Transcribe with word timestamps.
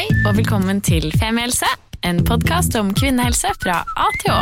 Hei 0.00 0.06
og 0.24 0.32
velkommen 0.38 0.78
til 0.80 1.10
Femihelse, 1.20 1.68
en 2.08 2.22
podkast 2.24 2.72
om 2.80 2.88
kvinnehelse 2.96 3.50
fra 3.60 3.82
A 3.84 4.06
til 4.22 4.30
Å. 4.32 4.38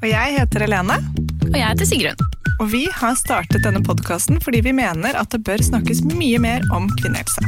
Og 0.00 0.06
jeg 0.10 0.32
heter 0.34 0.64
Helene, 0.64 0.96
Og 1.44 1.54
jeg 1.54 1.62
heter 1.62 1.86
Sigrun. 1.86 2.24
og 2.58 2.72
vi 2.72 2.80
har 2.90 3.14
startet 3.14 3.62
denne 3.62 3.84
podkasten 3.86 4.40
fordi 4.42 4.64
vi 4.66 4.72
mener 4.74 5.14
at 5.14 5.30
det 5.30 5.44
bør 5.46 5.62
snakkes 5.62 6.02
mye 6.10 6.40
mer 6.42 6.66
om 6.74 6.90
kvinnehelse. 6.98 7.38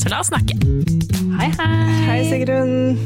Så 0.00 0.08
la 0.08 0.22
oss 0.24 0.32
snakke. 0.32 0.56
Hei, 1.36 1.50
hei. 1.60 2.00
Hei, 2.06 2.18
Sigrun. 2.30 2.96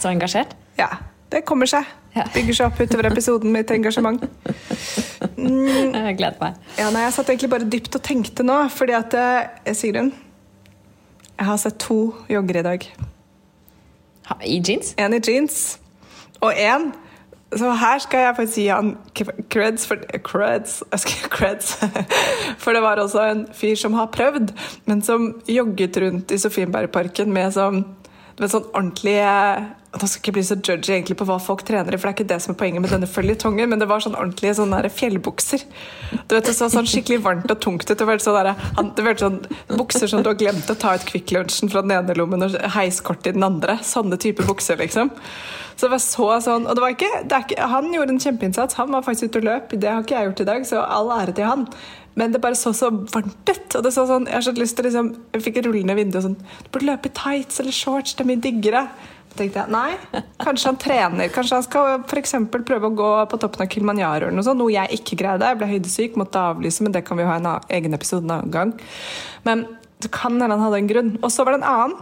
Så 0.00 0.08
engasjert. 0.08 0.56
Ja, 0.80 0.88
det 1.28 1.44
kommer 1.44 1.68
seg. 1.68 1.84
Ja. 2.16 2.24
Bygger 2.32 2.62
seg 2.62 2.72
opp 2.72 2.80
utover 2.80 3.12
episoden 3.12 3.52
mitt 3.52 3.76
engasjement. 3.76 4.24
Jeg 5.36 6.16
gleder 6.16 6.40
meg. 6.40 6.56
Ja, 6.80 6.88
nei, 6.88 7.04
Jeg 7.10 7.12
satt 7.12 7.28
egentlig 7.28 7.52
bare 7.52 7.68
dypt 7.68 8.00
og 8.00 8.08
tenkte 8.08 8.40
nå, 8.40 8.62
fordi 8.72 8.96
at 8.96 9.20
eh, 9.20 9.76
Sigrun 9.76 10.14
Jeg 11.42 11.48
har 11.48 11.56
sett 11.58 11.78
to 11.82 12.12
jogger 12.30 12.60
i 12.60 12.62
dag. 12.62 12.84
Ha, 14.28 14.34
I 14.46 14.60
jeans? 14.62 14.92
En 14.94 15.16
i 15.16 15.18
jeans 15.18 15.56
og 16.38 16.52
en 16.54 16.92
Så 17.58 17.72
her 17.76 17.98
skal 18.00 18.22
jeg 18.22 18.36
faktisk 18.36 18.60
gi 18.60 18.68
han 18.70 18.92
creds 19.50 19.88
for 19.90 20.04
creds, 20.24 20.78
creds. 21.34 21.74
For 22.62 22.72
det 22.72 22.80
var 22.80 23.02
også 23.02 23.26
en 23.26 23.42
fyr 23.52 23.74
som 23.76 23.98
har 23.98 24.06
prøvd, 24.14 24.54
men 24.86 25.02
som 25.02 25.26
jogget 25.50 25.98
rundt 26.00 26.32
i 26.32 26.38
Sofienbergparken 26.40 27.34
med 27.34 27.52
sånn 27.52 27.82
du 28.42 28.52
sånn 28.52 28.68
ordentlig 28.72 29.16
Nå 29.92 30.06
skal 30.08 30.16
jeg 30.16 30.22
ikke 30.22 30.32
bli 30.38 30.42
så 30.48 30.56
judgy 30.56 30.94
egentlig 30.94 31.18
på 31.20 31.26
hva 31.28 31.34
folk 31.36 31.66
trener 31.68 31.92
i, 31.92 31.98
for 32.00 32.08
det 32.08 32.12
er 32.14 32.16
ikke 32.16 32.30
det 32.30 32.38
som 32.40 32.54
er 32.54 32.58
poenget 32.62 32.80
med 32.80 32.94
denne 32.94 33.08
føljetongen, 33.12 33.68
men 33.68 33.76
det 33.82 33.90
var 33.90 34.00
sånn 34.00 34.14
ordentlige 34.16 34.54
sånne 34.56 34.78
fjellbukser. 34.88 35.66
Du 36.30 36.32
vet, 36.32 36.46
Det 36.46 36.54
så 36.56 36.70
sånn 36.72 36.88
skikkelig 36.88 37.18
varmt 37.26 37.52
og 37.52 37.60
tungt 37.60 37.84
ut. 37.84 37.92
Det 38.00 38.06
var 38.08 38.22
sånn, 38.24 38.38
der, 38.38 38.56
han, 38.78 38.88
det 38.96 39.04
var 39.04 39.20
sånn 39.20 39.42
bukser 39.68 40.08
som 40.08 40.24
du 40.24 40.30
har 40.30 40.38
glemt 40.40 40.72
å 40.72 40.78
ta 40.80 40.94
ut 40.96 41.04
Kvikk 41.10 41.34
Lunsjen 41.36 41.68
fra 41.68 41.84
den 41.84 41.92
ene 41.92 42.16
lommen 42.16 42.48
og 42.48 42.56
heiskort 42.72 43.28
i 43.28 43.34
den 43.36 43.44
andre. 43.44 43.76
Sånne 43.84 44.16
type 44.16 44.48
bukser, 44.48 44.80
liksom. 44.80 45.12
Så 45.76 45.86
det 45.88 45.92
var 45.92 46.02
så 46.04 46.28
sånn, 46.44 46.66
og 46.68 46.76
det 46.76 46.86
var 46.86 46.96
ikke, 46.96 47.12
det 47.28 47.44
ikke, 47.44 47.68
Han 47.74 47.92
gjorde 47.92 48.16
en 48.16 48.24
kjempeinnsats. 48.24 48.80
Han 48.80 48.96
var 48.96 49.04
faktisk 49.04 49.28
ute 49.28 49.42
og 49.42 49.48
løp. 49.50 49.76
Det 49.76 49.92
har 49.92 50.04
ikke 50.04 50.16
jeg 50.16 50.30
gjort 50.30 50.40
i 50.44 50.48
dag, 50.54 50.66
så 50.68 50.86
all 50.88 51.12
ære 51.20 51.36
til 51.36 51.48
han. 51.48 51.68
Men 52.14 52.32
det 52.32 52.42
bare 52.42 52.58
så 52.58 52.74
så 52.76 52.90
varmt 52.90 53.48
ut. 53.48 53.76
og 53.76 53.82
det 53.84 53.92
så 53.94 54.04
sånn, 54.06 54.26
Jeg 54.26 54.34
har 54.34 54.44
så 54.44 54.52
lyst 54.52 54.76
til 54.76 54.84
liksom, 54.84 55.14
jeg 55.32 55.42
fikk 55.42 55.62
rullende 55.64 55.96
vindu 55.96 56.18
og 56.18 56.26
sånn 56.26 56.36
Du 56.36 56.70
burde 56.72 56.90
løpe 56.90 57.08
i 57.08 57.16
tights 57.16 57.60
eller 57.60 57.72
shorts, 57.72 58.14
det 58.14 58.24
er 58.24 58.30
mye 58.30 58.42
diggere. 58.44 58.86
Så 59.32 59.38
tenkte 59.38 59.62
jeg 59.62 59.72
nei, 59.72 60.22
kanskje 60.44 60.68
han 60.68 60.76
trener. 60.76 61.28
Kanskje 61.32 61.56
han 61.56 61.64
skal 61.64 62.02
eksempel 62.20 62.64
prøve 62.68 62.90
å 62.90 62.96
gå 62.96 63.12
på 63.30 63.38
toppen 63.40 63.64
av 63.64 63.70
Kilimanjaro 63.72 64.26
eller 64.26 64.36
noe 64.36 64.44
sånt. 64.44 64.60
Noe 64.60 64.74
jeg 64.74 64.98
ikke 64.98 65.16
greide. 65.22 65.48
Jeg 65.48 65.60
ble 65.60 65.70
høydesyk, 65.70 66.18
måtte 66.20 66.42
avlyse, 66.52 66.84
men 66.84 66.92
det 66.92 67.04
kan 67.06 67.16
vi 67.16 67.24
ha 67.24 67.38
en 67.40 67.48
egen 67.72 67.96
episode 67.96 68.26
en 68.26 68.34
annen 68.36 68.52
gang. 68.52 68.74
Men 69.48 69.64
det 70.04 70.12
kan 70.12 70.36
hende 70.36 70.52
han 70.52 70.66
hadde 70.66 70.82
en 70.82 70.90
grunn. 70.90 71.10
Og 71.22 71.32
så 71.32 71.46
var 71.46 71.56
det 71.56 71.62
en 71.62 71.70
annen, 71.70 71.96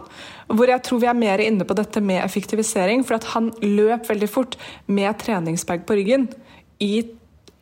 hvor 0.51 0.67
jeg 0.67 0.83
tror 0.83 0.99
vi 0.99 1.07
er 1.07 1.15
mer 1.23 1.39
inne 1.39 1.63
på 1.63 1.77
dette 1.77 2.03
med 2.03 2.19
effektivisering. 2.19 3.05
For 3.07 3.15
at 3.15 3.31
han 3.31 3.53
løp 3.63 4.11
veldig 4.11 4.31
fort 4.31 4.59
med 4.91 5.15
treningsbag 5.23 5.87
på 5.87 6.01
ryggen 6.01 6.27
i 6.83 6.97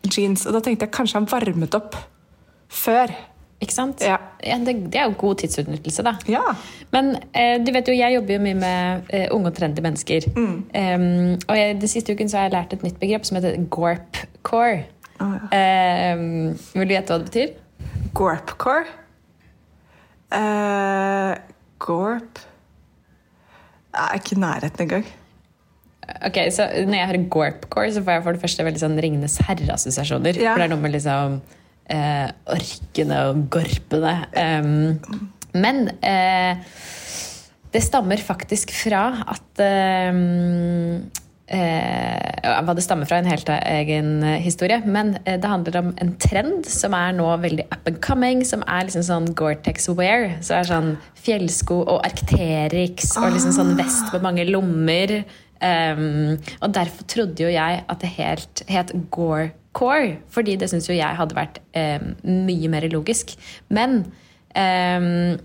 jeans. 0.09 0.47
Og 0.47 0.55
da 0.55 0.63
tenkte 0.65 0.87
jeg 0.87 0.97
kanskje 0.97 1.21
han 1.21 1.29
varmet 1.29 1.77
opp 1.77 1.99
før. 2.69 3.13
Ikke 3.59 3.75
sant? 3.75 4.03
Ja. 4.05 4.15
det, 4.39 4.75
det 4.93 5.01
er 5.01 5.09
jo 5.09 5.17
god 5.19 5.41
tidsutnyttelse, 5.41 6.03
da. 6.07 6.13
Ja. 6.31 6.53
Men 6.95 7.11
eh, 7.35 7.57
du 7.59 7.73
vet 7.75 7.89
jo, 7.91 7.95
jeg 7.97 8.15
jobber 8.15 8.37
jo 8.37 8.43
mye 8.45 8.55
med 8.55 9.09
eh, 9.11 9.25
unge 9.35 9.51
og 9.51 9.57
trendy 9.57 9.83
mennesker. 9.83 10.29
Um, 10.37 11.35
og 11.49 11.57
jeg, 11.57 11.75
det 11.81 11.89
siste 11.91 12.15
uken 12.15 12.31
så 12.31 12.39
har 12.39 12.47
jeg 12.47 12.55
lært 12.55 12.77
et 12.77 12.85
nytt 12.87 13.01
begrep 13.01 13.27
som 13.27 13.39
heter 13.39 13.59
gorp-core. 13.73 14.85
Oh, 15.19 15.35
ja. 15.51 16.15
um, 16.15 16.55
vil 16.71 16.87
du 16.87 16.95
gjette 16.95 17.11
hva 17.11 17.19
det 17.19 17.27
betyr? 17.27 17.51
Gorpcore. 18.15 18.87
Uh, 20.29 21.35
gorp 21.81 22.37
Jeg 23.89 24.03
er 24.03 24.19
ikke 24.19 24.35
i 24.35 24.39
nærheten 24.39 24.83
engang. 24.85 25.07
Ok, 26.25 26.37
så 26.53 26.67
Når 26.85 26.95
jeg 26.95 27.07
hører 27.07 27.29
gorp-core, 27.29 27.93
så 27.93 28.03
får 28.03 28.11
jeg 28.11 28.23
for 28.23 28.37
det 28.37 28.41
første 28.41 28.65
veldig 28.65 28.81
sånn 28.81 28.99
Ringenes 29.03 29.39
herre-assosiasjoner. 29.49 30.39
Ja. 30.39 30.53
For 30.53 30.63
det 30.63 30.69
er 30.69 30.77
noe 30.77 30.83
med 30.85 30.95
liksom 30.95 31.41
eh, 31.89 32.27
orkende 32.55 33.21
og 33.29 33.45
gorpende. 33.53 34.15
Um, 34.35 34.99
men 35.57 35.87
eh, 36.05 36.59
det 37.73 37.81
stammer 37.85 38.21
faktisk 38.21 38.71
fra 38.73 39.03
at 39.29 39.61
um, 40.13 41.09
eh, 41.49 42.61
Hva 42.65 42.75
det 42.77 42.85
stammer 42.85 43.09
fra, 43.09 43.19
en 43.21 43.29
helt 43.29 43.49
egen 43.49 44.23
eh, 44.23 44.39
historie. 44.41 44.79
Men 44.85 45.17
eh, 45.25 45.37
det 45.41 45.49
handler 45.49 45.79
om 45.81 45.91
en 46.01 46.15
trend 46.21 46.69
som 46.69 46.95
er 46.97 47.13
nå 47.17 47.27
veldig 47.43 47.67
up 47.69 47.89
and 47.89 48.01
coming. 48.05 48.45
Som 48.47 48.65
er 48.65 48.87
liksom 48.87 49.05
sånn 49.05 49.29
Gore-Tex 49.37 49.89
wear. 49.93 50.31
Så 50.45 50.59
er 50.59 50.69
sånn 50.69 50.95
fjellsko 51.19 51.83
og 51.83 52.01
Arcterix 52.07 53.13
og 53.19 53.33
liksom 53.35 53.55
sånn 53.57 53.77
vest 53.79 54.09
med 54.15 54.25
mange 54.25 54.47
lommer. 54.49 55.19
Um, 55.59 56.37
og 56.63 56.73
derfor 56.73 57.03
trodde 57.11 57.43
jo 57.43 57.49
jeg 57.51 57.83
at 57.89 57.99
det 58.01 58.09
helt, 58.15 58.61
het 58.71 58.93
Gore-Core. 59.11 60.17
Fordi 60.31 60.55
det 60.55 60.69
syns 60.71 60.87
jo 60.89 60.95
jeg 60.95 61.17
hadde 61.19 61.35
vært 61.35 61.59
um, 61.75 62.13
mye 62.47 62.69
mer 62.71 62.87
logisk. 62.93 63.35
Men 63.69 63.99
um, 64.55 65.37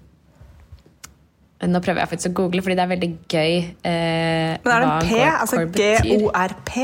nå 1.64 1.80
prøver 1.80 2.03
jeg 2.04 2.10
faktisk 2.12 2.30
å 2.30 2.36
google, 2.42 2.62
fordi 2.62 2.76
det 2.76 2.84
er 2.84 2.92
veldig 2.94 3.10
gøy. 3.32 3.54
eh, 3.88 4.56
Men 4.64 4.72
er 4.74 4.84
det 4.84 4.88
en 4.91 5.08
P? 5.08 5.20
Altså. 5.24 5.62
G-O-R-P? 5.78 6.74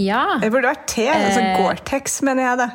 Ja, 0.00 0.22
Det 0.40 0.48
burde 0.54 0.70
vært 0.70 0.86
T. 0.88 1.04
Altså 1.12 1.40
Eh. 1.42 1.56
Gore-Tex, 1.60 2.22
mener 2.24 2.42
jeg 2.48 2.58
det. 2.62 2.70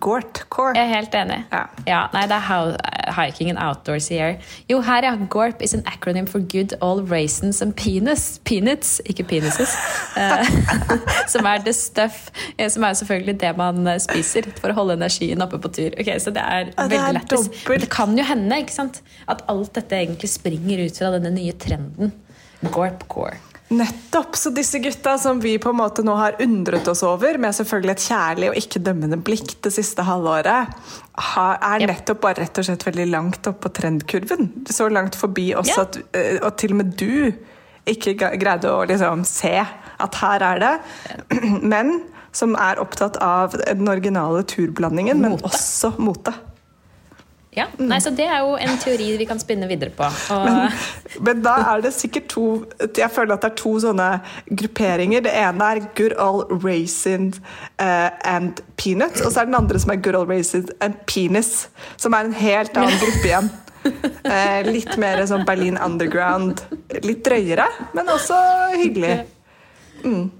Gort-core. 0.00 0.74
jeg 0.74 0.84
er 0.90 0.94
helt 0.96 1.14
enig. 1.14 1.44
Ja. 1.86 2.06
nei, 2.12 2.22
det 2.26 2.32
er 2.36 2.40
how- 2.40 2.76
hiking 3.14 3.50
and 3.50 3.58
outdoors 3.58 4.08
here. 4.08 4.38
Jo, 4.70 4.80
her, 4.80 5.02
ja. 5.04 5.14
GORP 5.30 5.62
is 5.62 5.74
an 5.74 5.82
acronym 5.86 6.26
for 6.28 6.40
good 6.40 6.74
old 6.80 7.10
raisins 7.10 7.62
and 7.62 7.74
penis. 7.76 8.40
Peanuts, 8.44 9.00
ikke 9.06 9.24
penises. 9.24 9.76
Uh, 10.16 10.42
som 11.32 11.46
er 11.46 11.58
the 11.64 11.72
stuff 11.72 12.30
eh, 12.58 12.68
Som 12.70 12.82
er 12.84 12.92
selvfølgelig 12.92 13.40
det 13.40 13.56
man 13.56 13.86
eh, 13.86 13.98
spiser 14.02 14.48
for 14.60 14.72
å 14.72 14.78
holde 14.80 14.96
energien 14.98 15.42
oppe 15.44 15.58
på 15.62 15.70
tur. 15.76 15.94
Ok, 16.00 16.10
Så 16.18 16.30
det 16.34 16.42
er 16.42 16.72
Ja, 16.74 16.88
veldig 16.88 17.14
lættis. 17.20 17.50
Det 17.84 17.90
kan 17.90 18.18
jo 18.18 18.24
hende 18.24 18.58
ikke 18.64 18.72
sant? 18.74 19.02
at 19.28 19.42
alt 19.48 19.72
dette 19.74 19.96
egentlig 19.96 20.28
springer 20.28 20.84
ut 20.86 20.98
fra 20.98 21.10
denne 21.14 21.30
nye 21.34 21.52
trenden. 21.52 22.12
GORP 22.72 23.06
core. 23.08 23.36
Nettopp! 23.74 24.36
Så 24.38 24.50
disse 24.54 24.78
gutta 24.82 25.16
som 25.18 25.40
vi 25.42 25.56
på 25.62 25.72
en 25.72 25.78
måte 25.78 26.04
nå 26.06 26.14
har 26.18 26.36
undret 26.42 26.88
oss 26.90 27.02
over, 27.06 27.38
med 27.40 27.56
selvfølgelig 27.56 27.94
et 27.94 28.04
kjærlig 28.06 28.50
og 28.50 28.58
ikke 28.60 28.82
dømmende 28.86 29.18
blikk 29.26 29.56
det 29.64 29.72
siste 29.74 30.04
halvåret, 30.06 30.70
er 31.34 31.86
nettopp 31.88 32.22
bare 32.24 32.44
rett 32.44 32.60
og 32.62 32.68
slett 32.68 32.86
veldig 32.86 33.08
langt 33.10 33.50
oppe 33.50 33.66
på 33.66 33.74
trendkurven. 33.80 34.50
Så 34.70 34.88
langt 34.92 35.18
forbi 35.18 35.50
oss 35.58 35.72
Ja. 35.74 35.82
at 35.86 36.00
eh, 36.14 36.38
og 36.42 36.56
til 36.60 36.76
og 36.76 36.82
med 36.82 36.96
du 37.00 37.32
ikke 37.90 38.16
greide 38.40 38.70
å 38.72 38.84
liksom 38.88 39.24
se 39.28 39.54
at 39.60 40.14
her 40.22 40.42
er 40.42 40.62
det. 40.62 40.74
Men 41.74 41.98
som 42.34 42.56
er 42.58 42.80
opptatt 42.82 43.16
av 43.22 43.54
den 43.60 43.88
originale 43.88 44.42
turblandingen, 44.42 45.20
men 45.22 45.36
også 45.46 45.92
mote. 46.02 46.32
Ja, 47.54 47.68
nei, 47.78 48.00
så 48.02 48.10
Det 48.10 48.26
er 48.26 48.42
jo 48.42 48.56
en 48.58 48.78
teori 48.82 49.12
vi 49.18 49.26
kan 49.28 49.38
spinne 49.38 49.68
videre 49.70 49.92
på. 49.94 50.06
Men, 50.30 50.72
men 51.26 51.42
da 51.44 51.54
er 51.74 51.84
det 51.84 51.92
sikkert 51.94 52.26
to 52.32 52.46
Jeg 52.98 53.10
føler 53.14 53.36
at 53.36 53.44
det 53.44 53.52
er 53.52 53.58
to 53.60 53.74
sånne 53.82 54.08
grupperinger. 54.50 55.22
Det 55.24 55.34
ene 55.38 55.68
er 55.70 55.82
good 55.98 56.16
old 56.18 56.50
raisins 56.64 57.38
uh, 57.78 58.10
and 58.26 58.62
peanuts, 58.80 59.22
og 59.22 59.32
så 59.32 59.42
er 59.42 59.50
den 59.50 59.58
andre 59.58 59.78
som 59.78 59.94
er 59.94 60.02
good 60.02 60.18
old 60.18 60.32
raisins 60.32 60.72
and 60.84 60.98
penis. 61.10 61.68
Som 61.96 62.16
er 62.16 62.26
en 62.26 62.34
helt 62.38 62.74
annen 62.76 62.98
gruppe 63.02 63.28
igjen. 63.28 63.52
Uh, 63.84 64.60
litt 64.66 64.94
mer 64.98 65.22
sånn 65.28 65.46
Berlin 65.46 65.78
underground. 65.78 66.64
Litt 67.04 67.22
drøyere, 67.26 67.68
men 67.94 68.10
også 68.10 68.38
hyggelig. 68.80 69.20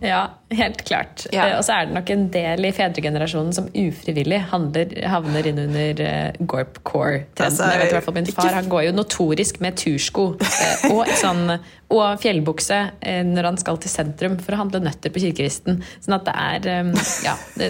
Ja, 0.05 0.23
helt 0.55 0.83
klart. 0.85 1.27
Ja. 1.33 1.47
Eh, 1.49 1.57
Og 1.59 1.65
så 1.67 1.73
er 1.79 1.87
det 1.89 1.95
nok 1.97 2.11
en 2.13 2.27
del 2.35 2.67
i 2.69 2.73
fedregenerasjonen 2.77 3.55
som 3.57 3.69
ufrivillig 3.71 4.41
handler, 4.51 4.93
havner 5.09 5.49
inn 5.51 5.61
under 5.65 6.03
uh, 6.05 6.45
Gorp 6.51 6.83
Core-trenden. 6.87 7.47
Altså, 7.47 7.71
jeg 7.73 7.81
vet 7.83 7.93
i 7.93 7.97
hvert 7.97 8.09
fall 8.09 8.19
Min 8.19 8.29
far 8.37 8.53
han 8.59 8.69
går 8.73 8.87
jo 8.89 8.93
notorisk 8.99 9.61
med 9.65 9.79
tursko 9.81 10.27
uh, 10.41 10.85
og, 10.91 11.03
sånn, 11.21 11.57
og 11.95 12.21
fjellbukse 12.23 12.81
uh, 12.93 13.23
når 13.31 13.51
han 13.51 13.61
skal 13.63 13.81
til 13.83 13.93
sentrum 13.93 14.37
for 14.43 14.57
å 14.57 14.61
handle 14.65 14.83
nøtter 14.85 15.15
på 15.15 15.25
kirkeristen. 15.25 15.81
Sånn 16.05 16.19
at 16.19 16.29
det 16.29 16.37
er 16.37 16.85
um, 16.85 16.95
Ja. 17.25 17.39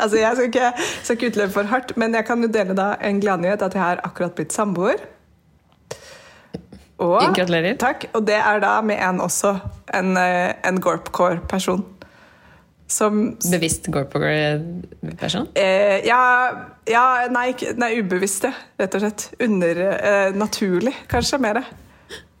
Altså, 0.00 0.16
jeg 0.16 0.32
skal 0.36 0.46
ikke, 0.48 0.68
skal 1.04 1.16
ikke 1.16 1.28
utløpe 1.34 1.52
for 1.52 1.68
hardt, 1.68 1.96
men 2.00 2.14
jeg 2.16 2.24
kan 2.28 2.40
jo 2.40 2.48
dele 2.52 2.74
da 2.78 2.94
en 3.04 3.18
gladnyhet 3.20 3.62
at 3.62 3.74
jeg 3.76 3.82
har 3.82 4.00
akkurat 4.06 4.32
blitt 4.38 4.54
samboer. 4.56 5.02
Og, 7.00 7.22
Gratulerer. 7.36 7.78
Takk. 7.80 8.10
Og 8.12 8.26
det 8.28 8.36
er 8.36 8.60
da 8.60 8.74
med 8.84 9.00
en 9.00 9.22
også, 9.24 9.54
en, 9.96 10.16
eh, 10.20 10.52
en 10.68 10.80
Gorpcore-person. 10.80 11.84
Som 12.90 13.20
bevisst 13.52 13.86
Gorp 13.94 14.12
Core-person. 14.12 15.46
eh, 15.54 16.00
ja, 16.06 16.22
ja 16.90 17.04
nei, 17.30 17.54
nei, 17.78 17.90
ubevisst, 18.02 18.44
ja, 18.44 18.52
rett 18.80 18.96
og 18.98 19.04
slett. 19.04 19.28
Under 19.46 19.82
eh, 19.94 20.34
Naturlig, 20.34 20.96
kanskje 21.08 21.38
mer. 21.38 21.62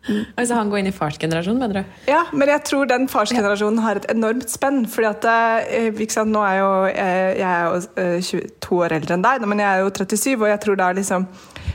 Altså 0.08 0.56
han 0.56 0.70
går 0.72 0.80
inn 0.80 0.88
i 0.88 0.94
farsgenerasjonen, 0.96 1.60
mener 1.60 1.82
du? 1.82 1.96
Ja, 2.08 2.22
men 2.32 2.48
jeg 2.48 2.62
tror 2.64 2.88
den 2.88 3.04
farsgenerasjonen 3.10 3.82
har 3.84 4.00
et 4.00 4.06
enormt 4.10 4.48
spenn. 4.48 4.86
fordi 4.88 5.08
at 5.10 5.26
eh, 5.68 6.00
sant, 6.08 6.32
nå 6.32 6.40
er 6.40 6.56
jo, 6.56 6.70
eh, 6.88 7.32
Jeg 7.36 7.44
er 7.44 7.66
jo 7.66 7.82
eh, 8.00 8.22
22 8.24 8.78
år 8.80 8.96
eldre 8.96 9.18
enn 9.18 9.26
deg, 9.26 9.44
men 9.46 9.60
jeg 9.60 9.68
er 9.68 9.84
jo 9.84 9.90
37, 9.90 10.40
og 10.40 10.48
jeg 10.48 10.60
tror 10.64 10.80
da 10.80 10.92
liksom 10.96 11.26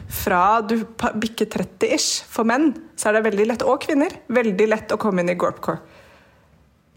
fra 0.10 0.62
du 0.62 0.80
bikker 1.22 1.50
30-ish 1.54 2.26
for 2.30 2.48
menn, 2.48 2.74
så 2.98 3.10
er 3.10 3.18
det 3.20 3.26
veldig 3.30 3.48
lett, 3.52 3.66
og 3.66 3.82
kvinner, 3.86 4.14
veldig 4.34 4.68
lett 4.70 4.94
å 4.94 5.00
komme 5.02 5.22
inn 5.22 5.30
i 5.34 5.38
Gorpcore. 5.38 5.82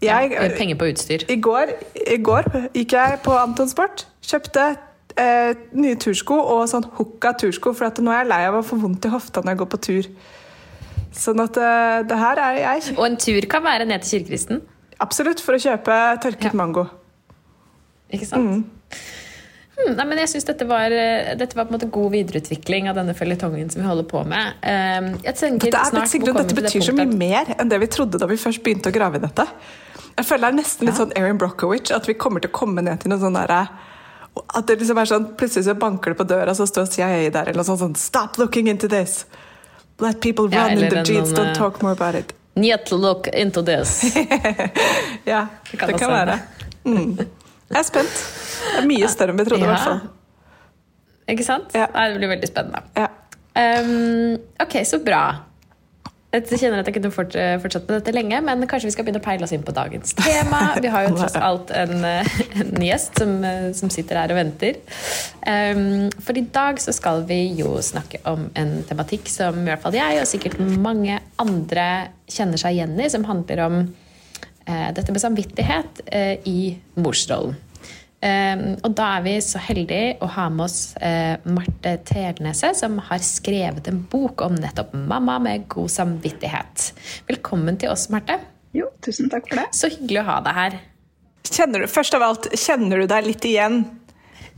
Jeg, 0.01 0.31
Ja, 0.31 0.45
penger 0.55 0.77
på 0.79 0.87
utstyr. 0.93 1.25
i 1.29 1.35
går, 1.35 1.73
I 2.07 2.17
går 2.23 2.45
gikk 2.73 2.93
jeg 2.95 3.19
på 3.25 3.33
Anton 3.35 3.67
Sport, 3.67 4.05
kjøpte 4.23 4.77
eh, 5.19 5.53
nye 5.75 5.97
tursko 5.99 6.37
og 6.39 6.67
sånn 6.71 6.87
hooka 6.97 7.33
tursko, 7.37 7.73
for 7.75 7.89
at 7.89 7.99
nå 7.99 8.13
er 8.13 8.23
jeg 8.23 8.31
lei 8.31 8.43
av 8.47 8.59
å 8.61 8.65
få 8.65 8.79
vondt 8.79 9.05
i 9.05 9.11
hofta 9.11 9.43
når 9.43 9.53
jeg 9.53 9.61
går 9.63 9.71
på 9.73 9.81
tur. 9.89 10.09
Sånn 11.15 11.39
at 11.41 11.57
eh, 11.57 12.01
det 12.07 12.17
her 12.19 12.37
er 12.37 12.57
jeg 12.61 12.95
Og 12.97 13.05
en 13.07 13.17
tur 13.17 13.41
kan 13.49 13.63
være 13.65 13.85
ned 13.89 14.03
til 14.05 14.19
kirkeristen. 14.19 14.61
absolutt 14.99 15.39
for 15.41 15.55
å 15.55 15.61
kjøpe 15.63 15.95
tørket 16.21 16.51
Ja. 16.51 16.57
mango. 16.59 16.87
Ikke 18.13 18.25
sant? 18.27 18.65
Hmm, 19.79 19.93
nei, 19.95 20.05
men 20.05 20.17
jeg 20.19 20.27
synes 20.33 20.45
dette 20.49 20.65
var, 20.67 20.91
eh, 20.91 21.35
dette 21.39 21.55
var 21.55 21.65
på 21.65 21.73
en 21.73 21.79
måte 21.79 21.89
god 21.89 22.11
videreutvikling 22.11 22.89
av 22.89 22.95
denne 22.99 23.13
føljetongen 23.15 23.71
som 23.71 23.81
vi 23.81 23.87
holder 23.87 24.03
på 24.09 24.25
med. 24.27 24.57
Um, 24.61 25.07
jeg 25.23 25.35
tenker 25.39 25.69
Dette, 25.71 25.79
er, 25.79 25.91
snart 25.93 26.11
Sigrun, 26.11 26.35
dette 26.35 26.57
betyr 26.57 26.81
det 26.81 26.87
så 26.89 26.95
mye 26.97 27.17
mer 27.17 27.53
enn 27.57 27.69
det 27.71 27.79
vi 27.79 27.87
trodde 27.87 28.19
da 28.19 28.27
vi 28.27 28.35
først 28.35 28.61
begynte 28.65 28.91
å 28.91 28.95
grave 28.95 29.15
i 29.15 29.23
dette. 29.23 29.45
Jeg 30.17 30.25
føler 30.27 30.41
det 30.41 30.49
er 30.51 30.57
nesten 30.59 30.89
litt 30.89 30.99
sånn 30.99 31.13
Erin 31.15 31.37
Brockovich, 31.39 31.93
at 31.95 32.09
vi 32.09 32.13
kommer 32.19 32.43
til 32.43 32.51
å 32.51 32.57
komme 32.59 32.83
ned 32.83 32.99
til 32.99 33.13
noe 33.13 33.21
sånn 33.21 33.37
derre 33.39 33.69
At 34.53 34.67
det 34.67 34.79
liksom 34.81 34.99
er 34.99 35.05
sånn, 35.07 35.29
Plutselig 35.39 35.63
så 35.63 35.75
banker 35.79 36.11
det 36.11 36.17
på 36.19 36.27
døra, 36.27 36.51
så 36.51 36.67
står 36.67 36.89
CIA 36.91 37.29
der, 37.31 37.47
eller 37.47 37.61
noe 37.63 37.69
sånt 37.69 37.79
sånn 37.79 37.95
Stop 37.95 38.37
looking 38.37 38.67
into 38.67 38.87
this! 38.91 39.25
Let 39.99 40.21
people 40.21 40.47
Ja, 40.51 40.63
run 40.63 40.71
in 40.71 40.77
eller 40.83 41.03
the 41.03 41.13
jeans, 41.13 41.29
sånn, 41.29 41.37
don't 41.37 41.49
eh, 41.51 41.57
talk 41.57 41.81
more 41.81 41.91
about 41.93 42.15
it. 42.15 42.33
Need 42.55 42.85
to 42.89 42.95
look 42.95 43.27
into 43.27 43.61
this. 43.63 44.01
Ja, 45.25 45.47
Det 45.71 45.77
kan 45.77 45.89
det 45.91 45.99
kan 45.99 46.09
være. 46.11 46.39
Mm. 46.85 47.17
Jeg 47.69 47.77
er 47.79 47.83
spent. 47.85 48.21
Det 48.71 48.79
er 48.81 48.87
mye 48.89 49.07
større 49.11 49.33
enn 49.35 49.37
vi 49.41 49.45
trodde, 49.45 49.61
i 49.61 49.67
Ja. 49.67 49.73
hvert 49.75 49.85
fall. 49.85 49.99
Ikke 51.29 51.45
sant? 51.45 51.75
Ja. 51.77 51.85
Det 51.93 52.17
blir 52.17 52.31
veldig 52.31 52.47
spennende. 52.49 52.81
Ja. 52.97 53.07
Um, 53.59 54.37
ok, 54.63 54.79
så 54.87 54.99
bra. 55.03 55.21
Jeg 56.29 56.59
kjenner 56.61 56.83
at 56.83 56.85
jeg 56.85 56.93
kunne 56.99 57.09
fort, 57.09 57.33
fortsatt 57.33 57.87
med 57.89 57.95
dette 57.97 58.11
lenge, 58.13 58.37
men 58.45 58.61
kanskje 58.69 58.85
vi 58.85 58.93
skal 58.93 59.05
begynne 59.07 59.17
å 59.17 59.25
peile 59.25 59.47
oss 59.47 59.53
inn 59.55 59.63
på 59.65 59.73
dagens 59.73 60.13
tema. 60.19 60.59
Vi 60.77 60.91
har 60.93 61.07
jo 61.07 61.15
tross 61.17 61.37
alt 61.41 61.71
en, 61.73 62.03
eh, 62.05 62.35
en 62.61 62.85
gjest 62.85 63.17
som, 63.17 63.31
eh, 63.43 63.71
som 63.73 63.89
sitter 63.93 64.19
her 64.21 64.33
og 64.35 64.37
venter. 64.37 64.77
Um, 65.41 66.11
for 66.21 66.37
i 66.37 66.43
dag 66.53 66.77
så 66.83 66.93
skal 66.93 67.23
vi 67.29 67.39
jo 67.57 67.71
snakke 67.81 68.21
om 68.29 68.45
en 68.59 68.75
tematikk 68.85 69.31
som 69.31 69.57
i 69.63 69.71
hvert 69.71 69.81
fall 69.81 69.97
jeg 69.97 70.19
og 70.21 70.29
sikkert 70.29 70.59
mange 70.61 71.17
andre 71.41 71.87
kjenner 72.29 72.61
seg 72.61 72.77
igjen 72.77 72.93
i, 73.01 73.09
som 73.09 73.25
handler 73.25 73.63
om 73.65 73.79
uh, 73.81 74.89
dette 74.93 75.15
med 75.15 75.23
samvittighet 75.25 76.03
uh, 76.13 76.35
i 76.45 76.75
morsrollen. 77.01 77.57
Um, 78.19 78.73
og 78.83 78.91
da 78.99 79.05
er 79.15 79.23
vi 79.23 79.33
så 79.39 79.61
heldige 79.63 80.17
å 80.19 80.27
ha 80.35 80.49
med 80.51 80.65
oss 80.65 80.79
eh, 80.99 81.39
Marte 81.47 81.93
Telneset, 82.03 82.75
som 82.75 82.97
har 83.07 83.21
skrevet 83.23 83.87
en 83.87 84.01
bok 84.11 84.43
om 84.43 84.57
nettopp 84.59 84.91
mamma 84.91 85.37
med 85.43 85.69
god 85.71 85.87
samvittighet. 85.93 86.89
Velkommen 87.29 87.79
til 87.79 87.93
oss, 87.93 88.09
Marte. 88.11 88.35
Jo, 88.75 88.89
tusen 89.05 89.31
takk 89.31 89.47
for 89.47 89.61
det. 89.61 89.69
Så 89.77 89.87
hyggelig 89.93 90.25
å 90.25 90.27
ha 90.33 90.37
deg 90.45 90.59
her. 90.59 90.77
Kjenner 91.49 91.85
du, 91.85 91.87
først 91.89 92.17
av 92.17 92.27
alt, 92.27 92.51
kjenner 92.59 92.99
du 92.99 93.07
deg 93.09 93.31
litt 93.31 93.47
igjen 93.47 93.85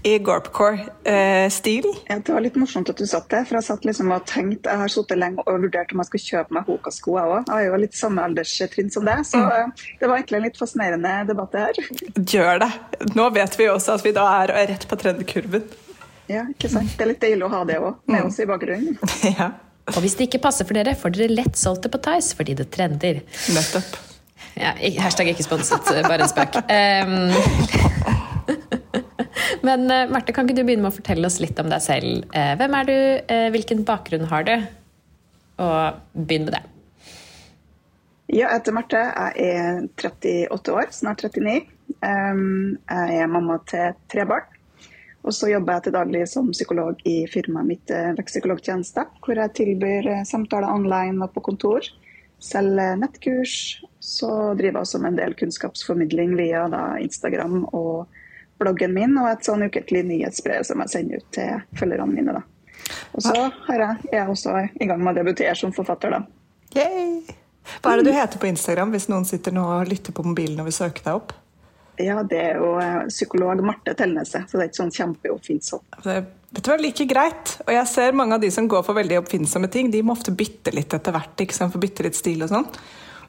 i 0.03 0.17
Gorpcore-stil? 0.19 1.85
Ja, 2.09 2.17
det 2.19 2.33
var 2.33 2.41
litt 2.41 2.55
morsomt 2.57 2.89
at 2.89 2.97
du 2.97 3.05
satt 3.05 3.27
der, 3.29 3.45
for 3.45 3.59
jeg 3.59 3.67
satt 3.67 3.85
liksom 3.85 4.09
og 4.13 4.25
tenkte, 4.29 4.71
jeg 4.71 4.81
har 4.81 4.91
sittet 4.93 5.19
lenge 5.21 5.43
og 5.45 5.61
vurdert 5.65 5.93
om 5.93 6.01
jeg 6.01 6.09
skulle 6.09 6.27
kjøpe 6.29 6.57
meg 6.57 6.69
Hoka-sko, 6.69 7.17
jeg 7.19 7.33
òg. 7.35 7.51
Jeg 7.51 7.67
er 7.67 7.69
jo 7.69 7.79
litt 7.83 7.97
samme 7.99 8.25
alderstrinn 8.25 8.89
som 8.93 9.05
deg, 9.05 9.21
så 9.27 9.43
eh, 9.45 9.85
det 10.01 10.09
var 10.09 10.17
egentlig 10.17 10.39
en 10.39 10.47
litt 10.47 10.59
fascinerende 10.61 11.13
debatt 11.29 11.53
det 11.53 11.65
her. 11.67 11.81
Gjør 12.33 12.63
det. 12.63 12.71
Nå 13.17 13.27
vet 13.37 13.57
vi 13.59 13.69
også 13.69 13.97
at 13.99 14.05
vi 14.07 14.15
da 14.17 14.25
er 14.41 14.55
rett 14.73 14.87
på 14.89 14.99
trendkurven. 15.03 15.67
Ja, 16.31 16.45
ikke 16.49 16.71
sant? 16.71 16.95
Det 16.95 17.05
er 17.05 17.11
litt 17.13 17.21
deilig 17.21 17.45
å 17.45 17.51
ha 17.51 17.61
det 17.67 17.77
òg, 17.81 17.99
med 18.09 18.25
oss 18.25 18.39
i 18.41 18.47
bakgrunnen. 18.49 18.97
ja, 19.37 19.51
Og 19.91 20.01
hvis 20.01 20.17
det 20.17 20.29
ikke 20.29 20.41
passer 20.47 20.65
for 20.65 20.77
dere, 20.77 20.95
får 20.97 21.17
dere 21.17 21.35
lett 21.43 21.59
solgt 21.59 21.85
det 21.85 21.93
på 21.93 22.01
Tice 22.09 22.37
fordi 22.37 22.57
det 22.57 22.71
trender. 22.73 23.21
nettopp. 23.53 23.99
Ja, 24.57 24.73
hashtag 24.99 25.31
ikke 25.31 25.45
sponset, 25.45 25.87
bare 26.07 26.25
en 26.25 26.31
spøk. 26.31 26.57
Um, 26.67 28.17
men 29.65 29.85
eh, 29.91 30.09
Marte, 30.11 30.33
kan 30.35 30.47
ikke 30.47 30.57
du 30.59 30.65
begynne 30.65 30.85
med 30.85 30.93
å 30.93 30.97
fortelle 30.97 31.27
oss 31.27 31.39
litt 31.43 31.59
om 31.61 31.69
deg 31.71 31.83
selv? 31.83 32.25
Eh, 32.37 32.53
hvem 32.59 32.77
er 32.77 32.87
du? 32.87 32.95
Eh, 33.31 33.47
hvilken 33.53 33.83
bakgrunn 33.87 34.27
har 34.31 34.45
du? 34.47 34.53
Og 35.61 35.99
begynn 36.15 36.47
med 36.47 36.57
det. 36.57 36.63
Ja, 38.31 38.47
jeg 38.47 38.61
heter 38.61 38.75
Marte. 38.75 39.01
Jeg 39.35 39.59
er 39.59 39.81
38 39.99 40.75
år, 40.77 40.91
snart 40.95 41.25
39. 41.27 41.67
Um, 42.01 42.77
jeg 42.87 43.17
er 43.19 43.29
mamma 43.29 43.59
til 43.69 43.97
tre 44.11 44.25
barn. 44.29 44.47
Og 45.21 45.35
så 45.37 45.51
jobber 45.51 45.77
jeg 45.77 45.85
til 45.85 45.93
daglig 45.93 46.21
som 46.31 46.47
psykolog 46.49 47.01
i 47.05 47.17
firmaet 47.29 47.67
mitt 47.67 47.91
Vekstpsykologtjeneste, 48.17 49.03
hvor 49.21 49.37
jeg 49.37 49.53
tilbyr 49.59 50.07
samtaler 50.25 50.71
online 50.71 51.21
og 51.21 51.35
på 51.35 51.43
kontor. 51.51 51.85
Selger 52.41 52.95
nettkurs. 52.97 53.53
Så 54.01 54.31
driver 54.57 54.79
jeg 54.79 54.87
også 54.87 55.03
med 55.03 55.13
en 55.13 55.19
del 55.19 55.35
kunnskapsformidling 55.37 56.33
via 56.39 56.63
da, 56.73 56.85
Instagram 57.03 57.67
og 57.67 58.07
bloggen 58.61 58.95
min, 58.95 59.17
og 59.19 59.29
et 59.31 59.45
sånn 59.47 59.65
ukentlig 59.67 60.05
nyhetsbrev 60.07 60.65
som 60.67 60.81
jeg 60.83 60.93
sender 60.95 61.21
ut 61.21 61.29
til 61.35 61.61
følgerne 61.79 62.13
mine. 62.13 62.39
da. 62.39 62.45
Og 63.15 63.25
så 63.25 63.35
er 63.71 63.85
jeg 64.11 64.25
også 64.27 64.55
i 64.79 64.87
gang 64.89 65.03
med 65.03 65.13
å 65.13 65.19
debutere 65.21 65.55
som 65.57 65.73
forfatter. 65.75 66.17
da. 66.17 66.23
Yay! 66.77 67.37
Hva 67.81 67.93
er 67.93 68.01
det 68.01 68.09
du 68.09 68.15
heter 68.15 68.41
på 68.41 68.49
Instagram 68.49 68.91
hvis 68.95 69.07
noen 69.11 69.27
sitter 69.27 69.53
nå 69.53 69.63
og 69.75 69.89
lytter 69.89 70.15
på 70.15 70.25
mobilen 70.25 70.59
og 70.63 70.69
vil 70.69 70.77
søke 70.79 71.03
deg 71.05 71.13
opp? 71.13 71.35
Ja, 72.01 72.21
det 72.25 72.39
er 72.39 72.57
jo 72.57 72.71
eh, 72.81 73.03
psykolog 73.11 73.59
Marte 73.65 73.93
Telneset, 73.97 74.47
så 74.49 74.57
det 74.57 74.63
er 74.63 74.69
ikke 74.71 74.79
sånn 74.79 74.93
kjempeoppfinnsomt. 74.95 75.99
Det, 76.01 76.15
dette 76.55 76.71
var 76.71 76.81
like 76.81 77.05
greit. 77.09 77.53
Og 77.67 77.73
jeg 77.75 77.89
ser 77.91 78.17
mange 78.17 78.37
av 78.37 78.41
de 78.41 78.49
som 78.53 78.69
går 78.71 78.85
for 78.87 78.97
veldig 78.97 79.19
oppfinnsomme 79.21 79.69
ting, 79.71 79.91
de 79.93 80.01
må 80.05 80.15
ofte 80.15 80.33
bytte 80.33 80.73
litt 80.73 80.95
etter 80.97 81.13
hvert. 81.13 81.35
ikke 81.43 81.57
sant? 81.57 81.73
For 81.75 81.83
bytte 81.83 82.07
litt 82.07 82.17
stil 82.17 82.41
og 82.47 82.49
sånn. 82.53 82.65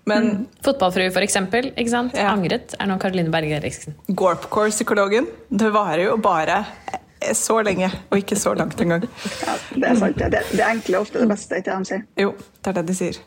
Men 0.08 0.46
Fotballfrue, 0.66 1.12
for 1.14 1.22
eksempel. 1.22 1.70
Ikke 1.76 1.92
sant? 1.92 2.16
Ja. 2.18 2.32
Angret 2.32 2.74
er 2.78 2.90
nå 2.90 2.96
Karoline 3.02 3.30
Berger 3.30 3.60
Eriksen. 3.60 3.94
Gorpcore-psykologen, 4.10 5.28
det 5.50 5.70
varer 5.74 6.08
jo 6.08 6.16
bare 6.22 6.64
så 7.38 7.60
lenge, 7.62 7.86
og 8.10 8.18
ikke 8.18 8.34
så 8.38 8.54
langt 8.58 8.80
engang. 8.82 9.06
Ja, 9.46 9.54
det 9.76 9.92
er 9.92 10.00
sant. 10.00 10.18
Det, 10.18 10.42
det 10.50 10.66
enkle 10.66 10.98
er 10.98 11.04
ofte 11.04 11.22
det 11.22 11.28
beste, 11.30 11.62
ikke 11.62 11.70
det 11.70 11.78
de 11.78 11.90
sier. 11.92 12.04
Jo, 12.18 12.34
det 12.34 12.72
er 12.72 12.78
det 12.80 12.86
de 12.90 12.98
sier. 12.98 13.20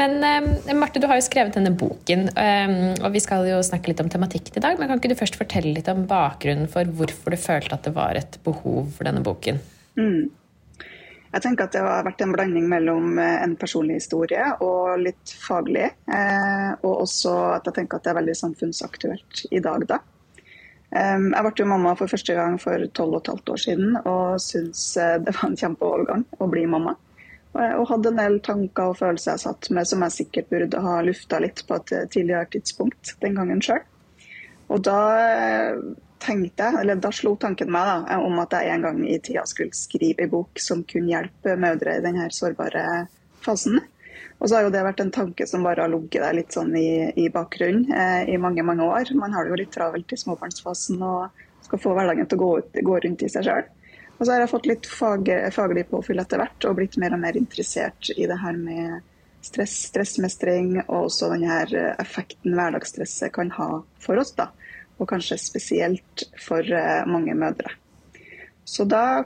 Men 0.00 0.16
eh, 0.24 0.74
Marte, 0.78 1.02
du 1.02 1.08
har 1.10 1.18
jo 1.18 1.26
skrevet 1.26 1.56
denne 1.58 1.74
boken, 1.76 2.28
eh, 2.38 2.74
og 3.02 3.12
vi 3.12 3.22
skal 3.22 3.44
jo 3.50 3.60
snakke 3.66 3.92
litt 3.92 4.00
om 4.00 4.10
tematikken 4.12 4.60
i 4.60 4.64
dag. 4.64 4.80
Men 4.80 4.88
kan 4.88 5.02
ikke 5.02 5.12
du 5.12 5.18
først 5.18 5.38
fortelle 5.40 5.74
litt 5.76 5.90
om 5.92 6.06
bakgrunnen 6.08 6.70
for 6.72 6.88
hvorfor 6.88 7.34
du 7.34 7.40
følte 7.40 7.76
at 7.76 7.88
det 7.88 7.96
var 7.96 8.16
et 8.20 8.38
behov 8.46 8.92
for 8.96 9.08
denne 9.08 9.24
boken? 9.26 9.60
Jeg 11.30 11.44
tenker 11.44 11.68
at 11.68 11.74
det 11.76 11.82
har 11.84 12.06
vært 12.06 12.22
en 12.24 12.32
blanding 12.34 12.64
mellom 12.70 13.18
eh, 13.22 13.36
en 13.44 13.52
personlig 13.58 14.00
historie 14.00 14.48
og 14.66 14.98
litt 14.98 15.34
faglig. 15.38 15.86
Eh, 16.10 16.70
og 16.82 17.04
også 17.04 17.34
at 17.54 17.68
jeg 17.70 17.76
tenker 17.76 18.00
at 18.00 18.06
det 18.06 18.12
er 18.12 18.18
veldig 18.18 18.34
samfunnsaktuelt 18.40 19.44
i 19.54 19.62
dag, 19.62 19.86
da. 19.92 20.00
Um, 20.90 21.28
jeg 21.30 21.46
ble 21.46 21.52
jo 21.62 21.68
mamma 21.70 21.92
for 21.94 22.10
første 22.10 22.34
gang 22.34 22.56
for 22.58 22.82
12 22.82 23.12
15 23.20 23.52
år 23.54 23.60
siden 23.62 23.92
og 24.00 24.40
syntes 24.42 24.80
eh, 24.98 25.20
det 25.22 25.36
var 25.36 25.44
en 25.46 25.60
kjempeovergang 25.60 26.24
å 26.42 26.48
bli 26.50 26.64
mamma. 26.66 26.96
Og 27.54 27.86
hadde 27.90 28.10
en 28.10 28.18
del 28.18 28.36
tanker 28.46 28.90
og 28.90 28.98
følelser 28.98 29.36
jeg 29.36 29.42
satt 29.44 29.68
med 29.74 29.86
som 29.86 30.02
jeg 30.06 30.16
sikkert 30.16 30.50
burde 30.50 30.82
ha 30.82 30.98
lufta 31.02 31.38
litt 31.42 31.62
på 31.66 31.78
et 31.78 31.92
tidligere 32.14 32.46
tidspunkt 32.54 33.14
den 33.22 33.38
gangen 33.38 33.62
sjøl. 33.62 33.82
Og 34.70 34.84
da 34.86 34.98
tenkte 36.20 36.66
jeg, 36.68 36.80
eller 36.82 37.00
da 37.00 37.10
slo 37.14 37.34
tanken 37.40 37.70
meg 37.72 37.88
da, 37.88 38.18
om 38.20 38.38
at 38.42 38.54
jeg 38.56 38.74
en 38.74 38.84
gang 38.86 39.00
i 39.08 39.18
tida 39.24 39.46
skulle 39.48 39.76
skrive 39.76 40.26
en 40.26 40.32
bok 40.34 40.60
som 40.60 40.84
kunne 40.88 41.12
hjelpe 41.12 41.56
mødre 41.60 41.96
i 41.96 42.04
denne 42.04 42.28
sårbare 42.34 42.84
fasen. 43.44 43.80
Og 44.40 44.48
så 44.48 44.56
har 44.56 44.66
jo 44.66 44.72
det 44.72 44.84
vært 44.84 45.02
en 45.04 45.12
tanke 45.12 45.46
som 45.48 45.64
bare 45.64 45.84
har 45.84 45.92
ligget 45.92 46.24
der 46.24 46.36
litt 46.36 46.54
sånn 46.56 46.72
i, 46.76 47.10
i 47.20 47.28
bakgrunnen 47.32 47.92
eh, 47.92 48.30
i 48.32 48.38
mange 48.40 48.64
mange 48.64 48.86
år. 48.88 49.12
Man 49.16 49.34
har 49.36 49.44
det 49.44 49.52
jo 49.52 49.60
litt 49.60 49.74
travelt 49.74 50.12
i 50.12 50.20
småbarnsfasen 50.20 51.02
og 51.04 51.44
skal 51.66 51.82
få 51.82 51.92
hverdagen 51.96 52.28
til 52.28 52.40
å 52.40 52.44
gå, 52.44 52.50
ut, 52.62 52.80
gå 52.88 52.96
rundt 53.04 53.24
i 53.26 53.28
seg 53.32 53.46
sjøl. 53.48 53.68
Og 54.16 54.24
så 54.24 54.32
har 54.32 54.42
jeg 54.42 54.52
fått 54.52 54.68
litt 54.68 54.88
fag, 54.88 55.28
faglig 55.52 55.86
påfyll 55.88 56.20
etter 56.20 56.40
hvert 56.40 56.68
og 56.68 56.76
blitt 56.76 56.96
mer 57.00 57.16
og 57.16 57.22
mer 57.22 57.36
interessert 57.40 58.10
i 58.16 58.26
det 58.28 58.36
her 58.40 58.56
med 58.56 59.00
stress, 59.44 59.76
stressmestring 59.88 60.74
og 60.82 61.06
også 61.06 61.30
denne 61.32 61.60
effekten 62.00 62.56
hverdagsstresset 62.56 63.32
kan 63.36 63.52
ha 63.56 63.70
for 64.00 64.20
oss. 64.20 64.34
da, 64.36 64.50
Og 65.00 65.08
kanskje 65.08 65.40
spesielt 65.40 66.26
for 66.40 66.60
eh, 66.60 67.06
mange 67.08 67.34
mødre. 67.34 67.72
Så 68.70 68.84
da 68.86 69.24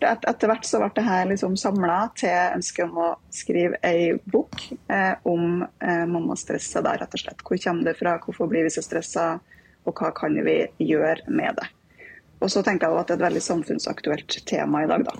det, 0.00 0.08
etter 0.08 0.48
hvert 0.48 0.64
så 0.64 0.78
ble 0.80 0.88
det 0.96 1.04
her 1.04 1.26
liksom 1.28 1.58
samla 1.60 1.96
til 2.16 2.32
ønsket 2.56 2.86
om 2.86 3.00
å 3.04 3.08
skrive 3.34 3.76
ei 3.84 4.14
bok 4.32 4.62
eh, 4.88 5.12
om 5.28 5.60
eh, 5.60 6.04
mammastresset 6.08 6.80
der, 6.86 7.02
rett 7.02 7.18
og 7.18 7.20
slett. 7.20 7.44
Hvor 7.44 7.60
kommer 7.60 7.90
det 7.90 7.98
fra, 7.98 8.14
hvorfor 8.22 8.48
blir 8.48 8.64
vi 8.64 8.72
så 8.72 8.84
stressa, 8.86 9.26
og 9.82 9.98
hva 9.98 10.12
kan 10.16 10.38
vi 10.46 10.56
gjøre 10.80 11.34
med 11.34 11.58
det. 11.58 11.68
Og 12.40 12.50
så 12.54 12.62
tenker 12.64 12.88
jeg 12.88 13.02
at 13.02 13.10
det 13.10 13.16
er 13.16 13.20
et 13.20 13.26
veldig 13.26 13.44
samfunnsaktuelt 13.44 14.38
tema 14.48 14.86
i 14.86 14.90
dag, 14.90 15.04
da. 15.10 15.14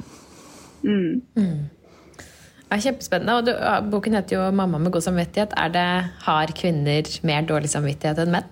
Ja, 2.73 2.81
kjempespennende. 2.81 3.37
Og 3.37 3.47
du, 3.47 3.53
boken 3.93 4.17
heter 4.17 4.39
jo 4.39 4.49
'Mamma 4.51 4.79
med 4.79 4.93
god 4.93 5.05
samvittighet'. 5.05 5.53
Er 5.61 5.69
det, 5.69 6.11
har 6.25 6.57
kvinner 6.57 7.03
mer 7.23 7.45
dårlig 7.45 7.69
samvittighet 7.69 8.25
enn 8.25 8.33
menn? 8.33 8.49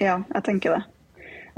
Ja, 0.00 0.16
jeg 0.32 0.44
tenker 0.46 0.78
det. 0.78 0.82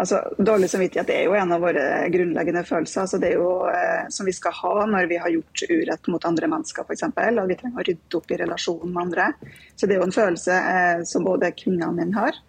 Altså, 0.00 0.18
Dårlig 0.38 0.70
samvittighet 0.70 1.10
er 1.12 1.26
jo 1.28 1.34
en 1.38 1.52
av 1.54 1.62
våre 1.62 1.82
grunnleggende 2.10 2.64
følelser. 2.66 3.04
Altså, 3.04 3.20
det 3.22 3.32
er 3.32 3.40
jo 3.40 3.50
eh, 3.70 4.08
Som 4.10 4.26
vi 4.26 4.34
skal 4.34 4.54
ha 4.56 4.86
når 4.88 5.10
vi 5.10 5.18
har 5.20 5.30
gjort 5.30 5.64
urett 5.68 6.08
mot 6.10 6.24
andre 6.26 6.48
mennesker, 6.50 6.86
f.eks. 6.86 7.04
Og 7.12 7.50
vi 7.50 7.58
trenger 7.60 7.82
å 7.82 7.86
rydde 7.86 8.18
opp 8.18 8.32
i 8.32 8.40
relasjonen 8.40 8.94
med 8.94 9.02
andre. 9.04 9.28
Så 9.76 9.86
det 9.86 9.96
er 9.96 10.02
jo 10.02 10.08
en 10.08 10.16
følelse 10.16 10.56
eh, 10.72 11.04
som 11.08 11.28
både 11.28 11.52
kvinner 11.58 11.92
og 11.92 12.00
menn 12.00 12.16
har. 12.16 12.40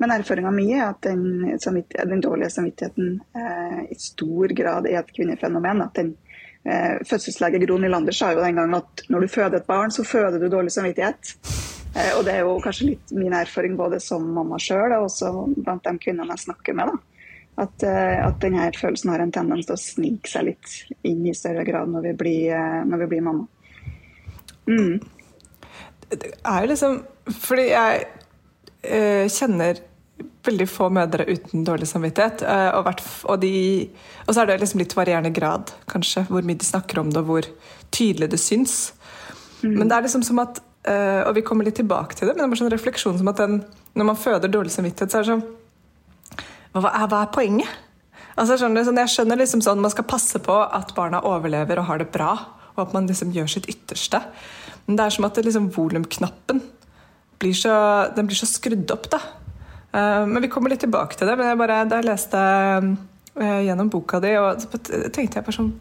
Men 0.00 0.14
erfaringa 0.14 0.52
mi 0.54 0.68
er 0.72 0.86
at 0.86 1.02
den, 1.04 1.58
den 1.58 2.22
dårlige 2.24 2.52
samvittigheten 2.54 3.18
eh, 3.36 3.80
i 3.92 3.98
stor 4.00 4.54
grad 4.56 4.88
er 4.88 5.02
et 5.02 5.10
kvinnefenomen. 5.16 5.82
at 5.84 5.98
den 5.98 6.14
eh, 6.64 7.02
Fødselslege 7.08 7.60
Gro 7.66 7.76
Nylander 7.80 8.16
sa 8.16 8.30
jo 8.32 8.44
den 8.44 8.56
gang 8.60 8.78
at 8.78 9.04
når 9.08 9.26
du 9.26 9.34
føder 9.34 9.60
et 9.60 9.68
barn, 9.68 9.92
så 9.92 10.06
føder 10.06 10.38
du 10.40 10.48
dårlig 10.48 10.72
samvittighet. 10.72 11.34
Eh, 11.94 12.12
og 12.16 12.24
det 12.26 12.36
er 12.36 12.44
jo 12.46 12.58
kanskje 12.62 12.92
litt 12.92 13.14
min 13.16 13.34
erfaring 13.34 13.76
både 13.78 13.98
som 14.02 14.26
mamma 14.34 14.60
sjøl 14.62 14.94
og 14.94 15.08
også 15.08 15.32
blant 15.56 15.86
de 15.86 15.96
kvinnene 16.02 16.36
jeg 16.36 16.46
snakker 16.46 16.76
med. 16.78 16.92
da. 16.92 17.10
At, 17.60 17.82
eh, 17.84 18.16
at, 18.24 18.38
denne 18.40 18.70
følelsen 18.76 19.10
har 19.12 19.22
en 19.22 19.34
tendens 19.34 19.66
til 19.68 19.76
å 19.76 19.82
snike 19.82 20.30
seg 20.30 20.46
litt 20.52 20.76
inn 21.08 21.26
i 21.26 21.36
større 21.36 21.64
grad 21.66 21.90
når 21.92 22.06
vi 22.08 22.14
blir, 22.22 22.54
eh, 22.56 22.80
når 22.86 23.04
vi 23.04 23.10
blir 23.14 23.26
mamma. 23.26 23.46
Mm. 24.70 25.00
Det 26.10 26.30
er 26.46 26.62
jo 26.62 26.68
liksom 26.70 26.94
Fordi 27.30 27.64
jeg 27.70 28.06
øh, 28.82 29.26
kjenner 29.30 29.80
veldig 30.46 30.66
få 30.68 30.88
mødre 30.92 31.26
uten 31.28 31.64
dårlig 31.64 31.86
samvittighet. 31.88 32.42
Og, 32.76 32.88
og, 33.24 33.36
de, 33.40 33.90
og, 34.26 34.32
så 34.34 34.40
er 34.40 34.48
det 34.48 34.56
liksom 34.60 34.80
litt 34.80 34.96
varierende 34.96 35.30
grad, 35.32 35.70
kanskje, 35.88 36.24
hvor 36.28 36.44
mye 36.44 36.58
de 36.58 36.66
snakker 36.66 37.00
om 37.00 37.12
det, 37.12 37.22
og 37.22 37.28
hvor 37.28 37.48
tydelig 37.92 38.30
det 38.32 38.40
syns. 38.40 38.92
Mm. 39.62 39.78
Men 39.78 39.88
det 39.88 39.96
er 39.96 40.06
liksom 40.08 40.24
som 40.26 40.42
at 40.42 40.60
Uh, 40.80 41.28
og 41.28 41.34
vi 41.36 41.42
kommer 41.44 41.66
litt 41.66 41.76
tilbake 41.76 42.16
til 42.16 42.30
det, 42.30 42.32
men 42.38 42.48
det 42.48 42.56
er 42.56 42.62
sånn 42.62 42.72
refleksjon 42.72 43.18
som 43.20 43.28
at 43.28 43.40
den, 43.42 43.58
når 44.00 44.06
man 44.08 44.16
føder 44.16 44.48
dårlig 44.48 44.72
samvittighet, 44.72 45.12
så 45.12 45.18
er 45.18 45.26
det 45.26 45.34
sånn 45.34 46.46
Hva 46.72 46.88
er, 46.88 47.04
hva 47.10 47.18
er 47.20 47.34
poenget? 47.34 47.74
Altså, 48.40 48.56
skjønner, 48.56 48.86
sånn, 48.86 49.00
jeg 49.02 49.12
skjønner 49.12 49.40
liksom 49.42 49.60
sånn 49.64 49.82
Man 49.84 49.92
skal 49.92 50.06
passe 50.08 50.40
på 50.40 50.56
at 50.56 50.94
barna 50.96 51.20
overlever 51.28 51.82
og 51.82 51.90
har 51.90 52.00
det 52.00 52.08
bra, 52.14 52.30
og 52.76 52.80
at 52.86 52.94
man 52.96 53.10
liksom 53.10 53.34
gjør 53.34 53.50
sitt 53.52 53.68
ytterste. 53.68 54.22
Men 54.86 54.96
det 54.96 55.04
er 55.04 55.16
som 55.18 55.28
at 55.28 55.42
liksom, 55.44 55.68
volumknappen 55.74 56.62
blir 57.40 57.56
så, 57.56 57.74
blir 58.16 58.38
så 58.38 58.48
skrudd 58.48 58.88
opp, 58.94 59.10
da. 59.12 59.20
Uh, 59.92 60.24
men 60.30 60.40
vi 60.46 60.52
kommer 60.52 60.72
litt 60.72 60.80
tilbake 60.86 61.18
til 61.18 61.28
det. 61.28 61.36
Men 61.36 61.52
jeg 61.52 61.60
bare, 61.60 61.82
da 61.90 62.00
jeg 62.00 62.08
leste 62.08 62.40
uh, 62.40 63.60
gjennom 63.66 63.92
boka 63.92 64.22
di, 64.24 64.32
og 64.40 64.64
tenkte 65.12 65.42
jeg 65.42 65.44
bare 65.44 65.58
sånn 65.60 65.72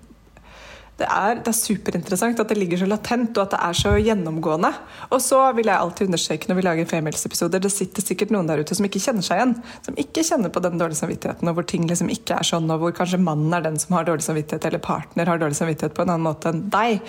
det 0.99 1.07
er, 1.07 1.37
det 1.39 1.51
er, 1.51 1.55
superinteressant 1.55 2.39
at 2.41 2.49
det 2.51 2.57
ligger 2.57 2.81
så 2.81 2.87
latent 2.89 3.37
og 3.37 3.45
at 3.45 3.53
det 3.53 3.59
er 3.65 3.77
så 3.79 3.93
gjennomgående. 4.03 4.71
Og 5.15 5.21
så 5.23 5.39
vil 5.55 5.69
jeg 5.71 5.79
alltid 5.79 6.09
understreke 6.09 6.49
når 6.49 6.59
vi 6.59 6.65
lager 6.67 6.89
femihelse-episoder, 6.89 7.63
det 7.63 7.71
sitter 7.73 8.05
sikkert 8.05 8.33
noen 8.35 8.49
der 8.49 8.63
ute 8.63 8.75
som 8.75 8.87
ikke 8.87 9.01
kjenner 9.03 9.25
seg 9.25 9.39
igjen. 9.39 9.55
Som 9.85 9.99
ikke 10.01 10.25
kjenner 10.27 10.51
på 10.53 10.63
den 10.65 10.81
dårlige 10.81 10.99
samvittigheten, 10.99 11.51
og 11.51 11.59
hvor 11.59 11.67
ting 11.69 11.87
liksom 11.89 12.11
ikke 12.11 12.41
er 12.41 12.49
sånn, 12.49 12.67
og 12.73 12.83
hvor 12.83 12.97
kanskje 12.99 13.21
mannen 13.23 13.55
er 13.55 13.63
den 13.65 13.79
som 13.79 13.95
har 13.95 14.09
dårlig 14.09 14.27
samvittighet, 14.27 14.67
eller 14.67 14.83
partner 14.83 15.31
har 15.31 15.41
dårlig 15.41 15.59
samvittighet 15.59 15.95
på 15.95 16.03
en 16.05 16.13
annen 16.15 16.27
måte 16.27 16.51
enn 16.51 16.65
deg. 16.73 16.99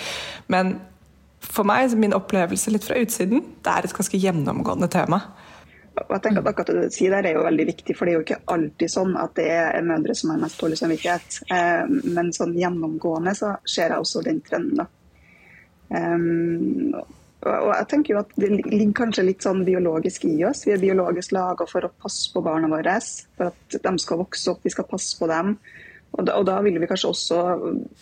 Men 0.53 0.77
for 1.41 1.67
meg, 1.67 1.91
min 1.99 2.15
opplevelse 2.15 2.71
litt 2.71 2.87
fra 2.87 2.99
utsiden, 3.01 3.43
det 3.65 3.75
er 3.75 3.89
et 3.89 3.97
ganske 3.97 4.23
gjennomgående 4.23 4.91
tema. 4.93 5.25
Og 5.99 6.13
jeg 6.15 6.23
tenker 6.25 6.41
at 6.41 6.49
akkurat 6.53 6.71
det 6.71 6.89
du 6.89 6.95
sier 6.95 7.13
der 7.13 7.29
er 7.29 7.37
jo 7.37 7.45
veldig 7.45 7.67
viktig, 7.73 7.95
for 7.99 8.07
det 8.07 8.13
er 8.13 8.19
jo 8.19 8.25
ikke 8.25 8.41
alltid 8.55 8.93
sånn 8.93 9.17
at 9.19 9.35
det 9.37 9.49
er 9.53 9.87
mødre 9.87 10.15
som 10.17 10.33
har 10.33 10.41
mest 10.43 10.61
dårlig 10.63 10.79
samvittighet. 10.79 11.41
Eh, 11.51 11.95
men 12.15 12.31
sånn 12.37 12.55
gjennomgående 12.59 13.35
så 13.37 13.55
ser 13.67 13.91
jeg 13.91 14.05
også 14.05 14.23
den 14.27 14.41
trenden. 14.47 14.85
da. 14.85 14.87
Um, 15.91 16.95
og 17.41 17.71
jeg 17.73 17.87
tenker 17.91 18.13
jo 18.13 18.19
at 18.21 18.35
Det 18.39 18.49
ligger 18.53 18.93
kanskje 18.95 19.25
litt 19.27 19.43
sånn 19.43 19.65
biologisk 19.67 20.27
i 20.29 20.35
oss. 20.47 20.63
Vi 20.67 20.75
er 20.75 20.83
biologisk 20.83 21.33
laga 21.35 21.67
for 21.67 21.87
å 21.87 21.93
passe 22.03 22.29
på 22.35 22.43
barna 22.45 22.69
våre. 22.71 22.99
For 23.39 23.49
at 23.49 23.79
de 23.87 23.93
skal 24.03 24.21
vokse 24.21 24.53
opp, 24.53 24.61
vi 24.65 24.73
skal 24.75 24.89
passe 24.91 25.17
på 25.19 25.29
dem. 25.31 25.57
Og 26.19 26.27
da, 26.27 26.37
og 26.37 26.47
da 26.47 26.59
vil 26.63 26.77
vi 26.83 26.89
kanskje 26.91 27.11
også 27.11 27.41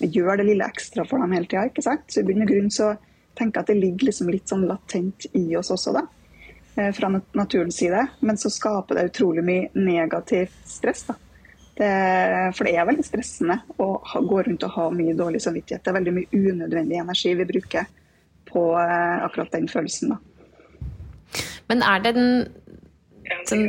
gjøre 0.03 0.41
det 0.41 0.49
lille 0.51 0.67
ekstra 0.67 1.05
for 1.07 1.23
dem 1.23 1.37
hele 1.37 1.49
tida. 1.49 1.97
Så 2.09 2.23
i 2.23 2.27
bunn 2.27 2.45
og 2.45 2.51
grunn 2.51 2.73
så 2.75 2.93
tenker 3.39 3.61
jeg 3.61 3.63
at 3.63 3.71
det 3.71 3.79
ligger 3.79 4.11
liksom 4.11 4.33
litt 4.33 4.51
sånn 4.51 4.67
latent 4.67 5.29
i 5.39 5.45
oss 5.61 5.71
også. 5.75 5.95
da. 5.95 6.07
Eh, 6.79 6.93
fra 6.93 7.21
naturens 7.33 7.77
side. 7.77 8.07
Men 8.21 8.39
så 8.39 8.51
skaper 8.51 8.95
det 8.95 9.03
utrolig 9.03 9.45
mye 9.45 9.69
negativt 9.73 10.55
stress. 10.65 11.05
da. 11.05 11.15
Det, 11.75 11.89
for 12.57 12.67
det 12.67 12.75
er 12.75 12.87
veldig 12.87 13.05
stressende 13.07 13.57
å 13.79 13.87
ha, 14.13 14.21
gå 14.21 14.43
rundt 14.43 14.67
og 14.67 14.75
ha 14.75 14.85
mye 14.95 15.15
dårlig 15.19 15.41
samvittighet. 15.43 15.83
Det 15.83 15.91
er 15.91 15.97
veldig 15.97 16.15
mye 16.15 16.41
unødvendig 16.53 16.99
energi 16.99 17.35
vi 17.39 17.47
bruker 17.47 17.89
på 18.51 18.63
eh, 18.79 19.25
akkurat 19.27 19.53
den 19.55 19.67
følelsen. 19.71 20.15
da. 20.15 21.43
Men 21.67 21.83
er 21.83 22.05
det 22.05 22.15
den, 22.15 22.31
den 23.51 23.67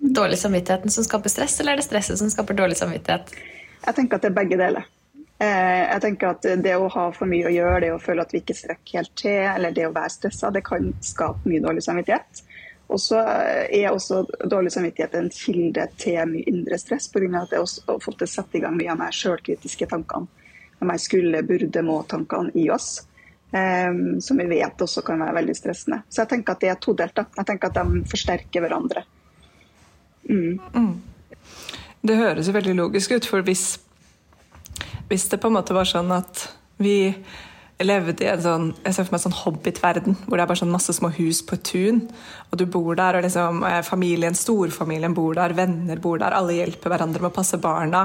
dårlige 0.00 0.40
samvittigheten 0.40 0.96
som 0.96 1.04
skaper 1.04 1.32
stress, 1.32 1.60
eller 1.60 1.76
er 1.76 1.82
det 1.82 1.88
stresset 1.88 2.18
som 2.18 2.32
skaper 2.32 2.56
dårlig 2.56 2.80
samvittighet? 2.80 3.36
Jeg 3.84 3.96
tenker 3.96 4.16
at 4.16 4.24
det 4.24 4.32
er 4.32 4.40
begge 4.40 4.60
deler. 4.60 4.88
Eh, 5.40 5.82
jeg 5.86 6.00
tenker 6.04 6.34
at 6.34 6.46
Det 6.60 6.76
å 6.76 6.88
ha 6.92 7.06
for 7.16 7.30
mye 7.30 7.48
å 7.48 7.54
gjøre, 7.54 7.80
det 7.86 7.92
å 7.94 8.02
føle 8.02 8.26
at 8.26 8.32
vi 8.34 8.42
ikke 8.42 8.56
strekker 8.58 9.00
helt 9.00 9.14
til, 9.16 9.40
eller 9.48 9.72
det 9.72 9.86
å 9.88 9.94
være 9.94 10.12
stressa, 10.12 10.52
det 10.52 10.64
kan 10.66 10.90
skape 11.00 11.48
mye 11.48 11.62
dårlig 11.64 11.84
samvittighet. 11.86 12.42
Og 12.90 13.00
så 13.00 13.20
er 13.22 13.92
også 13.92 14.24
dårlig 14.50 14.72
samvittighet 14.74 15.14
en 15.14 15.30
kilde 15.32 15.86
til 16.00 16.18
mye 16.28 16.48
indre 16.50 16.78
stress, 16.78 17.06
pga. 17.08 17.28
at 17.42 17.52
det 17.52 17.60
også 17.62 17.98
fått 18.02 18.26
sette 18.28 18.58
i 18.58 18.64
gang 18.64 18.76
mye 18.76 18.90
av 18.92 19.04
de 19.04 19.10
sjølkritiske 19.14 19.86
tankene. 19.86 20.26
De 20.80 20.96
skulle, 20.98 21.42
burde, 21.46 21.82
må-tankene 21.84 22.52
i 22.58 22.66
oss. 22.72 23.06
Um, 23.50 24.20
som 24.22 24.38
vi 24.38 24.46
vet 24.46 24.80
også 24.80 25.02
kan 25.02 25.20
være 25.20 25.34
veldig 25.40 25.54
stressende. 25.58 26.02
Så 26.08 26.22
jeg 26.22 26.30
tenker 26.30 26.54
at 26.54 26.60
det 26.62 26.70
er 26.70 26.78
todelt. 26.82 27.14
da. 27.16 27.24
Jeg 27.36 27.46
tenker 27.46 27.70
at 27.70 27.78
de 27.78 28.02
forsterker 28.10 28.64
hverandre. 28.64 29.04
Mm. 30.28 30.60
Mm. 30.74 30.92
Det 32.06 32.16
høres 32.16 32.52
veldig 32.54 32.74
logisk 32.78 33.12
ut, 33.12 33.26
for 33.26 33.44
hvis 33.46 33.78
hvis 35.10 35.28
det 35.30 35.40
på 35.42 35.50
en 35.50 35.58
måte 35.58 35.74
var 35.76 35.88
sånn 35.88 36.12
at 36.14 36.46
vi 36.80 37.12
levde 37.80 38.24
i 38.24 38.28
en 38.28 38.42
sånn 38.44 38.66
jeg 38.84 38.92
ser 38.92 39.06
for 39.06 39.14
meg 39.14 39.22
sånn 39.22 39.36
hobbitverden, 39.38 40.16
hvor 40.26 40.36
det 40.36 40.44
er 40.44 40.50
bare 40.50 40.60
sånn 40.60 40.72
masse 40.72 40.92
små 40.92 41.08
hus 41.16 41.40
på 41.48 41.56
tun. 41.64 42.02
Og 42.50 42.60
du 42.60 42.66
bor 42.68 42.92
der, 42.98 43.16
og 43.16 43.24
liksom 43.24 43.62
eh, 43.64 43.80
familien, 43.86 44.36
storfamilien 44.36 45.14
bor 45.16 45.38
der, 45.38 45.54
venner 45.56 46.02
bor 46.02 46.20
der. 46.20 46.36
Alle 46.36 46.58
hjelper 46.58 46.92
hverandre 46.92 47.22
med 47.22 47.30
å 47.30 47.36
passe 47.38 47.60
barna. 47.62 48.02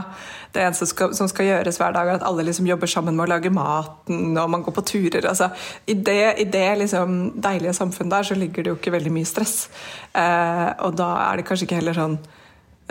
Det 0.56 0.64
eneste 0.64 0.86
som 0.86 0.92
skal, 0.94 1.14
som 1.20 1.32
skal 1.32 1.50
gjøres 1.50 1.80
hver 1.82 1.96
dag, 1.98 2.08
er 2.08 2.20
at 2.22 2.26
alle 2.28 2.48
liksom 2.48 2.70
jobber 2.70 2.92
sammen 2.92 3.18
med 3.18 3.28
å 3.28 3.34
lage 3.34 3.52
maten, 3.54 4.32
og 4.40 4.50
man 4.54 4.64
går 4.66 4.78
på 4.80 4.88
turer. 4.94 5.28
Altså, 5.34 5.52
I 5.92 5.98
det, 6.00 6.24
i 6.46 6.48
det 6.56 6.68
liksom 6.86 7.20
deilige 7.44 7.76
samfunnet 7.76 8.16
der 8.16 8.32
så 8.32 8.40
ligger 8.40 8.64
det 8.64 8.74
jo 8.74 8.80
ikke 8.80 8.96
veldig 8.96 9.16
mye 9.18 9.30
stress. 9.30 9.58
Eh, 10.16 10.70
og 10.88 10.96
da 11.02 11.12
er 11.28 11.42
det 11.42 11.50
kanskje 11.50 11.68
ikke 11.68 11.84
heller 11.84 12.00
sånn 12.00 12.20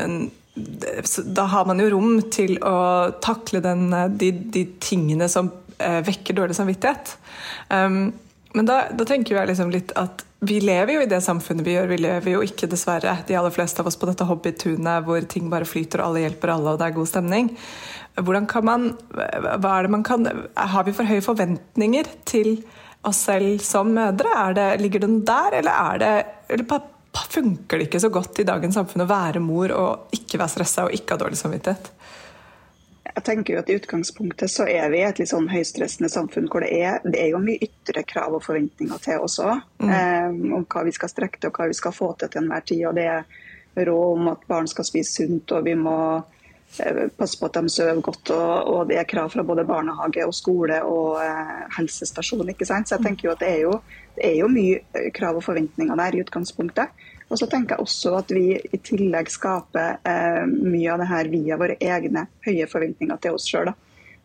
en 0.04 0.24
da 0.54 1.42
har 1.50 1.66
man 1.66 1.80
jo 1.82 1.88
rom 1.96 2.18
til 2.32 2.58
å 2.62 2.76
takle 3.22 3.62
den, 3.64 3.88
de, 4.18 4.30
de, 4.54 4.66
tingene 4.82 5.26
som 5.30 5.50
eh, 5.78 5.98
vekker 6.06 6.36
dårlig 6.38 6.54
samvittighet. 6.58 7.16
Um, 7.70 8.12
men 8.54 8.68
da, 8.68 8.84
da, 8.94 9.06
tenker 9.08 9.34
jeg 9.34 9.50
liksom 9.50 9.72
litt 9.74 9.90
at 9.98 10.22
vi 10.44 10.60
lever 10.62 10.94
jo 10.94 11.02
i 11.02 11.10
det 11.10 11.18
samfunnet 11.24 11.66
vi 11.66 11.74
gjør. 11.74 11.90
Vi 11.90 11.98
lever 12.04 12.36
jo 12.36 12.44
ikke, 12.44 12.68
dessverre, 12.70 13.16
de 13.26 13.36
aller 13.38 13.54
fleste 13.54 13.82
av 13.82 13.90
oss 13.90 13.98
på 13.98 14.06
dette 14.06 14.26
hobbytunet 14.28 15.06
hvor 15.06 15.26
ting 15.30 15.50
bare 15.50 15.66
flyter 15.66 16.02
og 16.02 16.12
alle 16.12 16.26
hjelper 16.26 16.52
alle 16.54 16.74
og 16.74 16.80
det 16.80 16.86
er 16.86 16.96
god 17.00 17.10
stemning. 17.10 17.50
Hvordan 18.14 18.46
kan 18.46 18.66
man, 18.68 18.88
hva 19.10 19.72
er 19.74 19.86
det 19.86 19.90
man 19.90 20.04
kan, 20.06 20.28
Har 20.54 20.84
vi 20.86 20.94
for 20.94 21.08
høye 21.08 21.24
forventninger 21.24 22.12
til 22.30 22.60
oss 23.02 23.24
selv 23.26 23.58
som 23.64 23.90
mødre? 23.96 24.52
Det, 24.54 24.68
ligger 24.84 25.02
den 25.02 25.24
der, 25.26 25.58
eller 25.58 25.80
er 25.94 26.02
det 26.04 26.14
eller 26.54 26.68
funker 27.20 27.78
det 27.78 27.88
ikke 27.88 28.02
så 28.02 28.10
godt 28.10 28.40
i 28.42 28.46
dagens 28.48 28.74
samfunn 28.78 29.04
å 29.04 29.10
være 29.10 29.42
mor 29.42 29.72
og 29.74 30.16
ikke 30.16 30.40
være 30.40 30.54
stressa 30.56 30.88
og 30.88 30.96
ikke 30.96 31.14
ha 31.14 31.22
dårlig 31.24 31.38
samvittighet? 31.38 31.92
Jeg 33.14 33.22
tenker 33.22 33.54
jo 33.54 33.60
at 33.60 33.68
I 33.70 33.76
utgangspunktet 33.78 34.50
så 34.50 34.66
er 34.66 34.88
vi 34.90 34.98
i 34.98 35.06
et 35.06 35.20
litt 35.20 35.30
sånn 35.30 35.46
høystressende 35.52 36.10
samfunn 36.10 36.48
hvor 36.50 36.64
det 36.64 36.72
er, 36.82 36.98
det 37.06 37.20
er 37.22 37.30
jo 37.30 37.42
mye 37.42 37.62
ytre 37.62 38.02
krav 38.08 38.34
og 38.34 38.42
forventninger 38.42 39.02
til 39.04 39.22
også. 39.22 39.52
Mm. 39.84 39.90
Um, 39.92 40.54
om 40.58 40.64
hva 40.66 40.82
vi 40.88 40.94
skal 40.96 41.12
strekke 41.12 41.38
til 41.38 41.52
og 41.52 41.60
hva 41.60 41.68
vi 41.70 41.76
skal 41.78 41.94
få 41.94 42.10
til 42.18 42.32
til 42.32 42.42
enhver 42.42 42.64
tid. 42.66 42.86
og 42.88 42.96
Det 42.98 43.04
er 43.12 43.86
råd 43.86 44.16
om 44.16 44.32
at 44.32 44.48
barn 44.50 44.70
skal 44.70 44.88
spise 44.88 45.20
sunt 45.20 45.54
og 45.54 45.68
vi 45.68 45.76
må 45.78 45.98
uh, 46.18 47.04
passe 47.14 47.38
på 47.38 47.46
at 47.46 47.60
de 47.60 47.70
sover 47.76 48.02
godt. 48.02 48.34
Og, 48.34 48.72
og, 48.72 48.80
det 48.90 48.98
er 48.98 49.10
krav 49.14 49.30
fra 49.30 49.46
både 49.46 49.66
barnehage 49.68 50.26
og 50.26 50.34
skole 50.34 50.80
og 50.82 51.20
uh, 51.20 51.60
helsestasjon. 51.78 52.48
ikke 52.50 52.66
sant? 52.66 52.90
Så 52.90 52.98
jeg 52.98 53.06
tenker 53.06 53.28
jo 53.28 53.36
at 53.36 53.44
det 53.46 53.52
er 53.52 53.62
jo, 53.68 53.78
det 54.16 54.28
er 54.28 54.36
jo 54.38 54.50
mye 54.50 55.08
krav 55.14 55.38
og 55.38 55.44
forventninger 55.46 55.98
der 55.98 56.14
i 56.14 56.22
utgangspunktet. 56.22 56.92
Og 57.32 57.40
så 57.40 57.48
tenker 57.50 57.74
jeg 57.74 57.86
også 57.86 58.12
at 58.20 58.32
vi 58.34 58.44
i 58.54 58.78
tillegg 58.84 59.30
skaper 59.32 59.98
eh, 60.06 60.44
mye 60.46 60.92
av 60.92 61.00
det 61.02 61.08
her 61.10 61.30
via 61.32 61.58
våre 61.58 61.76
egne 61.82 62.26
høye 62.46 62.68
forventninger 62.70 63.20
til 63.22 63.38
oss 63.38 63.48
sjøl. 63.50 63.72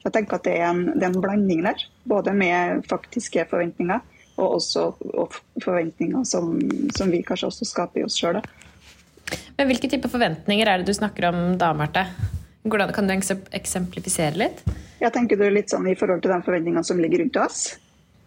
Jeg 0.03 0.13
tenker 0.15 0.37
at 0.37 0.45
det 0.47 0.55
er, 0.59 0.67
en, 0.69 0.83
det 0.93 1.03
er, 1.03 1.11
en, 1.11 1.21
blanding 1.23 1.63
der, 1.65 1.81
både 2.07 2.33
med 2.35 2.85
faktiske 2.87 3.43
forventninger 3.49 3.99
og 4.39 4.59
også 4.59 4.85
og 5.19 5.35
forventninger 5.63 6.23
som, 6.27 6.53
som, 6.95 7.11
vi 7.11 7.23
kanskje 7.27 7.49
også 7.49 7.67
skaper 7.67 8.01
i 8.01 8.05
oss 8.07 8.19
sjøl. 8.19 8.39
Men 9.57 9.67
hvilke 9.67 9.89
typer 9.91 10.11
forventninger 10.11 10.69
er 10.69 10.79
det 10.79 10.87
du 10.87 10.95
snakker 10.95 11.31
om 11.31 11.41
da, 11.59 11.73
Marte? 11.75 12.05
Kan 12.69 13.09
du 13.09 13.15
eksemplifisere 13.15 14.37
litt? 14.39 14.63
Jeg 14.99 15.11
tenker 15.15 15.39
det 15.39 15.51
litt 15.55 15.71
sånn 15.71 15.87
i 15.87 15.97
forhold 15.99 16.23
til 16.23 16.31
de 16.31 16.39
forventningene 16.45 16.85
som 16.85 16.99
ligger 16.99 17.23
rundt 17.23 17.39
oss. 17.39 17.61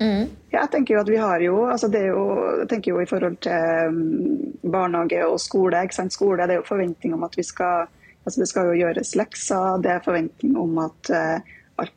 Mm. 0.03 0.29
Jeg 0.53 0.71
tenker 0.73 0.97
jo 0.97 1.01
at 1.05 1.11
vi 1.13 1.19
har 1.23 1.43
jo, 1.45 1.57
altså 1.71 1.89
det 1.93 2.01
er 2.03 2.13
jo, 2.13 2.27
jeg 2.61 2.69
tenker 2.73 2.93
jo 2.93 3.01
i 3.01 3.09
forhold 3.09 3.37
til 3.45 3.89
um, 3.89 4.73
barnehage 4.73 5.23
og 5.29 5.39
skole. 5.41 5.83
ikke 5.83 6.01
sant? 6.01 6.15
Skole 6.17 6.49
det 6.49 6.57
er 6.57 6.63
jo 6.63 6.69
forventning 6.69 7.15
om 7.15 7.29
at 7.29 7.39
vi 7.39 7.47
skal 7.47 7.91
Altså 8.23 8.39
det 8.39 8.47
skal 8.53 8.69
jo 8.69 8.77
gjøres 8.79 9.17
lekser, 9.19 9.81
det 9.83 9.91
er 9.91 10.05
forventning 10.05 10.53
om 10.55 10.77
at, 10.79 11.09
uh, 11.11 11.57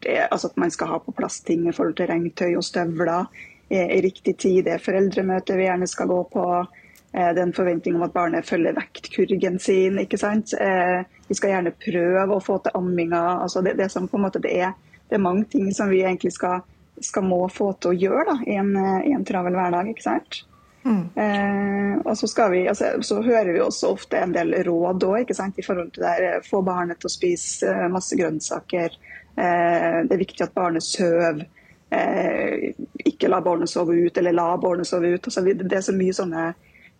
er, 0.10 0.24
altså 0.32 0.48
at 0.48 0.56
man 0.58 0.72
skal 0.74 0.88
ha 0.90 0.98
på 0.98 1.14
plass 1.14 1.36
ting 1.46 1.68
i 1.70 1.74
forhold 1.76 1.94
til 2.00 2.10
regntøy 2.10 2.56
og 2.58 2.64
støvler 2.66 3.28
eh, 3.70 3.92
i 3.98 4.02
riktig 4.02 4.34
tid. 4.38 4.64
Det 4.66 4.74
er 4.74 4.82
foreldremøte 4.82 5.54
vi 5.54 5.68
gjerne 5.68 5.88
skal 5.88 6.10
gå 6.10 6.18
på. 6.34 6.46
Eh, 7.16 7.30
det 7.34 7.42
er 7.42 7.46
en 7.46 7.54
forventning 7.54 7.96
om 7.96 8.04
at 8.08 8.14
barnet 8.14 8.46
følger 8.46 8.76
vektkurgen 8.76 9.60
sin. 9.60 10.00
ikke 10.00 10.18
sant? 10.18 10.54
Eh, 10.54 11.04
vi 11.28 11.38
skal 11.38 11.54
gjerne 11.54 11.76
prøve 11.86 12.36
å 12.36 12.44
få 12.44 12.58
til 12.64 12.76
amminga. 12.76 13.24
Altså 13.44 13.62
det, 13.62 13.78
det, 13.80 13.92
som 13.92 14.08
på 14.08 14.18
en 14.18 14.26
måte 14.28 14.42
det 14.44 14.56
er, 14.58 14.74
det 15.10 15.20
er 15.20 15.24
mange 15.24 15.46
ting 15.52 15.72
som 15.74 15.90
vi 15.90 16.04
egentlig 16.04 16.34
skal, 16.34 16.66
skal 17.04 17.26
må 17.28 17.42
få 17.52 17.74
til 17.80 17.92
å 17.92 17.98
gjøre 18.06 18.26
da, 18.30 18.36
i, 18.46 18.60
en, 18.60 18.76
i 19.04 19.16
en 19.16 19.26
travel 19.28 19.58
hverdag. 19.58 19.90
ikke 19.92 20.06
sant? 20.06 20.44
Mm. 20.86 21.10
Eh, 21.16 21.98
og 22.06 22.18
så, 22.18 22.50
vi, 22.50 22.68
altså, 22.70 22.92
så, 23.02 23.22
hører 23.22 23.54
vi 23.54 23.62
også 23.62 23.90
ofte 23.96 24.20
en 24.22 24.36
del 24.36 24.54
råd 24.68 25.04
også, 25.04 25.48
i 25.58 25.66
forhold 25.66 25.92
til 25.96 26.06
det 26.06 26.14
der, 26.22 26.46
få 26.46 26.62
barnet 26.62 27.02
til 27.02 27.10
å 27.10 27.16
spise 27.16 27.72
eh, 27.72 27.88
masse 27.92 28.18
grønnsaker. 28.20 28.94
Eh, 29.36 29.98
det 30.06 30.14
er 30.14 30.22
viktig 30.22 30.46
at 30.46 30.54
barnet 30.54 30.86
sover. 30.86 31.42
Eh, 31.90 32.72
ikke 33.06 33.30
la 33.32 33.42
barnet 33.42 33.70
sove 33.70 33.98
ut, 33.98 34.18
eller 34.18 34.38
la 34.38 34.52
barnet 34.62 34.88
sove 34.88 35.16
ut. 35.16 35.26
Altså, 35.26 35.42
det 35.46 35.74
er 35.74 35.86
så 35.86 35.96
mye 35.96 36.14
sånne, 36.14 36.46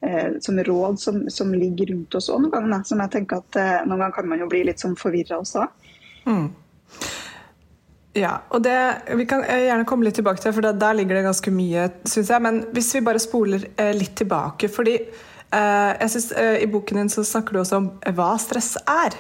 eh, 0.02 0.28
sånne 0.42 0.66
råd 0.66 1.00
som, 1.02 1.24
som, 1.30 1.54
ligger 1.54 1.94
rundt 1.94 2.18
oss 2.18 2.32
noen 2.34 2.50
ganger. 2.54 2.84
Som 2.90 3.06
jeg 3.06 3.14
tenker 3.20 3.44
at 3.44 3.62
eh, 3.62 3.80
noen 3.86 4.00
ganger 4.00 4.18
kan 4.18 4.30
man 4.34 4.42
jo 4.42 4.50
bli 4.50 4.64
litt 4.66 4.82
sånn 4.82 4.98
forvirra 4.98 5.44
også. 5.44 5.68
Mm. 6.26 6.50
Ja, 8.16 8.38
og 8.56 8.64
det, 8.64 8.76
Vi 9.20 9.26
kan 9.28 9.44
gjerne 9.44 9.86
komme 9.88 10.08
litt 10.08 10.16
tilbake 10.16 10.40
til 10.40 10.54
for 10.56 10.64
der 10.64 10.96
ligger 10.96 11.18
det 11.20 11.28
ganske 11.28 11.52
mye, 11.52 11.90
syns 12.08 12.32
jeg. 12.32 12.44
Men 12.44 12.62
hvis 12.76 12.94
vi 12.96 13.04
bare 13.04 13.22
spoler 13.22 13.68
eh, 13.76 13.92
litt 13.96 14.16
tilbake 14.16 14.70
fordi 14.72 14.96
eh, 14.96 15.92
jeg 16.00 16.12
synes, 16.14 16.30
eh, 16.40 16.62
I 16.64 16.70
boken 16.72 17.02
din 17.02 17.12
så 17.12 17.26
snakker 17.28 17.56
du 17.56 17.62
også 17.62 17.82
om 17.82 17.90
hva 18.16 18.36
stress 18.42 18.76
er. 18.82 19.18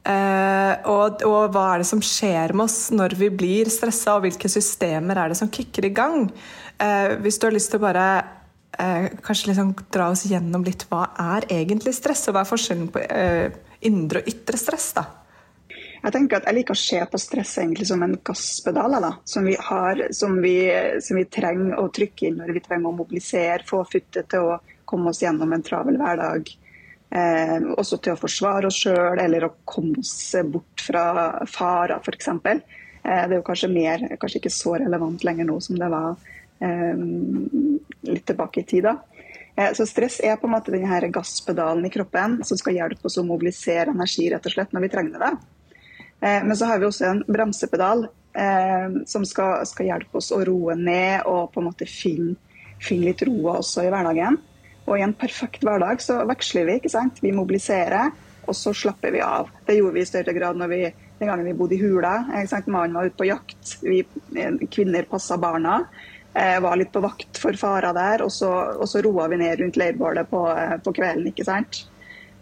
Og, 0.00 1.20
og, 1.28 1.50
hva 1.52 1.64
er 1.74 1.82
det 1.82 1.86
som 1.90 2.00
skjer 2.02 2.54
med 2.56 2.64
oss 2.64 2.88
når 2.88 3.14
vi 3.20 3.28
blir 3.28 3.68
stressa, 3.70 4.14
og 4.16 4.24
hvilke 4.24 4.48
systemer 4.48 5.18
er 5.20 5.30
det 5.30 5.36
som 5.36 5.50
kicker 5.52 5.84
i 5.86 5.92
gang. 5.92 6.24
Hvis 7.20 7.36
du 7.36 7.44
har 7.44 7.52
lyst 7.52 7.68
til 7.70 7.78
å 7.78 7.84
bare 7.84 8.06
kanskje 9.20 9.50
liksom 9.50 9.74
dra 9.92 10.08
oss 10.14 10.24
gjennom 10.24 10.64
litt 10.64 10.86
hva 10.88 11.04
er 11.36 11.44
egentlig 11.52 11.92
stress, 11.98 12.24
og 12.26 12.38
hva 12.38 12.46
er 12.46 12.48
forskjellen 12.48 12.88
på 12.96 13.04
indre 13.92 14.24
og 14.24 14.32
ytre 14.32 14.62
stress? 14.64 14.88
da? 14.96 15.04
Jeg 16.00 16.14
tenker 16.14 16.38
at 16.38 16.46
jeg 16.48 16.56
liker 16.56 16.76
å 16.76 16.80
se 16.80 17.00
på 17.12 17.18
stress 17.20 17.58
egentlig 17.60 17.86
som 17.90 18.00
en 18.04 18.16
gasspedal 18.24 18.96
da, 19.04 19.10
som, 19.28 19.44
vi 19.44 19.56
har, 19.60 20.06
som, 20.16 20.38
vi, 20.40 20.54
som 21.04 21.18
vi 21.20 21.26
trenger 21.28 21.76
å 21.76 21.90
trykke 21.92 22.28
inn 22.28 22.38
når 22.40 22.54
vi 22.56 22.62
trenger 22.64 22.88
å 22.88 22.96
mobilisere, 23.02 23.66
få 23.68 23.82
futtet 23.84 24.30
til 24.32 24.48
å 24.48 24.58
komme 24.88 25.12
oss 25.12 25.20
gjennom 25.22 25.52
en 25.52 25.64
travel 25.66 26.00
hverdag. 26.00 26.48
Eh, 27.10 27.56
også 27.76 27.98
til 28.00 28.14
å 28.14 28.20
forsvare 28.20 28.70
oss 28.70 28.80
sjøl 28.84 29.20
eller 29.20 29.44
å 29.44 29.54
komme 29.68 30.00
oss 30.00 30.14
bort 30.48 30.84
fra 30.86 31.04
farer, 31.50 31.98
f.eks. 32.00 32.32
Eh, 32.32 32.56
det 33.04 33.34
er 33.34 33.36
jo 33.36 33.46
kanskje, 33.46 33.72
mer, 33.72 34.08
kanskje 34.20 34.40
ikke 34.40 34.54
så 34.56 34.78
relevant 34.80 35.24
lenger 35.26 35.48
nå 35.50 35.60
som 35.60 35.78
det 35.80 35.92
var 35.92 36.16
eh, 36.64 37.06
litt 38.08 38.26
tilbake 38.30 38.64
i 38.64 38.68
tid. 38.72 38.88
da. 38.88 38.96
Eh, 39.56 39.72
så 39.76 39.86
Stress 39.86 40.20
er 40.24 40.40
på 40.40 40.48
en 40.48 40.56
måte 40.56 40.72
denne 40.72 41.12
gasspedalen 41.12 41.84
i 41.86 41.92
kroppen 41.92 42.40
som 42.46 42.58
skal 42.60 42.78
hjelpe 42.78 43.10
oss 43.10 43.18
å 43.20 43.26
mobilisere 43.26 43.92
energi 43.92 44.30
rett 44.32 44.46
og 44.46 44.54
slett 44.54 44.72
når 44.72 44.86
vi 44.86 44.94
trenger 44.96 45.26
det. 45.26 45.34
Eh, 46.20 46.44
men 46.44 46.56
så 46.56 46.68
har 46.68 46.78
vi 46.78 46.88
også 46.88 47.06
en 47.08 47.22
bremsepedal 47.26 48.04
eh, 48.36 48.88
som 49.06 49.24
skal, 49.24 49.64
skal, 49.66 49.88
hjelpe 49.88 50.20
oss 50.20 50.30
å 50.36 50.42
roe 50.44 50.76
ned 50.76 51.26
og 51.28 51.50
på 51.54 51.62
en 51.62 51.70
måte 51.70 51.88
finne, 51.88 52.36
finne 52.80 53.10
litt 53.10 53.24
roa 53.28 53.58
også 53.60 53.86
i 53.86 53.92
hverdagen. 53.92 54.38
Og 54.86 54.96
i 54.98 55.04
en 55.04 55.16
perfekt 55.16 55.64
hverdag 55.64 56.02
så 56.02 56.20
veksler 56.28 56.66
vi. 56.68 56.78
ikke 56.80 56.92
sant? 56.92 57.20
Vi 57.22 57.32
mobiliserer, 57.36 58.12
og 58.48 58.56
så 58.56 58.72
slapper 58.74 59.14
vi 59.14 59.20
av. 59.22 59.50
Det 59.66 59.76
gjorde 59.78 59.96
vi 59.96 60.04
i 60.04 60.08
større 60.08 60.34
grad 60.34 60.60
vi, 60.72 60.80
den 61.20 61.28
gangen 61.28 61.46
vi 61.46 61.56
bodde 61.56 61.76
i 61.76 61.82
hula. 61.82 62.14
Mannen 62.66 62.96
var 62.96 63.10
ute 63.10 63.20
på 63.20 63.28
jakt, 63.28 63.76
vi 63.84 64.02
kvinner 64.72 65.08
passa 65.08 65.38
barna. 65.38 65.84
Eh, 66.34 66.60
var 66.62 66.78
litt 66.78 66.92
på 66.94 67.02
vakt 67.02 67.38
for 67.42 67.56
farer 67.58 67.94
der, 67.94 68.22
og 68.22 68.30
så, 68.30 68.50
og 68.78 68.86
så 68.88 69.02
roa 69.02 69.26
vi 69.30 69.40
ned 69.40 69.60
rundt 69.60 69.78
leirbålet 69.80 70.30
på, 70.30 70.44
på 70.84 70.92
kvelden. 70.94 71.26
ikke 71.32 71.46
sant? 71.46 71.84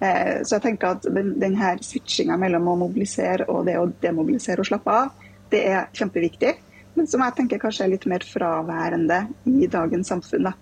Eh, 0.00 0.44
så 0.46 0.56
jeg 0.56 0.64
tenker 0.64 0.94
at 0.94 1.08
den, 1.10 1.34
denne 1.42 1.74
switchinga 1.82 2.38
mellom 2.38 2.70
å 2.70 2.78
mobilisere 2.84 3.48
og 3.50 3.66
det 3.66 3.78
å 3.80 3.88
demobilisere 4.02 4.62
og 4.62 4.70
slappe 4.70 4.94
av, 4.94 5.28
det 5.50 5.64
er 5.72 5.90
kjempeviktig. 5.96 6.54
Men 6.98 7.06
som 7.10 7.22
jeg 7.22 7.36
tenker 7.38 7.60
kanskje 7.62 7.86
er 7.86 7.94
litt 7.94 8.08
mer 8.10 8.24
fraværende 8.26 9.24
i 9.50 9.68
dagens 9.70 10.10
samfunn. 10.10 10.50
Da. 10.50 10.54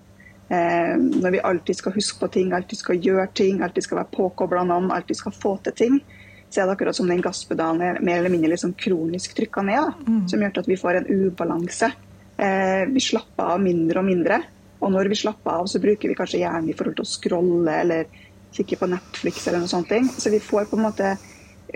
Eh, 0.49 0.95
når 0.97 1.37
vi 1.37 1.45
alltid 1.51 1.81
skal 1.81 1.97
huske 1.97 2.21
på 2.23 2.31
ting, 2.33 2.53
alltid 2.55 2.81
skal 2.81 3.01
gjøre 3.03 3.29
ting, 3.35 3.63
alltid 3.65 3.87
skal 3.89 4.03
være 4.03 4.15
påkobla 4.17 4.65
noen, 4.69 4.93
alltid 4.95 5.21
skal 5.21 5.35
få 5.37 5.57
til 5.65 5.77
ting, 5.81 6.01
så 6.49 6.63
er 6.63 6.69
det 6.69 6.77
akkurat 6.77 6.97
som 6.97 7.09
den 7.11 7.23
gasspedalen 7.25 7.83
er 7.83 8.03
mer 8.05 8.21
eller 8.21 8.33
mindre 8.33 8.53
liksom 8.53 8.77
kronisk 8.79 9.35
trykka 9.37 9.65
ned. 9.67 10.05
Mm. 10.07 10.21
Som 10.31 10.45
gjør 10.45 10.61
at 10.63 10.69
vi 10.71 10.79
får 10.79 11.01
en 11.01 11.09
ubalanse. 11.11 11.91
Eh, 12.37 12.85
vi 12.93 13.03
slapper 13.03 13.57
av 13.57 13.65
mindre 13.65 14.01
og 14.01 14.07
mindre. 14.07 14.39
Og 14.85 14.93
når 14.93 15.11
vi 15.11 15.19
slapper 15.19 15.63
av, 15.63 15.67
så 15.73 15.81
bruker 15.83 16.13
vi 16.13 16.17
kanskje 16.17 16.43
hjernen 16.45 16.71
i 16.71 16.77
forhold 16.77 16.99
til 16.99 17.07
å 17.07 17.11
scrolle 17.11 17.81
eller 17.83 18.23
kikke 18.57 18.79
på 18.81 18.91
Netflix 18.91 19.47
eller 19.47 19.63
noe 19.63 19.71
sånt. 19.71 19.93
Så 20.17 20.33
vi 20.33 20.43
får 20.43 20.71
på 20.71 20.79
en 20.79 20.87
måte 20.89 21.17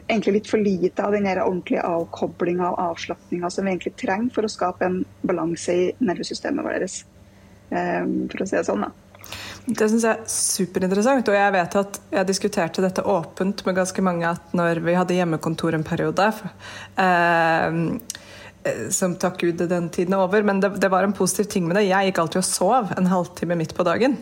egentlig 0.07 0.39
litt 0.39 0.51
for 0.51 0.63
lite 0.63 1.05
av 1.05 1.15
den 1.15 1.27
ordentlige 1.27 1.83
avkoblinga 1.87 2.71
og 2.71 2.83
avslapninga 2.91 3.51
som 3.51 3.67
vi 3.67 3.75
egentlig 3.75 3.97
trenger 4.01 4.35
for 4.35 4.47
å 4.47 4.53
skape 4.53 4.87
en 4.87 5.01
balanse 5.27 5.75
i 5.75 5.87
nervesystemet 5.99 6.67
vårt. 6.67 7.01
Um, 7.71 8.27
for 8.31 8.43
å 8.43 8.49
si 8.49 8.59
det 8.59 8.67
sånn, 8.67 8.87
da. 8.87 8.91
Det 9.67 9.87
syns 9.91 10.07
jeg 10.07 10.17
er 10.17 10.31
superinteressant. 10.33 11.29
Og 11.29 11.37
jeg 11.37 11.55
vet 11.55 11.77
at 11.79 12.01
jeg 12.15 12.29
diskuterte 12.31 12.85
dette 12.85 13.05
åpent 13.07 13.63
med 13.67 13.77
ganske 13.79 14.05
mange 14.05 14.31
at 14.31 14.57
når 14.57 14.81
vi 14.87 14.97
hadde 14.97 15.19
hjemmekontor 15.19 15.77
en 15.77 15.87
periode 15.87 16.31
eh, 17.05 17.77
som 18.93 19.15
takk 19.21 19.39
Gud 19.41 19.63
den 19.71 19.89
tiden 19.93 20.17
er 20.17 20.25
over, 20.25 20.43
men 20.45 20.61
det, 20.61 20.75
det, 20.83 20.91
var 20.93 21.07
en 21.07 21.17
positiv 21.17 21.51
ting 21.53 21.69
med 21.69 21.79
det. 21.79 21.87
Jeg 21.89 22.11
gikk 22.11 22.23
alltid 22.23 22.43
og 22.43 22.49
sov 22.49 22.95
en 22.97 23.13
halvtime 23.13 23.57
midt 23.61 23.77
på 23.77 23.87
dagen. 23.87 24.19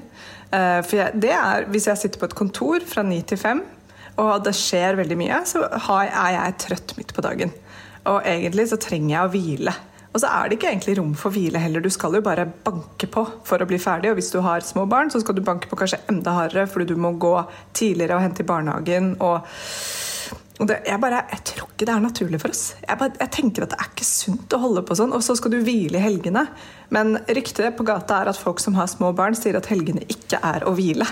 Eh, 0.49 0.81
for 0.85 0.97
jeg, 0.97 1.21
det 1.21 1.35
er, 1.35 1.67
Hvis 1.69 1.89
jeg 1.91 2.01
sitter 2.01 2.21
på 2.21 2.29
et 2.31 2.39
kontor 2.39 2.87
fra 2.89 3.05
ni 3.07 3.21
til 3.23 3.41
fem, 3.41 3.63
og 4.19 4.43
det 4.43 4.55
skjer 4.57 4.99
veldig 4.99 5.19
mye, 5.21 5.43
så 5.47 5.63
er 5.69 6.33
jeg 6.35 6.57
trøtt 6.65 6.97
midt 6.99 7.15
på 7.15 7.23
dagen. 7.23 7.53
Og 8.09 8.25
egentlig 8.27 8.67
så 8.71 8.79
trenger 8.81 9.13
jeg 9.13 9.29
å 9.29 9.31
hvile. 9.31 9.75
Og 10.09 10.23
så 10.23 10.31
er 10.33 10.49
det 10.49 10.57
ikke 10.57 10.71
egentlig 10.73 10.97
rom 10.99 11.13
for 11.19 11.31
hvile 11.31 11.61
heller. 11.63 11.85
Du 11.85 11.91
skal 11.93 12.17
jo 12.17 12.25
bare 12.25 12.49
banke 12.65 13.07
på 13.13 13.23
for 13.47 13.63
å 13.63 13.69
bli 13.69 13.79
ferdig. 13.79 14.11
Og 14.11 14.19
hvis 14.19 14.33
du 14.33 14.41
har 14.43 14.65
små 14.67 14.89
barn, 14.91 15.13
så 15.13 15.21
skal 15.23 15.37
du 15.37 15.45
banke 15.47 15.71
på 15.71 15.79
kanskje 15.79 16.01
enda 16.11 16.35
hardere 16.35 16.67
fordi 16.71 16.89
du 16.91 16.99
må 16.99 17.13
gå 17.21 17.35
tidligere 17.77 18.17
og 18.17 18.25
hente 18.25 18.43
i 18.43 18.49
barnehagen. 18.49 19.15
og 19.21 19.47
det, 20.67 20.81
jeg, 20.89 20.99
bare, 20.99 21.21
jeg 21.31 21.45
tror 21.47 21.69
ikke 21.71 21.87
det 21.87 21.95
er 21.95 22.03
naturlig 22.03 22.41
for 22.43 22.51
oss. 22.51 22.63
Jeg, 22.83 22.99
bare, 22.99 23.15
jeg, 23.21 23.31
tenker 23.37 23.65
at 23.65 23.75
det 23.75 23.79
er 23.79 23.91
ikke 23.93 24.07
sunt 24.09 24.57
å 24.57 24.59
holde 24.65 24.83
på 24.83 24.97
sånn. 24.99 25.15
Og 25.15 25.23
så 25.23 25.37
skal 25.39 25.55
du 25.55 25.61
hvile 25.63 26.01
i 26.01 26.03
helgene. 26.03 26.49
Men 26.95 27.15
ryktet 27.31 27.77
på 27.79 27.87
gata 27.87 28.23
er 28.23 28.33
at 28.33 28.41
folk 28.41 28.59
som 28.63 28.75
har 28.79 28.91
små 28.91 29.13
barn, 29.15 29.39
sier 29.39 29.59
at 29.59 29.71
helgene 29.71 30.03
ikke 30.11 30.41
er 30.43 30.67
å 30.67 30.75
hvile. 30.75 31.07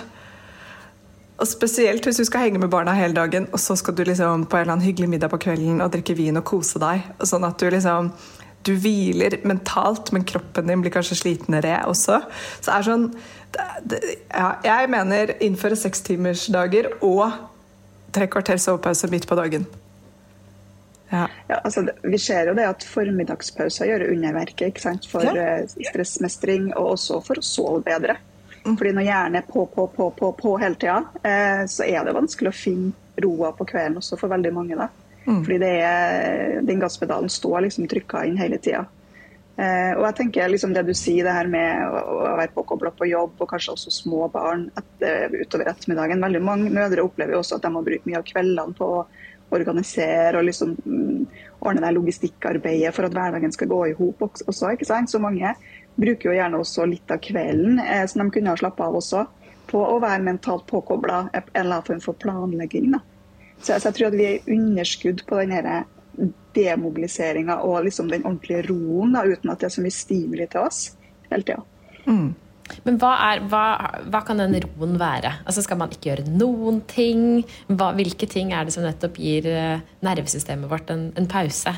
Og 1.37 1.47
Spesielt 1.47 2.07
hvis 2.09 2.19
du 2.19 2.25
skal 2.27 2.47
henge 2.47 2.59
med 2.63 2.73
barna 2.73 2.97
hele 2.97 3.15
dagen, 3.15 3.47
og 3.53 3.61
så 3.63 3.77
skal 3.79 3.95
du 3.95 4.03
liksom 4.09 4.49
på 4.49 4.59
en 4.59 4.65
eller 4.65 4.79
annen 4.79 4.89
hyggelig 4.89 5.13
middag 5.15 5.31
på 5.31 5.43
kvelden 5.47 5.85
og 5.85 5.93
drikke 5.95 6.17
vin 6.19 6.41
og 6.41 6.47
kose 6.49 6.83
deg. 6.83 7.07
Sånn 7.23 7.47
at 7.47 7.61
du 7.61 7.71
liksom 7.71 8.11
du 8.67 8.73
hviler 8.83 9.37
mentalt, 9.47 10.11
men 10.11 10.25
kroppen 10.27 10.67
din 10.67 10.81
blir 10.83 10.91
kanskje 10.91 11.21
slitnere 11.21 11.85
også. 11.87 12.19
Så 12.59 12.73
er 12.75 12.87
sånn, 12.87 13.05
det, 13.55 13.67
det, 13.93 14.01
ja, 14.33 14.57
Jeg 14.65 14.91
mener 14.91 15.37
innføre 15.45 15.79
sekstimersdager 15.79 16.97
og 16.99 17.29
tre 18.17 18.29
kvarter 18.33 18.61
sovepause 18.63 19.11
midt 19.13 19.29
på 19.29 19.39
dagen. 19.39 19.67
Ja. 21.09 21.29
ja. 21.49 21.61
altså, 21.65 21.87
vi 22.03 22.19
ser 22.19 22.51
jo 22.51 22.55
det 22.59 22.67
at 22.67 22.85
formiddagspauser 22.89 23.91
gjør 23.93 24.09
underverket 24.11 24.73
ikke 24.73 24.83
sant? 24.83 25.07
for 25.11 25.27
ja. 25.27 25.61
Eh, 25.63 25.77
stressmestring, 25.91 26.73
og 26.75 26.97
også 26.97 27.21
for 27.25 27.41
å 27.41 27.47
sove 27.47 27.85
bedre. 27.87 28.19
Mm. 28.67 28.75
Fordi 28.75 28.93
når 28.97 29.07
hjernen 29.07 29.41
er 29.41 29.47
på, 29.47 29.67
på, 29.71 29.87
på, 29.95 30.11
på, 30.19 30.33
på 30.41 30.57
hele 30.59 30.79
tida, 30.81 30.99
eh, 31.23 31.63
så 31.71 31.87
er 31.87 32.07
det 32.07 32.17
vanskelig 32.17 32.51
å 32.51 32.57
finne 32.57 33.23
roa 33.23 33.53
på 33.57 33.65
kvelden 33.69 34.01
også 34.01 34.19
for 34.21 34.33
veldig 34.33 34.53
mange. 34.53 34.79
da. 34.79 34.91
Mm. 35.27 35.41
Fordi 35.45 35.59
det 35.63 35.73
er, 35.83 36.61
den 36.67 36.83
gasspedalen 36.83 37.31
står 37.33 37.67
liksom 37.67 37.87
trykka 37.91 38.25
inn 38.27 38.39
hele 38.41 38.59
tida. 38.63 38.85
Eh, 39.57 39.93
og 39.97 40.03
jeg 40.05 40.17
tenker 40.19 40.51
liksom 40.53 40.75
det 40.77 40.83
du 40.85 40.93
sier, 40.93 41.25
det 41.25 41.33
her 41.33 41.49
med 41.49 41.87
å, 41.89 42.17
være 42.37 42.53
påkobla 42.53 42.93
på 42.97 43.09
jobb, 43.09 43.39
og 43.41 43.49
kanskje 43.49 43.73
også 43.73 43.93
små 43.95 44.27
barn 44.33 44.67
etter, 44.77 45.33
utover 45.33 45.71
ettermiddagen. 45.73 46.25
Veldig 46.27 46.43
mange 46.45 46.73
mødre 46.75 47.07
opplever 47.07 47.37
jo 47.37 47.41
også 47.41 47.57
at 47.57 47.65
de 47.65 47.73
må 47.73 47.85
bruke 47.87 48.05
mye 48.09 48.21
av 48.21 48.29
kveldene 48.29 48.77
på 48.77 48.91
å 48.99 49.07
organisere 49.57 50.41
og 50.41 50.49
liksom 50.49 50.75
mm, 50.85 51.25
ordne 51.65 51.87
det 51.87 51.95
logistikkarbeidet 51.95 52.93
for 52.93 53.07
at 53.07 53.15
hverdagen 53.15 53.55
skal 53.55 53.71
gå 53.71 53.81
i 53.89 53.97
hop 53.97 54.25
også. 54.27 54.75
ikke 54.75 54.89
sant? 54.89 55.13
Så 55.13 55.23
mange 55.23 55.55
bruker 55.97 56.31
jo 56.31 56.37
gjerne 56.37 56.61
også 56.61 56.85
litt 56.91 57.15
av 57.15 57.23
kvelden 57.25 57.81
eh, 57.81 58.05
som 58.11 58.25
de 58.27 58.35
kunne 58.35 58.53
ha 58.53 58.61
slappa 58.61 58.91
av 58.91 59.01
også, 59.01 59.25
på 59.71 59.81
å 59.83 59.99
være 60.03 60.23
mentalt 60.27 60.67
påkobla 60.69 61.27
eller 61.33 61.63
annen 61.65 61.87
form 61.87 62.03
for 62.05 62.19
planlegging. 62.21 62.93
da. 62.93 63.01
Så, 63.57 63.73
så 63.73 63.89
jeg 63.89 63.97
tror 63.97 64.11
at 64.13 64.19
vi 64.21 64.27
er 64.29 64.37
i 64.37 64.59
underskudd 64.59 65.25
på 65.27 65.41
den 65.41 65.57
demobiliseringa 66.57 67.61
og 67.67 67.85
liksom 67.87 68.11
den 68.13 68.25
ordentlige 68.25 68.67
roen, 68.71 69.15
da, 69.17 69.27
uten 69.29 69.53
at 69.53 69.63
det 69.63 69.71
er 69.71 69.77
så 69.77 69.85
mye 69.85 69.95
stimuli 69.95 70.49
til 70.51 70.67
oss 70.67 70.83
hele 71.31 71.47
tida. 71.47 71.63
Mm. 72.07 72.35
Men 72.87 72.97
hva, 73.03 73.13
er, 73.29 73.43
hva, 73.51 73.65
hva, 74.11 74.23
kan 74.27 74.41
den 74.43 74.57
roen 74.65 74.97
være? 74.99 75.37
Altså 75.47 75.63
Skal 75.63 75.79
man 75.79 75.93
ikke 75.93 76.11
gjøre 76.11 76.25
noen 76.31 76.81
ting? 76.91 77.45
Hva, 77.69 77.93
hvilke 77.95 78.27
ting 78.31 78.51
er 78.55 78.67
det 78.67 78.75
som 78.75 78.87
nettopp 78.87 79.21
gir 79.23 79.47
eh, 79.51 79.85
nervesystemet 80.07 80.71
vårt 80.71 80.91
en, 80.95 81.09
en 81.19 81.31
pause? 81.31 81.77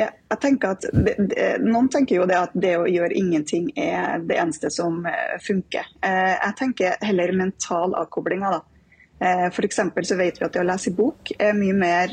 Ja, 0.00 0.08
jeg 0.32 0.40
tenker 0.42 0.74
at 0.74 0.84
det, 0.90 1.14
det, 1.30 1.42
Noen 1.62 1.86
tenker 1.92 2.18
jo 2.18 2.26
det 2.26 2.36
at 2.36 2.54
det 2.58 2.72
å 2.80 2.86
gjøre 2.90 3.14
ingenting 3.14 3.68
er 3.78 4.24
det 4.26 4.40
eneste 4.42 4.70
som 4.74 5.04
eh, 5.06 5.36
funker. 5.44 5.86
Eh, 6.04 6.34
jeg 6.34 6.56
tenker 6.58 6.96
heller 7.04 7.34
mental 7.38 7.94
avkobling. 8.00 8.42
da. 8.42 8.60
F.eks. 9.24 9.80
så 10.08 10.16
vet 10.18 10.40
vi 10.40 10.46
at 10.46 10.52
det 10.52 10.60
å 10.60 10.66
lese 10.68 10.92
bok 10.94 11.32
er 11.38 11.54
mye, 11.56 11.74
mer, 11.76 12.12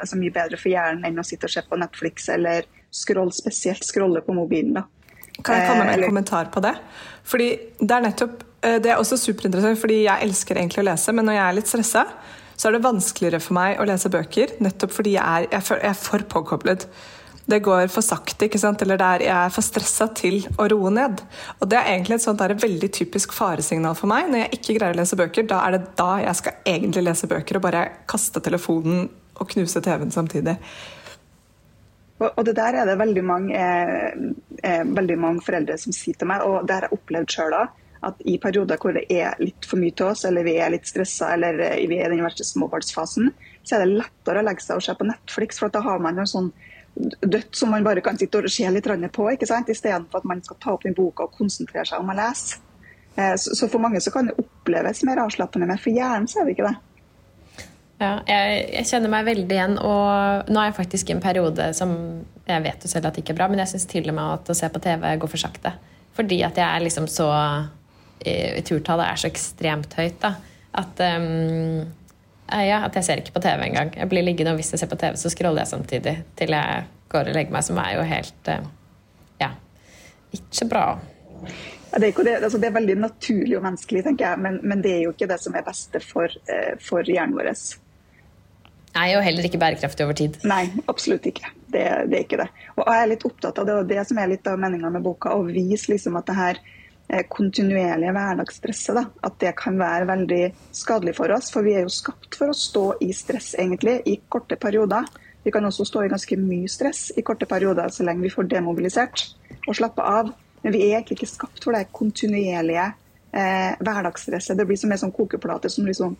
altså 0.00 0.18
mye 0.20 0.34
bedre 0.34 0.60
for 0.60 0.70
hjernen 0.70 1.06
enn 1.08 1.18
å 1.18 1.24
sitte 1.26 1.48
og 1.48 1.54
se 1.54 1.62
på 1.66 1.78
Netflix 1.80 2.28
eller 2.30 2.68
scroll, 2.94 3.32
spesielt 3.34 3.84
scrolle 3.84 4.22
på 4.22 4.36
mobilen. 4.36 4.74
da. 4.78 4.84
Kan 5.42 5.58
jeg 5.58 5.68
komme 5.68 5.86
med 5.88 5.98
en 5.98 6.08
kommentar 6.08 6.50
på 6.54 6.62
det? 6.62 6.74
Fordi 7.26 7.48
Det 7.80 7.90
er 7.90 8.00
nettopp, 8.06 8.44
eh, 8.62 8.78
det 8.78 8.90
er 8.92 8.96
også 8.96 9.18
superinteressant, 9.18 9.78
fordi 9.78 10.04
jeg 10.04 10.22
elsker 10.22 10.54
egentlig 10.54 10.84
å 10.84 10.90
lese, 10.92 11.12
men 11.12 11.26
når 11.26 11.34
jeg 11.34 11.48
er 11.48 11.56
litt 11.58 11.66
stressa, 11.66 12.06
så 12.56 12.68
er 12.68 12.72
det 12.72 12.84
vanskeligere 12.84 13.40
for 13.40 13.54
meg 13.54 13.80
å 13.80 13.86
lese 13.86 14.08
bøker, 14.08 14.60
nettopp 14.60 14.92
fordi 14.92 15.16
jeg 15.16 15.24
er, 15.24 15.48
jeg 15.50 15.80
er 15.82 15.94
for 15.98 16.18
påkoblet. 16.18 16.86
Det 17.44 17.58
går 17.60 17.90
for 17.92 18.04
sakte, 18.04 18.46
ikke 18.46 18.60
sant? 18.60 18.80
eller 18.82 19.02
er, 19.04 19.26
jeg 19.26 19.34
er 19.36 19.52
for 19.52 19.66
stressa 19.66 20.06
til 20.16 20.38
å 20.56 20.64
roe 20.72 20.92
ned. 20.94 21.20
Og 21.58 21.68
Det 21.68 21.76
er 21.76 21.90
egentlig 21.92 22.16
et 22.16 22.24
sånt 22.24 22.40
der, 22.40 22.56
veldig 22.56 22.88
typisk 22.96 23.34
faresignal 23.36 23.96
for 23.98 24.08
meg. 24.08 24.30
Når 24.32 24.46
jeg 24.46 24.58
ikke 24.58 24.78
greier 24.78 24.96
å 24.96 25.00
lese 25.02 25.18
bøker, 25.20 25.46
da 25.50 25.60
er 25.66 25.76
det 25.76 25.82
da 25.98 26.10
jeg 26.22 26.40
skal 26.40 26.72
egentlig 26.72 27.04
lese 27.04 27.28
bøker 27.28 27.60
og 27.60 27.66
bare 27.66 27.84
kaste 28.10 28.40
telefonen 28.44 29.10
og 29.34 29.50
knuse 29.50 29.82
TV-en 29.84 30.14
samtidig. 30.14 30.56
Og 32.24 32.44
det 32.46 32.54
der 32.56 32.78
er 32.80 32.88
det 32.88 32.98
veldig 32.98 33.24
mange, 33.26 33.54
eh, 33.58 34.12
eh, 34.62 34.84
veldig 34.86 35.16
mange 35.18 35.42
foreldre 35.44 35.76
som 35.78 35.92
sier 35.92 36.14
til 36.16 36.30
meg, 36.30 36.44
og 36.46 36.66
det 36.66 36.76
har 36.76 36.86
jeg 36.86 36.96
opplevd 36.96 37.34
sjøl 37.34 37.56
òg, 37.58 37.80
at 38.04 38.20
i 38.24 38.36
perioder 38.38 38.78
hvor 38.80 38.94
det 38.94 39.04
er 39.10 39.34
litt 39.40 39.66
for 39.66 39.80
mye 39.80 39.92
til 39.96 40.12
oss, 40.12 40.24
eller 40.28 40.46
vi 40.46 40.54
er 40.60 40.70
litt 40.72 40.86
stressa, 40.86 41.32
eller 41.34 41.58
eh, 41.66 41.88
vi 41.90 41.98
er 41.98 42.12
i 42.12 42.16
den 42.16 42.24
verste 42.24 42.46
småbarnsfasen, 42.46 43.32
så 43.64 43.76
er 43.76 43.84
det 43.84 43.98
lettere 43.98 44.40
å 44.40 44.46
legge 44.46 44.64
seg 44.64 44.78
og 44.78 44.86
se 44.86 44.94
på 44.94 45.08
Netflix, 45.08 45.58
for 45.58 45.74
da 45.74 45.82
har 45.84 45.98
man 46.04 46.22
en 46.22 46.30
sånn 46.30 46.52
dødt 46.94 47.56
som 47.56 47.70
man 47.74 47.84
bare 47.84 48.02
kan 48.04 48.18
sitte 48.18 48.38
og 48.38 48.50
se 48.52 48.68
litt 48.70 48.86
på, 49.12 49.30
ikke 49.32 49.48
sant? 49.50 49.68
istedenfor 49.68 50.22
at 50.22 50.28
man 50.30 50.42
skal 50.44 50.56
ta 50.62 50.74
opp 50.74 50.84
den 50.86 50.94
boka 50.94 51.26
og 51.26 51.36
konsentrere 51.36 51.86
seg 51.88 52.00
om 52.00 52.12
å 52.12 52.18
lese. 52.18 52.60
Eh, 53.16 53.34
så 53.36 53.68
for 53.68 53.82
mange 53.82 54.00
så 54.02 54.12
kan 54.14 54.30
det 54.30 54.38
oppleves 54.38 55.02
mer 55.06 55.22
avslappende, 55.24 55.66
men 55.70 55.80
for 55.80 55.94
hjernen 55.94 56.28
så 56.30 56.40
er 56.40 56.48
det 56.48 56.56
ikke 56.56 56.70
det. 56.70 56.76
Ja, 58.02 58.12
jeg, 58.26 58.54
jeg, 58.74 58.86
kjenner 58.90 59.12
meg 59.12 59.26
veldig 59.28 59.56
igjen. 59.56 59.76
Og 59.78 60.50
nå 60.50 60.60
er 60.60 60.70
jeg 60.70 60.78
faktisk 60.78 61.10
i 61.10 61.14
en 61.14 61.22
periode 61.24 61.70
som 61.78 61.94
jeg 62.44 62.64
vet 62.66 62.84
jo 62.84 62.90
selv 62.90 63.08
at 63.08 63.16
det 63.16 63.24
ikke 63.24 63.36
er 63.36 63.40
bra, 63.40 63.48
men 63.50 63.62
jeg 63.62 63.72
syns 63.74 63.86
til 63.90 64.08
og 64.10 64.16
med 64.18 64.38
at 64.38 64.50
å 64.50 64.56
se 64.58 64.70
på 64.70 64.82
TV 64.82 65.06
går 65.22 65.30
for 65.30 65.44
sakte. 65.44 65.74
Fordi 66.14 66.40
at 66.46 66.58
jeg 66.60 66.66
er 66.66 66.84
liksom 66.84 67.10
så 67.10 67.30
Turtallet 68.24 69.04
er 69.04 69.18
så 69.20 69.28
ekstremt 69.28 69.94
høyt, 69.98 70.14
da. 70.22 70.30
At 70.80 71.00
um, 71.20 71.82
ja, 72.52 72.82
at 72.84 72.96
jeg 72.98 73.06
ser 73.06 73.22
ikke 73.22 73.36
på 73.38 73.42
TV 73.44 73.64
engang. 73.68 73.94
Jeg 73.96 74.08
blir 74.10 74.24
liggende, 74.24 74.52
og 74.52 74.60
hvis 74.60 74.74
jeg 74.74 74.82
ser 74.82 74.90
på 74.90 74.98
TV, 75.00 75.16
så 75.16 75.32
scroller 75.32 75.64
jeg 75.64 75.72
samtidig 75.72 76.16
til 76.38 76.52
jeg 76.54 76.84
går 77.12 77.30
og 77.30 77.38
legger 77.38 77.54
meg, 77.54 77.64
som 77.64 77.78
er 77.80 77.94
jo 77.96 78.08
helt 78.08 78.50
uh, 78.52 78.66
Ja, 79.40 79.50
ikke 80.34 80.68
bra. 80.70 80.84
Ja, 81.92 82.00
det, 82.02 82.10
er 82.10 82.26
det, 82.26 82.34
altså 82.42 82.58
det, 82.58 82.68
er 82.68 82.76
veldig 82.76 82.98
naturlig 83.00 83.56
og 83.56 83.64
menneskelig, 83.64 84.04
tenker 84.08 84.28
jeg, 84.28 84.42
men, 84.44 84.60
men, 84.66 84.82
det 84.84 84.92
er 84.96 85.02
jo 85.06 85.14
ikke 85.14 85.30
det 85.30 85.40
som 85.40 85.56
er 85.56 85.66
beste 85.66 86.02
for, 86.02 86.36
uh, 86.50 86.74
for 86.82 87.06
hjernen 87.06 87.36
vår. 87.38 87.52
Nei, 88.94 89.08
og 89.16 89.24
heller 89.26 89.46
ikke 89.48 89.58
bærekraftig 89.58 90.04
over 90.06 90.14
tid. 90.18 90.36
Nei, 90.46 90.68
absolutt 90.90 91.24
ikke. 91.26 91.50
Det, 91.66 91.82
det, 92.10 92.18
er 92.18 92.22
ikke 92.22 92.38
det. 92.44 92.48
Og 92.76 92.84
jeg 92.86 93.00
er 93.00 93.10
litt 93.10 93.26
opptatt 93.26 93.58
av 93.58 93.66
det, 93.66 93.78
og 93.80 93.88
det 93.90 94.04
som 94.06 94.20
er 94.22 94.30
litt 94.30 94.46
av 94.46 94.60
meninga 94.62 94.92
med 94.94 95.02
boka, 95.02 95.32
å 95.34 95.46
vise 95.48 95.90
liksom 95.90 96.18
at 96.20 96.28
det 96.30 96.36
her 96.38 96.60
eh, 96.60 96.83
kontinuerlige 97.28 98.12
hverdagsstresset, 98.16 98.96
da, 98.96 99.04
at 99.28 99.36
det 99.42 99.52
kan 99.58 99.76
være 99.78 100.08
veldig 100.08 100.40
skadelig 100.74 101.16
for 101.18 101.34
oss. 101.34 101.50
For 101.52 101.66
vi 101.66 101.76
er 101.76 101.84
jo 101.84 101.92
skapt 101.92 102.38
for 102.38 102.50
å 102.50 102.56
stå 102.56 102.84
i 103.04 103.10
stress, 103.16 103.52
egentlig, 103.60 104.00
i 104.08 104.16
korte 104.28 104.56
perioder. 104.60 105.06
Vi 105.44 105.52
kan 105.52 105.64
også 105.68 105.84
stå 105.84 106.04
i 106.04 106.12
ganske 106.12 106.38
mye 106.40 106.70
stress 106.72 107.10
i 107.16 107.22
korte 107.26 107.46
perioder, 107.46 107.92
så 107.92 108.06
lenge 108.06 108.24
vi 108.24 108.32
får 108.32 108.48
demobilisert 108.54 109.26
og 109.66 109.76
slappe 109.76 110.04
av. 110.04 110.32
Men 110.64 110.72
vi 110.72 110.86
er 110.86 110.96
egentlig 110.96 111.18
ikke 111.20 111.34
skapt 111.34 111.66
for 111.66 111.76
det 111.76 111.90
kontinuerlige 111.92 112.86
eh, 112.88 113.74
hverdagsstresset. 113.84 114.56
Det 114.56 114.64
blir 114.68 114.80
som 114.80 114.94
en 114.94 115.02
sånn 115.04 115.12
kokeplate 115.12 115.68
som 115.72 115.84
liksom 115.88 116.16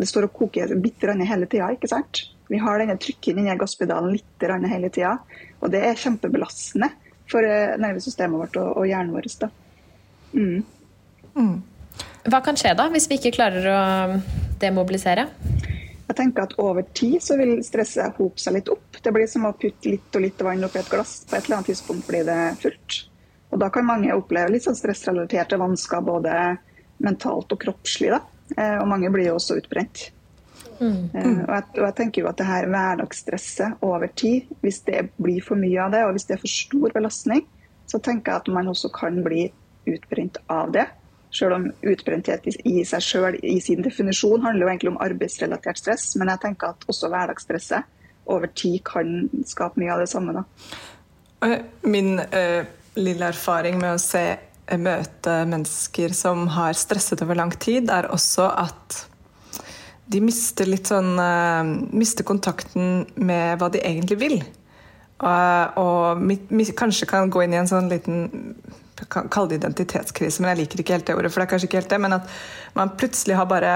det 0.00 0.08
står 0.08 0.26
og 0.26 0.32
koker 0.34 0.70
bitte 0.80 1.06
grann 1.06 1.20
hele 1.28 1.46
tida. 1.46 1.70
ikke 1.70 1.90
sant? 1.90 2.24
Vi 2.48 2.58
har 2.60 2.80
denne 2.80 2.98
trykken 3.00 3.38
inni 3.38 3.54
gasspedalen 3.60 4.12
litt 4.16 4.46
hele 4.72 4.90
tida. 4.90 5.18
Og 5.60 5.70
det 5.70 5.84
er 5.86 5.98
kjempebelastende 6.00 6.90
for 7.30 7.46
eh, 7.46 7.76
nervesystemet 7.78 8.40
vårt 8.40 8.58
og, 8.60 8.78
og 8.80 8.88
hjernen 8.88 9.14
vår. 9.14 9.28
da. 9.40 9.52
Mm. 10.32 10.62
Mm. 11.36 11.56
Hva 12.30 12.40
kan 12.44 12.58
skje 12.58 12.74
da, 12.78 12.88
hvis 12.92 13.08
vi 13.10 13.18
ikke 13.18 13.34
klarer 13.36 13.68
å 13.72 13.82
demobilisere? 14.62 15.26
Jeg 16.12 16.18
tenker 16.18 16.44
at 16.44 16.58
Over 16.60 16.84
tid 16.94 17.22
så 17.24 17.38
vil 17.40 17.54
stresset 17.64 18.18
hope 18.18 18.40
seg 18.40 18.58
litt 18.58 18.68
opp. 18.72 18.98
Det 19.02 19.12
blir 19.14 19.28
som 19.30 19.46
å 19.48 19.54
putte 19.56 19.88
litt 19.88 20.18
og 20.18 20.24
litt 20.24 20.42
vann 20.44 20.64
oppi 20.66 20.82
et 20.82 20.90
glass. 20.92 21.22
På 21.28 21.38
et 21.38 21.46
eller 21.46 21.60
annet 21.60 21.72
tidspunkt 21.72 22.08
blir 22.10 22.26
det 22.28 22.40
fullt. 22.60 22.98
Og 23.52 23.60
Da 23.60 23.68
kan 23.72 23.88
mange 23.88 24.14
oppleve 24.16 24.52
litt 24.52 24.66
sånn 24.66 24.76
stressrelaterte 24.76 25.58
vansker 25.60 26.04
både 26.04 26.34
mentalt 27.02 27.52
og 27.52 27.60
kroppslig. 27.64 28.12
da. 28.12 28.20
Eh, 28.56 28.76
og 28.80 28.88
mange 28.88 29.10
blir 29.12 29.30
jo 29.30 29.38
også 29.38 29.56
utbrent. 29.60 30.10
Mm. 30.82 31.10
Mm. 31.14 31.40
Og, 31.46 31.54
jeg, 31.54 31.64
og, 31.78 31.84
jeg, 31.84 31.94
tenker 31.96 32.22
jo 32.22 32.28
at 32.28 32.38
det 32.40 32.48
her 32.48 32.68
hverdagsstresset 32.68 33.84
over 33.86 34.10
tid, 34.16 34.50
hvis 34.60 34.82
det 34.88 35.08
blir 35.16 35.42
for 35.44 35.60
mye 35.60 35.80
av 35.84 35.92
det, 35.94 36.04
og 36.06 36.16
hvis 36.16 36.26
det 36.28 36.36
er 36.36 36.42
for 36.42 36.52
stor 36.52 36.94
belastning, 36.96 37.44
så 37.86 38.00
tenker 38.02 38.32
jeg 38.32 38.42
at 38.42 38.52
man 38.52 38.70
også 38.72 38.90
kan 38.94 39.20
bli 39.24 39.46
utbrent 39.88 40.38
av 40.52 40.72
det. 40.74 40.86
Selv 41.32 41.56
om 41.56 41.66
utbrenthet 41.88 42.44
i 42.68 42.82
seg 42.84 43.02
selv 43.04 43.40
i 43.42 43.56
sin 43.64 43.80
definisjon 43.84 44.44
handler 44.44 44.66
jo 44.66 44.70
egentlig 44.72 44.92
om 44.92 45.00
arbeidsrelatert 45.00 45.80
stress, 45.80 46.10
men 46.20 46.28
jeg 46.28 46.42
tenker 46.44 46.74
at 46.74 46.84
også 46.92 47.08
hverdagsstresset 47.12 47.88
over 48.32 48.52
tid 48.54 48.82
kan 48.86 49.30
skape 49.48 49.80
mye 49.80 49.94
av 49.94 50.04
det 50.04 50.10
samme. 50.12 50.34
Da. 50.36 51.56
Min 51.88 52.18
uh, 52.20 52.62
lille 53.00 53.30
erfaring 53.32 53.80
med 53.80 53.96
å 53.96 54.02
se 54.02 54.26
møte 54.78 55.40
mennesker 55.48 56.12
som 56.16 56.46
har 56.54 56.76
stresset 56.78 57.24
over 57.24 57.40
lang 57.40 57.50
tid, 57.60 57.90
er 57.90 58.12
også 58.12 58.46
at 58.62 59.00
de 60.12 60.20
mister 60.20 60.68
litt 60.68 60.90
sånn 60.90 61.14
uh, 61.16 61.62
Mister 61.96 62.26
kontakten 62.28 63.06
med 63.16 63.56
hva 63.60 63.70
de 63.72 63.80
egentlig 63.80 64.18
vil. 64.20 64.36
Uh, 65.22 65.70
og 65.78 66.22
mit, 66.22 66.50
mit, 66.50 66.72
kanskje 66.76 67.06
kan 67.08 67.30
gå 67.30 67.44
inn 67.44 67.54
i 67.54 67.60
en 67.60 67.70
sånn 67.70 67.88
liten 67.90 68.26
kalle 69.10 69.50
det 69.50 69.60
identitetskrise, 69.60 70.42
men 70.42 70.52
jeg 70.52 70.62
liker 70.62 70.82
ikke 70.82 70.96
helt 70.96 71.06
det 71.08 71.16
ordet. 71.16 71.32
for 71.32 71.40
det 71.40 71.46
er 71.46 71.52
kanskje 71.54 71.68
ikke 71.70 71.80
helt 71.80 71.90
det, 71.90 72.00
Men 72.00 72.18
at 72.18 72.28
man 72.74 72.94
plutselig 72.96 73.36
har 73.36 73.46
bare 73.50 73.72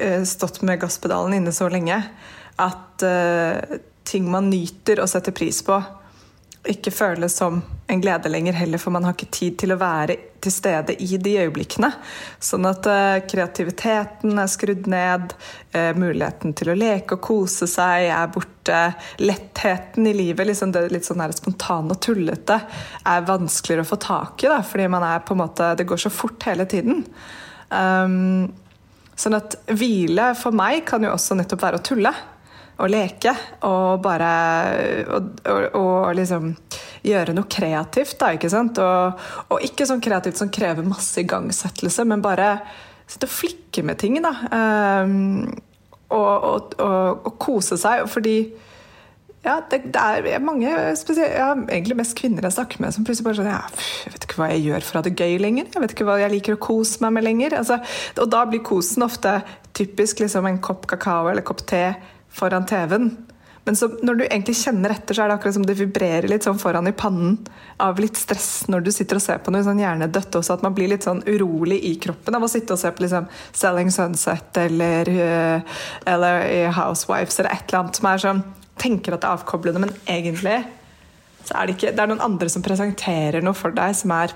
uh, 0.00 0.24
stått 0.24 0.62
med 0.62 0.80
gasspedalen 0.80 1.34
inne 1.38 1.52
så 1.52 1.68
lenge 1.68 2.02
at 2.58 3.04
ting 4.02 4.24
man 4.26 4.48
nyter 4.50 4.98
og 4.98 5.06
setter 5.06 5.30
pris 5.30 5.60
på, 5.62 5.76
ikke 6.68 6.92
føles 6.92 7.34
som 7.38 7.60
en 7.88 8.00
glede 8.02 8.28
lenger 8.28 8.56
heller, 8.58 8.80
for 8.80 8.92
man 8.92 9.06
har 9.06 9.14
ikke 9.16 9.30
tid 9.32 9.56
til 9.62 9.72
å 9.72 9.78
være 9.80 10.16
til 10.44 10.52
stede 10.52 10.94
i 11.02 11.16
de 11.20 11.32
øyeblikkene. 11.40 11.88
Sånn 12.44 12.68
at 12.68 12.86
uh, 12.86 13.16
kreativiteten 13.28 14.38
er 14.38 14.50
skrudd 14.52 14.86
ned, 14.90 15.32
uh, 15.74 15.90
muligheten 15.98 16.54
til 16.58 16.72
å 16.72 16.76
leke 16.78 17.16
og 17.16 17.24
kose 17.24 17.68
seg 17.70 18.10
er 18.12 18.30
borte. 18.34 18.82
Lettheten 19.22 20.06
i 20.10 20.14
livet, 20.16 20.50
liksom 20.50 20.74
det 20.74 20.86
litt 20.92 21.08
sånn 21.08 21.24
spontane 21.34 21.96
og 21.96 22.02
tullete, 22.04 22.60
er 23.08 23.28
vanskeligere 23.28 23.86
å 23.86 23.92
få 23.94 24.00
tak 24.04 24.44
i, 24.44 24.52
da, 24.52 24.62
fordi 24.62 24.88
man 24.92 25.06
er 25.08 25.24
på 25.24 25.36
en 25.36 25.42
måte, 25.46 25.74
det 25.78 25.88
går 25.88 26.04
så 26.04 26.12
fort 26.12 26.48
hele 26.50 26.68
tiden. 26.68 27.04
Um, 27.72 28.48
sånn 29.18 29.36
at 29.40 29.58
hvile 29.72 30.32
for 30.38 30.54
meg 30.56 30.84
kan 30.88 31.04
jo 31.04 31.14
også 31.16 31.36
nettopp 31.38 31.64
være 31.64 31.80
å 31.80 31.88
tulle 31.88 32.12
å 32.78 32.86
leke 32.90 33.32
og 33.66 34.02
bare 34.04 34.32
og, 35.10 35.30
og, 35.50 35.64
og 35.78 36.12
liksom 36.18 36.52
gjøre 37.06 37.34
noe 37.36 37.50
kreativt, 37.50 38.16
da, 38.20 38.32
ikke 38.36 38.50
sant? 38.52 38.78
Og, 38.82 39.24
og, 39.48 39.64
ikke 39.64 39.86
sånn 39.88 40.02
kreativt 40.04 40.40
som 40.40 40.52
krever 40.52 40.86
masse 40.86 41.18
igangsettelse, 41.22 42.06
men 42.08 42.24
bare 42.24 42.56
sitte 43.08 43.28
og 43.28 43.34
flikke 43.34 43.84
med 43.86 44.00
ting, 44.00 44.18
da. 44.24 44.34
Um, 44.52 45.46
og, 46.14 46.74
og, 46.80 47.30
kose 47.40 47.76
seg, 47.80 48.06
fordi 48.08 48.38
ja, 49.44 49.58
det, 49.70 49.80
det, 49.94 50.02
er 50.34 50.42
mange, 50.42 50.70
spesielt, 50.98 51.30
ja, 51.38 51.52
egentlig 51.54 51.96
mest 52.00 52.16
kvinner 52.18 52.44
jeg 52.44 52.56
snakker 52.56 52.82
med, 52.82 52.92
som 52.92 53.04
plutselig 53.06 53.28
bare 53.28 53.38
sånn 53.38 53.50
ja, 53.52 53.60
Jeg 54.04 54.12
vet 54.14 54.26
ikke 54.26 54.40
hva 54.40 54.48
jeg 54.50 54.64
gjør 54.66 54.84
for 54.84 54.98
å 54.98 55.00
ha 55.00 55.06
det 55.06 55.14
gøy 55.14 55.36
lenger. 55.40 55.68
Jeg 55.72 55.84
vet 55.84 55.94
ikke 55.94 56.06
hva 56.08 56.18
jeg 56.20 56.32
liker 56.34 56.56
å 56.56 56.60
kose 56.66 57.04
meg 57.04 57.14
med 57.16 57.24
lenger. 57.28 57.54
Altså, 57.60 57.78
og 58.18 58.32
da 58.34 58.42
blir 58.50 58.64
kosen 58.66 59.06
ofte 59.06 59.38
typisk 59.78 60.24
liksom 60.24 60.48
en 60.50 60.58
kopp 60.64 60.88
kakao 60.90 61.30
eller 61.30 61.46
kopp 61.46 61.62
te 61.70 61.84
foran 62.30 62.66
TV-en. 62.68 63.10
Men 63.68 63.76
så, 63.76 63.88
når 64.00 64.14
du 64.14 64.22
egentlig 64.24 64.54
kjenner 64.56 64.94
etter, 64.94 65.12
så 65.12 65.24
er 65.24 65.28
det 65.28 65.34
akkurat 65.36 65.56
som 65.58 65.64
det 65.68 65.74
vibrerer 65.76 66.24
litt 66.30 66.46
sånn 66.46 66.56
foran 66.56 66.88
i 66.88 66.94
pannen 66.96 67.34
av 67.84 67.98
litt 68.00 68.16
stress 68.16 68.62
når 68.72 68.86
du 68.86 68.88
sitter 68.94 69.18
og 69.18 69.24
ser 69.24 69.42
på 69.44 69.52
noe 69.52 69.60
sånn 69.66 69.82
hjernedødt 69.82 70.38
også, 70.40 70.56
at 70.56 70.64
man 70.64 70.72
blir 70.76 70.88
litt 70.88 71.04
sånn 71.04 71.20
urolig 71.26 71.76
i 71.84 71.90
kroppen 72.00 72.38
av 72.38 72.46
å 72.46 72.48
sitte 72.48 72.72
og 72.72 72.80
se 72.80 72.88
på 72.96 73.04
liksom 73.04 73.26
Selling 73.52 73.92
Sunset 73.92 74.56
eller, 74.62 75.10
uh, 75.12 75.82
eller 76.08 76.48
Housewives 76.78 77.36
eller 77.42 77.58
et 77.58 77.66
eller 77.68 77.82
annet 77.82 78.00
som 78.00 78.08
er 78.08 78.24
sånn 78.24 78.40
Tenker 78.78 79.18
at 79.18 79.24
det 79.24 79.28
er 79.28 79.36
avkoblende, 79.36 79.84
men 79.84 79.92
egentlig 80.06 80.56
så 81.42 81.58
er 81.58 81.68
det 81.68 81.76
ikke 81.76 81.92
Det 81.92 82.02
er 82.04 82.10
noen 82.14 82.24
andre 82.24 82.48
som 82.52 82.64
presenterer 82.64 83.44
noe 83.44 83.58
for 83.58 83.76
deg 83.76 83.96
som 84.00 84.16
er 84.16 84.32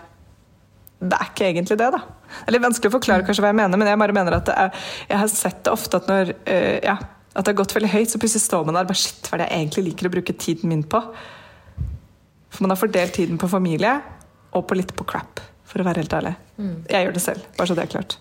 det 1.03 1.17
er 1.17 1.33
ikke 1.33 1.49
egentlig 1.49 1.81
det, 1.81 1.89
da. 1.91 1.99
Det 2.05 2.45
er 2.47 2.55
litt 2.55 2.63
vanskelig 2.63 2.93
å 2.93 2.95
forklare 2.95 3.25
kanskje 3.27 3.43
hva 3.43 3.51
jeg 3.51 3.59
mener, 3.59 3.81
men 3.81 3.89
jeg 3.91 3.99
bare 3.99 4.15
mener 4.15 4.37
at 4.37 4.53
er, 4.53 4.85
jeg 5.09 5.19
har 5.19 5.31
sett 5.33 5.65
det 5.65 5.73
ofte 5.73 5.99
at 5.99 6.07
når 6.07 6.37
øh, 6.37 6.77
ja, 6.85 6.95
at 7.33 7.45
det 7.45 7.53
har 7.53 7.61
gått 7.63 7.75
veldig 7.77 7.93
høyt, 7.93 8.11
så 8.13 8.21
plutselig 8.21 8.45
står 8.45 8.67
man 8.69 8.77
der 8.77 8.89
bare 8.89 9.01
Shit, 9.01 9.29
hva 9.29 9.39
er 9.39 9.45
det 9.45 9.49
jeg 9.51 9.65
egentlig 9.65 9.85
liker 9.89 10.09
å 10.09 10.15
bruke 10.17 10.35
tiden 10.37 10.73
min 10.73 10.83
på? 10.85 11.01
For 12.53 12.65
man 12.65 12.75
har 12.75 12.81
fordelt 12.81 13.17
tiden 13.17 13.41
på 13.41 13.49
familie 13.49 13.95
og 14.53 14.67
på 14.69 14.77
litt 14.77 14.93
på 14.97 15.07
crap, 15.09 15.41
for 15.65 15.81
å 15.81 15.87
være 15.87 16.05
helt 16.05 16.17
ærlig. 16.19 16.35
Mm. 16.59 16.75
Jeg 16.91 17.07
gjør 17.07 17.17
det 17.17 17.25
selv, 17.25 17.47
bare 17.57 17.71
så 17.71 17.79
det 17.79 17.87
er 17.87 17.95
klart. 17.95 18.19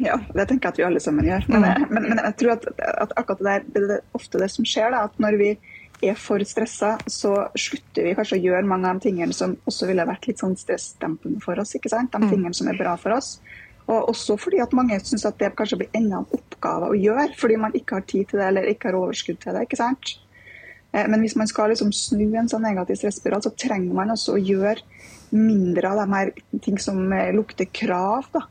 Ja, 0.00 0.16
det 0.32 0.48
tenker 0.48 0.68
jeg 0.68 0.74
at 0.74 0.80
vi 0.80 0.86
alle 0.86 1.00
sammen 1.00 1.28
gjør. 1.28 1.44
Men, 1.52 1.64
mm. 1.64 1.88
men, 1.92 2.08
men 2.10 2.22
jeg 2.22 2.36
tror 2.40 2.54
at, 2.56 2.66
at 3.04 3.12
akkurat 3.16 3.40
det 3.40 3.48
der, 3.48 3.66
det 3.88 3.98
er 3.98 4.16
ofte 4.16 4.40
det 4.40 4.48
som 4.52 4.68
skjer. 4.68 4.92
da, 4.92 5.06
at 5.08 5.20
når 5.22 5.38
vi 5.40 5.50
er 6.04 6.18
for 6.20 6.42
stressa, 6.44 6.96
så 7.08 7.32
slutter 7.56 8.04
vi 8.04 8.16
kanskje 8.16 8.36
å 8.36 8.42
gjøre 8.42 8.68
mange 8.68 8.88
av 8.88 8.98
de 8.98 9.08
tingene 9.08 9.36
som 9.36 9.56
også 9.68 9.88
ville 9.88 10.04
vært 10.08 10.28
litt 10.28 10.42
sånn 10.42 10.56
stressdempende 10.60 11.40
for 11.44 11.60
oss. 11.60 11.72
ikke 11.78 11.92
sant? 11.92 12.12
De 12.12 12.24
mm. 12.24 12.28
tingene 12.32 12.56
som 12.56 12.68
er 12.72 12.80
bra 12.80 12.96
for 13.00 13.16
oss. 13.16 13.36
Og 13.86 14.10
også 14.10 14.34
fordi 14.40 14.58
at 14.62 14.74
mange 14.74 14.98
syns 15.04 15.26
at 15.28 15.38
det 15.38 15.52
kanskje 15.58 15.80
blir 15.82 15.94
enda 15.94 16.20
en 16.20 16.30
oppgave 16.34 16.90
å 16.90 16.98
gjøre, 16.98 17.28
fordi 17.38 17.58
man 17.62 17.74
ikke 17.78 18.00
har 18.00 18.06
tid 18.08 18.30
til 18.30 18.40
det 18.42 18.48
eller 18.48 18.70
ikke 18.70 18.90
har 18.90 18.98
overskudd 18.98 19.38
til 19.42 19.54
det. 19.54 19.66
ikke 19.66 19.78
sant? 19.78 20.16
Eh, 20.92 21.06
men 21.06 21.22
hvis 21.22 21.36
man 21.38 21.50
skal 21.50 21.70
liksom 21.70 21.92
snu 21.94 22.26
en 22.34 22.50
sånn 22.50 22.66
negativ 22.66 22.98
stressspiral, 23.00 23.44
så 23.44 23.54
trenger 23.54 23.94
man 23.94 24.10
også 24.14 24.36
å 24.36 24.42
gjøre 24.42 24.82
mindre 25.36 25.90
av 25.90 26.02
de 26.02 26.06
her 26.14 26.32
ting 26.64 26.78
som 26.82 27.12
eh, 27.12 27.32
lukter 27.36 27.70
krav. 27.70 28.30
da. 28.34 28.46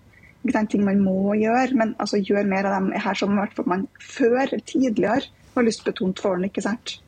Ikke 0.45 0.62
ting 0.69 0.86
man 0.86 1.02
må 1.02 1.34
gjøre, 1.39 1.74
men 1.74 1.95
altså 1.98 2.21
gjøre 2.21 2.45
mer 2.48 2.67
av 2.69 2.78
dem 2.78 2.91
her 3.02 3.17
som 3.17 3.34
man 3.65 3.88
før, 4.00 4.54
tidligere, 4.69 5.32
har 5.56 5.65
lystbetont 5.65 6.21
for 6.21 6.38
den. 6.38 6.52
ikke 6.52 6.63
sant? 6.63 7.00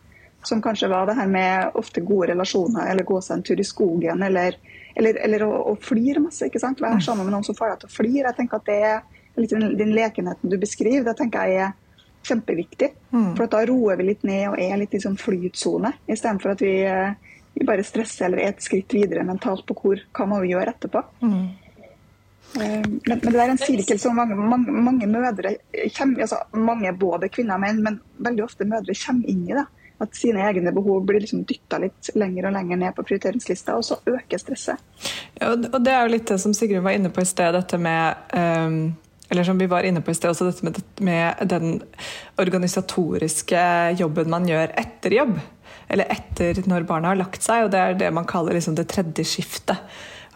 Som 0.47 0.61
kanskje 0.63 0.89
var 0.89 1.05
det 1.07 1.17
her 1.19 1.29
med 1.29 1.77
ofte 1.77 2.01
gode 2.01 2.31
relasjoner, 2.31 2.89
eller 2.89 3.05
gå 3.05 3.19
seg 3.21 3.37
en 3.37 3.45
tur 3.45 3.61
i 3.61 3.67
skogen, 3.67 4.23
eller, 4.23 4.57
eller, 4.97 5.19
eller 5.25 5.45
å, 5.45 5.51
å, 5.71 5.75
flire 5.81 6.21
masse. 6.23 6.47
ikke 6.47 6.61
sant? 6.61 6.81
Være 6.81 7.01
sammen 7.05 7.27
med 7.27 7.35
noen 7.35 7.45
som 7.45 7.57
får 7.57 7.73
deg 7.73 7.83
til 7.83 7.89
å 7.89 7.95
flire. 7.95 8.23
Jeg 8.29 8.37
tenker 8.39 8.61
at 8.61 8.69
det 8.69 8.77
er 8.87 8.97
litt 9.37 9.53
den, 9.53 9.69
den 9.77 9.93
lekenheten 9.93 10.49
du 10.49 10.57
beskriver, 10.61 11.05
det 11.05 11.17
tenker 11.19 11.51
jeg 11.51 11.67
er 11.67 11.75
kjempeviktig. 12.27 12.89
Mm. 13.13 13.31
For 13.37 13.51
da 13.51 13.61
roer 13.69 13.99
vi 13.99 14.09
litt 14.09 14.25
ned 14.27 14.49
og 14.51 14.59
er 14.61 14.75
litt 14.81 14.97
i 14.97 15.03
sånn 15.03 15.19
flytsone, 15.21 15.93
istedenfor 16.09 16.55
at 16.55 16.65
vi, 16.65 16.73
vi, 17.53 17.67
bare 17.67 17.85
stresser 17.85 18.27
eller 18.27 18.43
er 18.43 18.55
et 18.55 18.65
skritt 18.65 18.97
videre 18.97 19.25
mentalt 19.27 19.65
på 19.69 19.77
hvor, 19.77 20.03
hva 20.17 20.27
må 20.29 20.41
vi 20.43 20.53
gjøre 20.55 20.73
etterpå. 20.73 21.05
Mm. 21.21 21.47
Men, 22.57 22.99
men, 23.05 23.21
det 23.21 23.41
er 23.43 23.51
en 23.51 23.59
sirkel 23.59 23.99
som 24.01 24.15
mange, 24.17 24.35
mange, 24.39 24.71
mange 24.71 25.07
mødre 25.11 25.57
kommer, 25.97 26.23
altså 26.23 26.39
mange 26.55 26.93
både 26.97 27.29
kvinner 27.29 27.59
og 27.59 27.65
menn, 27.65 27.81
men 27.85 27.99
veldig 28.23 28.45
ofte 28.45 28.67
mødre 28.67 28.95
kommer 28.97 29.29
inn 29.29 29.43
i. 29.45 29.53
det 29.53 29.67
at 30.03 30.13
sine 30.15 30.43
egne 30.45 30.71
behov 30.75 31.05
blir 31.07 31.23
liksom 31.23 31.41
dytta 31.49 31.79
litt 31.81 32.11
lenger 32.15 32.49
og 32.49 32.55
lenger 32.57 32.79
ned 32.83 32.95
på 32.97 33.05
prioriteringslista, 33.07 33.77
og 33.77 33.85
så 33.87 33.97
øker 34.05 34.41
stresset. 34.41 34.81
Ja, 35.39 35.53
og 35.53 35.81
Det 35.83 35.93
er 35.93 36.05
jo 36.05 36.13
litt 36.13 36.29
det 36.29 36.39
som 36.41 36.53
Sigrun 36.53 36.85
var 36.85 36.97
inne 36.97 37.09
på 37.13 37.23
i 37.23 37.29
sted, 37.29 37.53
dette 37.55 37.79
med 37.81 38.33
um, 38.37 38.79
eller 39.29 39.43
som 39.43 39.57
vi 39.59 39.67
var 39.67 39.83
inne 39.83 40.01
på 40.01 40.11
i 40.11 40.15
sted, 40.15 40.31
også 40.31 40.47
dette 40.47 40.63
med, 40.63 40.77
med, 41.03 41.41
den 41.51 41.81
organisatoriske 42.39 43.63
jobben 43.99 44.31
man 44.31 44.47
gjør 44.47 44.71
etter 44.79 45.17
jobb. 45.17 45.33
Eller 45.91 46.07
etter 46.11 46.61
når 46.67 46.85
barna 46.87 47.11
har 47.11 47.19
lagt 47.19 47.43
seg, 47.43 47.65
og 47.65 47.73
det 47.73 47.81
er 47.81 47.97
det 47.99 48.13
man 48.15 48.27
kaller 48.27 48.55
liksom 48.55 48.77
det 48.77 48.87
tredje 48.91 49.25
skiftet. 49.27 49.83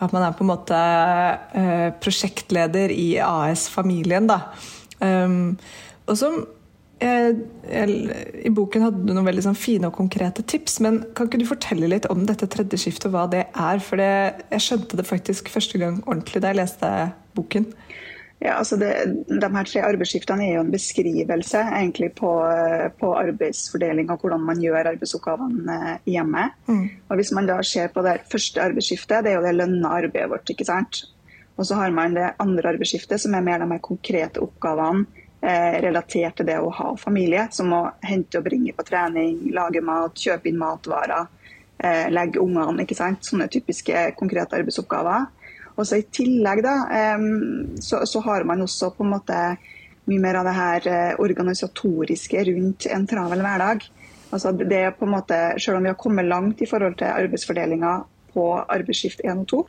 At 0.02 0.12
man 0.16 0.26
er 0.26 0.36
på 0.36 0.44
en 0.44 0.52
måte 0.52 0.76
uh, 0.76 1.90
prosjektleder 2.04 2.92
i 2.92 3.14
AS-familien. 3.24 4.28
da. 4.28 4.42
Um, 5.00 5.56
og 6.10 6.18
som 6.20 6.42
i 7.02 8.52
boken 8.54 8.84
hadde 8.86 9.02
du 9.02 9.14
noen 9.16 9.26
veldig 9.26 9.44
sånn 9.48 9.58
fine 9.58 9.90
og 9.90 9.98
konkrete 9.98 10.44
tips, 10.46 10.78
men 10.86 11.00
kan 11.18 11.30
ikke 11.30 11.40
du 11.42 11.48
fortelle 11.50 11.90
litt 11.90 12.06
om 12.14 12.28
dette 12.30 12.50
tredje 12.52 12.78
skiftet 12.84 13.10
og 13.10 13.16
hva 13.16 13.24
det 13.32 13.46
er? 13.50 13.82
For 13.82 13.98
det, 14.02 14.12
jeg 14.54 14.66
skjønte 14.68 15.00
det 15.00 15.08
faktisk 15.10 15.50
første 15.50 15.82
gang 15.82 16.02
ordentlig 16.06 16.44
da 16.44 16.52
jeg 16.52 16.62
leste 16.62 16.92
boken. 17.38 17.66
Ja, 18.42 18.56
altså 18.58 18.78
det, 18.82 18.90
de 19.30 19.50
her 19.54 19.68
tre 19.70 19.84
arbeidsskiftene 19.86 20.46
er 20.48 20.56
jo 20.56 20.64
en 20.64 20.74
beskrivelse 20.74 21.62
egentlig 21.78 22.12
på, 22.18 22.30
på 22.98 23.12
arbeidsfordeling 23.20 24.10
og 24.10 24.22
hvordan 24.24 24.46
man 24.46 24.62
gjør 24.62 24.92
arbeidsoppgavene 24.96 25.98
hjemme. 26.10 26.48
Mm. 26.66 26.86
Og 27.10 27.22
Hvis 27.22 27.34
man 27.38 27.50
da 27.50 27.60
ser 27.66 27.94
på 27.94 28.02
det 28.06 28.20
første 28.32 28.62
arbeidsskiftet, 28.62 29.26
det 29.26 29.34
er 29.34 29.40
jo 29.40 29.46
det 29.46 29.58
lønna 29.58 29.94
arbeidet 30.02 30.30
vårt. 30.34 30.50
ikke 30.50 30.70
sant? 30.70 31.04
Og 31.58 31.70
så 31.70 31.78
har 31.78 31.94
man 31.94 32.18
det 32.18 32.32
andre 32.42 32.74
arbeidsskiftet, 32.74 33.22
som 33.22 33.38
er 33.38 33.46
mer 33.46 33.62
de 33.62 33.70
her 33.70 33.84
konkrete 33.86 34.42
oppgavene 34.42 35.06
Eh, 35.06 35.21
relatert 35.42 36.38
til 36.38 36.46
det 36.46 36.58
å 36.62 36.70
ha 36.78 36.92
familie, 37.02 37.48
som 37.52 37.74
å 37.74 37.82
hente 38.06 38.38
og 38.38 38.46
bringe 38.46 38.74
på 38.78 38.86
trening, 38.86 39.40
lage 39.56 39.82
mat, 39.82 40.14
kjøpe 40.14 40.52
inn 40.52 40.60
matvarer, 40.62 41.28
eh, 41.82 42.10
legge 42.10 42.40
ungene. 42.40 42.84
ikke 42.84 42.96
sant? 42.96 43.26
Sånne 43.26 43.50
typiske 43.50 44.12
konkrete 44.16 44.60
arbeidsoppgaver. 44.60 45.28
Og 45.78 45.88
så 45.88 45.98
I 45.98 46.04
tillegg 46.12 46.62
da, 46.62 46.76
så, 47.80 48.06
så, 48.06 48.20
har 48.22 48.44
man 48.44 48.62
også 48.62 48.92
på 48.94 49.04
en 49.04 49.14
måte 49.16 49.58
mye 50.06 50.20
mer 50.20 50.36
av 50.36 50.46
det 50.46 50.54
her 50.54 50.88
eh, 50.88 51.16
organisatoriske 51.18 52.44
rundt 52.52 52.86
en 52.86 53.08
travel 53.08 53.42
hverdag. 53.42 53.82
Altså 54.32 54.52
det 54.52 54.78
er 54.78 54.92
på 54.92 55.06
en 55.06 55.16
måte, 55.16 55.38
Selv 55.58 55.78
om 55.78 55.84
vi 55.84 55.90
har 55.90 55.98
kommet 55.98 56.26
langt 56.26 56.62
i 56.62 56.68
forhold 56.68 56.98
til 56.98 57.08
arbeidsfordelinga 57.08 58.04
på 58.34 58.46
arbeidsskift 58.68 59.22
1 59.24 59.40
og 59.40 59.48
2, 59.48 59.66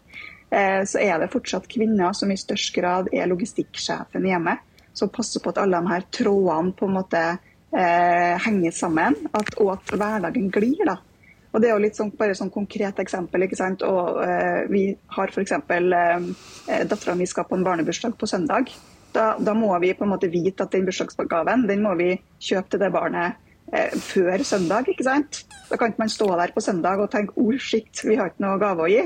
så 0.84 0.98
er 1.00 1.18
det 1.18 1.32
fortsatt 1.32 1.64
kvinner 1.66 2.12
som 2.12 2.30
i 2.30 2.36
størst 2.36 2.74
grad 2.74 3.08
er 3.10 3.26
logistikksjefen 3.26 4.26
hjemme 4.28 4.58
som 4.94 5.10
passer 5.12 5.42
på 5.42 5.52
at 5.52 5.62
alle 5.62 5.80
de 5.80 5.92
her 5.92 6.04
trådene 6.12 6.74
på 6.76 6.88
en 6.88 6.96
måte 6.98 7.22
eh, 7.22 8.34
henger 8.44 8.76
sammen, 8.76 9.16
at, 9.32 9.54
og 9.58 9.74
at 9.76 9.94
hverdagen 9.96 10.50
glir. 10.52 10.84
da. 10.88 10.98
Og 11.52 11.60
Det 11.60 11.68
er 11.68 11.74
jo 11.74 11.84
litt 11.84 11.98
sånn, 11.98 12.12
bare 12.16 12.36
sånn 12.36 12.52
konkret 12.52 13.00
eksempel. 13.02 13.44
ikke 13.44 13.60
sant? 13.60 13.84
Og 13.84 14.22
eh, 14.24 14.64
Vi 14.72 14.86
har 15.16 15.32
f.eks. 15.32 15.52
Eh, 15.52 16.82
dattera 16.88 17.16
mi 17.18 17.28
skal 17.28 17.48
på 17.48 17.58
en 17.58 17.64
barnebursdag 17.66 18.16
på 18.18 18.28
søndag. 18.28 18.72
Da, 19.12 19.34
da, 19.36 19.52
må 19.52 19.72
vi 19.82 19.92
på 19.92 20.06
en 20.06 20.14
måte 20.14 20.30
vite 20.32 20.64
at 20.64 20.72
den 20.72 20.86
bursdagsgaven 20.88 21.66
den 21.68 21.82
må 21.84 21.92
vi 21.98 22.14
kjøpe 22.40 22.72
til 22.72 22.80
det 22.80 22.92
barnet 22.94 23.36
eh, 23.68 23.92
før 23.92 24.44
søndag. 24.48 24.88
ikke 24.88 25.04
sant? 25.04 25.42
Da 25.68 25.76
kan 25.76 25.92
ikke 25.92 26.06
man 26.06 26.12
stå 26.12 26.30
der 26.40 26.54
på 26.54 26.64
søndag 26.64 27.02
og 27.02 27.10
tenke 27.12 27.36
oh 27.36 27.52
shit, 27.60 27.92
vi 28.04 28.16
har 28.16 28.32
ikke 28.32 28.46
noe 28.46 28.60
gave 28.62 28.86
å 28.86 28.88
gi. 28.88 29.04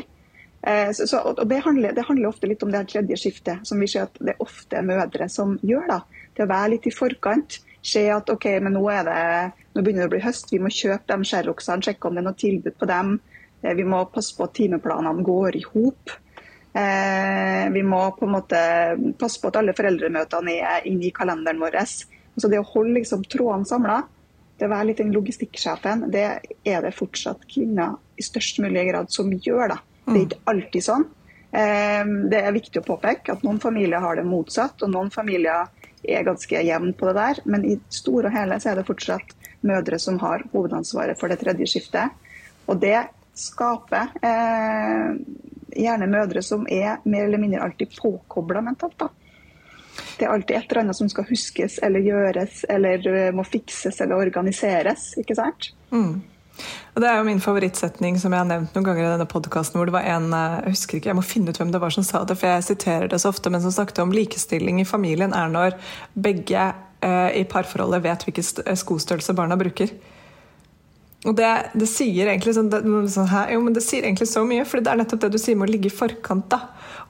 Eh, 0.66 0.90
så, 0.92 1.06
så, 1.06 1.20
og 1.20 1.46
det 1.46 1.60
handler, 1.62 1.92
det 1.94 2.04
handler, 2.08 2.28
ofte 2.28 2.48
litt 2.50 2.62
om 2.66 2.72
det 2.72 2.80
her 2.80 2.90
tredje 2.90 3.20
skiftet, 3.20 3.62
som 3.68 3.78
vi 3.80 3.86
ser 3.90 4.08
at 4.08 4.18
det 4.18 4.34
er 4.34 4.42
ofte 4.42 4.82
mødre 4.82 5.28
som 5.30 5.54
gjør. 5.62 5.86
da. 5.92 6.26
Det 6.34 6.42
å 6.42 6.50
være 6.50 6.72
litt 6.74 6.90
i 6.90 6.94
forkant. 6.94 7.60
Se 7.86 8.02
at 8.10 8.30
ok, 8.32 8.48
men 8.64 8.74
nå, 8.74 8.82
er 8.90 9.06
det, 9.06 9.20
nå 9.76 9.82
begynner 9.84 10.06
det 10.06 10.10
å 10.10 10.14
bli 10.16 10.24
høst, 10.24 10.50
vi 10.50 10.58
må 10.58 10.72
kjøpe 10.74 11.06
de 11.12 11.28
sherrocksene, 11.30 11.86
sjekke 11.86 12.08
om 12.08 12.18
det 12.18 12.24
er 12.24 12.26
noe 12.26 12.40
tilbud 12.40 12.78
på 12.80 12.90
dem. 12.90 13.14
Eh, 13.62 13.76
vi 13.78 13.86
må 13.86 14.02
passe 14.10 14.34
på 14.34 14.48
at 14.48 14.56
timeplanene 14.58 15.22
går 15.26 15.60
i 15.60 15.64
hop. 15.70 16.16
Eh, 16.76 17.62
vi 17.72 17.86
må 17.86 18.02
på 18.18 18.26
en 18.26 18.34
måte 18.34 18.58
passe 19.20 19.38
på 19.40 19.52
at 19.52 19.62
alle 19.62 19.76
foreldremøtene 19.76 20.58
er 20.74 20.90
inne 20.90 21.08
i 21.08 21.14
kalenderen 21.14 21.62
vår. 21.62 21.78
Altså 21.78 22.50
det 22.50 22.58
å 22.58 22.70
holde 22.74 22.98
liksom 22.98 23.22
trådene 23.30 23.70
samla, 23.70 24.02
det 24.58 24.66
å 24.66 24.72
være 24.72 24.90
litt 24.90 25.00
den 25.04 25.14
logistikksjefen, 25.14 26.08
det 26.10 26.26
er 26.66 26.82
det 26.82 26.96
fortsatt 26.96 27.46
kvinner 27.48 28.00
i 28.18 28.24
størst 28.24 28.58
mulig 28.64 28.88
grad 28.90 29.14
som 29.14 29.30
gjør. 29.30 29.76
da. 29.76 29.84
Det 30.06 30.20
er 30.20 30.26
ikke 30.26 30.52
alltid 30.52 30.86
sånn. 30.86 31.06
Ehm, 31.56 32.14
det 32.30 32.42
er 32.42 32.54
viktig 32.54 32.82
å 32.82 32.86
påpeke 32.86 33.32
at 33.34 33.44
noen 33.46 33.58
familier 33.62 34.02
har 34.02 34.18
det 34.18 34.26
motsatt, 34.28 34.82
og 34.82 34.92
noen 34.92 35.10
familier 35.14 35.70
er 36.06 36.26
ganske 36.26 36.62
jevn 36.62 36.92
på 36.94 37.08
det 37.08 37.16
der. 37.18 37.42
Men 37.44 37.64
i 37.66 37.76
store 37.90 38.30
og 38.30 38.36
hele 38.36 38.60
så 38.62 38.72
er 38.72 38.80
det 38.80 38.88
fortsatt 38.88 39.34
mødre 39.66 39.98
som 39.98 40.18
har 40.22 40.44
hovedansvaret 40.52 41.18
for 41.18 41.32
det 41.32 41.40
tredje 41.42 41.68
skiftet. 41.72 42.14
Og 42.66 42.80
det 42.82 42.98
skaper 43.36 44.14
eh, 44.24 45.16
gjerne 45.76 46.08
mødre 46.10 46.42
som 46.44 46.66
er 46.72 47.02
mer 47.04 47.26
eller 47.26 47.42
mindre 47.42 47.64
alltid 47.66 47.96
påkobla 47.98 48.62
mentalt. 48.64 48.98
da. 48.98 49.10
Det 50.16 50.24
er 50.24 50.32
alltid 50.32 50.56
et 50.56 50.70
eller 50.70 50.82
annet 50.84 50.96
som 50.96 51.08
skal 51.12 51.26
huskes 51.28 51.78
eller 51.84 52.04
gjøres 52.04 52.64
eller 52.72 53.08
eh, 53.10 53.32
må 53.36 53.44
fikses 53.44 54.00
eller 54.00 54.20
organiseres. 54.20 55.12
ikke 55.20 55.36
sant? 55.36 55.72
Mm. 55.92 56.20
Og 56.96 57.02
Det 57.02 57.08
er 57.10 57.18
jo 57.18 57.26
min 57.28 57.42
favorittsetning 57.44 58.16
som 58.20 58.32
jeg 58.32 58.40
har 58.40 58.48
nevnt 58.48 58.72
noen 58.76 58.86
ganger 58.86 59.04
i 59.04 59.12
denne 59.12 59.28
podkasten. 59.28 59.76
Hvor 59.76 59.90
det 59.90 59.96
var 59.96 60.08
en 60.08 60.30
eh, 60.32 60.58
jeg 60.64 60.76
husker 60.76 60.98
ikke, 60.98 61.12
jeg 61.12 61.18
må 61.18 61.26
finne 61.26 61.52
ut 61.52 61.60
hvem 61.60 61.72
det 61.74 61.82
var 61.82 61.92
som 61.92 62.06
sa 62.06 62.24
det, 62.24 62.38
for 62.40 62.48
jeg 62.48 62.66
siterer 62.70 63.12
det 63.12 63.20
så 63.20 63.32
ofte, 63.34 63.52
men 63.52 63.64
som 63.64 63.74
snakket 63.74 64.00
om 64.04 64.14
likestilling 64.16 64.80
i 64.80 64.88
familien 64.88 65.36
er 65.36 65.52
når 65.52 65.76
begge 66.16 66.70
eh, 67.04 67.30
i 67.42 67.44
parforholdet 67.48 68.04
vet 68.06 68.24
hvilken 68.26 68.64
eh, 68.64 68.78
skostørrelse 68.80 69.36
barna 69.36 69.60
bruker. 69.60 69.92
Og 71.26 71.34
det, 71.34 71.52
det 71.74 71.88
sier 71.90 72.28
sånn, 72.54 72.68
det, 72.70 72.82
sånn 73.10 73.30
her, 73.32 73.50
jo, 73.56 73.62
det 73.74 73.82
sier 73.82 74.04
egentlig 74.04 74.28
så 74.30 74.44
mye, 74.46 74.64
for 74.68 74.80
det 74.80 74.92
er 74.92 75.00
nettopp 75.00 75.24
det 75.24 75.32
du 75.34 75.40
sier 75.42 75.56
med 75.58 75.68
å 75.68 75.72
ligge 75.74 75.90
i 75.90 75.94
forkant. 75.94 76.46
da, 76.52 76.60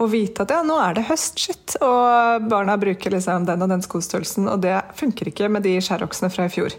Og 0.01 0.11
vite 0.15 0.47
at 0.47 0.55
ja, 0.55 0.63
nå 0.65 0.79
er 0.81 0.97
det 0.97 1.09
høstskitt, 1.11 1.77
og 1.85 2.47
barna 2.49 2.79
bruker 2.81 3.13
liksom 3.13 3.45
den 3.47 3.63
og 3.67 3.75
den 3.75 3.85
skostørrelsen. 3.85 4.49
Og 4.51 4.63
det 4.65 4.79
funker 4.97 5.31
ikke 5.31 5.51
med 5.53 5.67
de 5.69 5.77
skjæroksene 5.85 6.33
fra 6.33 6.49
i 6.49 6.55
fjor 6.55 6.75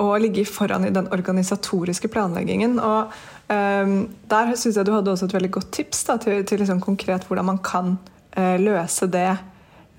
og 0.00 0.14
ligge 0.22 0.44
foran 0.48 0.86
i 0.88 0.92
den 0.94 1.08
organisatoriske 1.14 2.08
planleggingen. 2.12 2.78
og 2.78 3.12
um, 3.48 3.96
Der 4.30 4.54
syns 4.56 4.76
jeg 4.76 4.86
du 4.86 4.94
hadde 4.94 5.12
også 5.12 5.28
et 5.28 5.36
veldig 5.36 5.52
godt 5.58 5.70
tips 5.72 6.04
da, 6.08 6.18
til, 6.22 6.44
til 6.46 6.62
liksom 6.62 6.82
konkret 6.84 7.26
hvordan 7.28 7.50
man 7.52 7.60
kan 7.64 7.96
uh, 8.38 8.56
løse 8.60 9.06
det. 9.10 9.30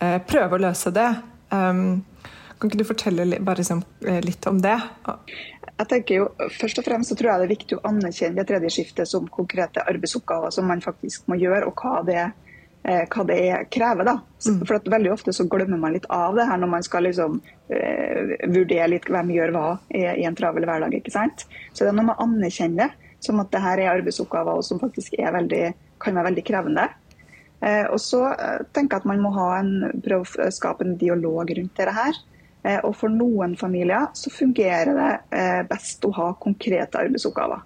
Uh, 0.01 0.19
prøve 0.27 0.57
å 0.57 0.63
løse 0.67 0.91
det. 0.95 1.09
Um, 1.51 2.03
kan 2.55 2.71
ikke 2.71 2.79
du 2.79 2.87
fortelle 2.87 3.25
litt, 3.27 3.43
bare 3.43 3.59
liksom, 3.59 3.81
litt 4.23 4.45
om 4.47 4.61
det? 4.63 4.77
Jeg 5.75 5.87
tenker 5.91 6.21
jo, 6.21 6.27
Først 6.55 6.79
og 6.79 6.85
fremst 6.87 7.11
så 7.11 7.17
tror 7.19 7.31
jeg 7.31 7.41
det 7.41 7.47
er 7.47 7.51
viktig 7.51 7.77
å 7.77 7.83
anerkjenne 7.89 8.39
det 8.39 8.47
tredje 8.47 8.71
skiftet 8.77 9.11
som 9.11 9.27
konkrete 9.27 9.83
arbeidsoppgaver 9.83 10.53
som 10.55 10.69
man 10.71 10.83
faktisk 10.83 11.27
må 11.31 11.37
gjøre, 11.41 11.67
og 11.67 11.83
hva 11.83 11.99
det, 12.07 12.21
eh, 12.21 12.44
hva 12.85 13.23
det 13.25 13.37
krever. 13.73 14.05
da. 14.05 14.19
Mm. 14.45 14.59
For 14.67 14.77
at 14.77 14.89
Veldig 14.93 15.11
ofte 15.13 15.33
så 15.33 15.47
glemmer 15.49 15.79
man 15.81 15.95
litt 15.95 16.05
av 16.13 16.35
det 16.37 16.45
her 16.45 16.59
når 16.61 16.69
man 16.69 16.85
skal 16.85 17.07
liksom 17.07 17.39
eh, 17.73 18.35
vurdere 18.45 18.91
litt 18.91 19.07
hvem 19.09 19.31
gjør 19.33 19.55
hva 19.55 19.63
i, 19.89 20.03
i 20.21 20.27
en 20.27 20.37
travel 20.37 20.67
hverdag. 20.67 20.93
ikke 20.93 21.13
sant? 21.13 21.47
Så 21.73 21.83
det 21.83 21.89
er 21.89 21.97
noe 21.97 22.11
med 22.11 22.19
å 22.19 22.27
anerkjenne 22.27 22.91
som 23.25 23.41
at 23.41 23.49
det 23.53 23.63
her 23.63 23.81
er 23.81 23.95
arbeidsoppgaver 23.95 24.61
som 24.65 24.81
faktisk 24.81 25.17
er 25.17 25.33
veldig, 25.33 25.63
kan 26.03 26.17
være 26.17 26.29
veldig 26.29 26.45
krevende. 26.45 26.85
Eh, 27.65 27.85
og 27.89 27.99
så 28.03 28.21
eh, 28.33 28.61
tenker 28.75 28.99
jeg 28.99 29.03
at 29.03 29.09
man 29.09 29.23
må 29.23 29.33
ha 29.35 29.49
en, 29.59 30.01
prøve 30.05 30.45
å 30.45 30.53
skape 30.53 30.85
en 30.85 30.97
dialog 31.01 31.49
rundt 31.57 31.77
dette 31.79 31.95
her. 31.95 32.19
Eh, 32.65 32.79
og 32.81 32.95
for 32.97 33.13
noen 33.13 33.55
familier 33.59 34.11
så 34.17 34.33
fungerer 34.33 34.93
det 34.97 35.13
eh, 35.37 35.61
best 35.69 36.05
å 36.05 36.13
ha 36.17 36.31
konkrete 36.41 37.01
arbeidsoppgaver. 37.01 37.63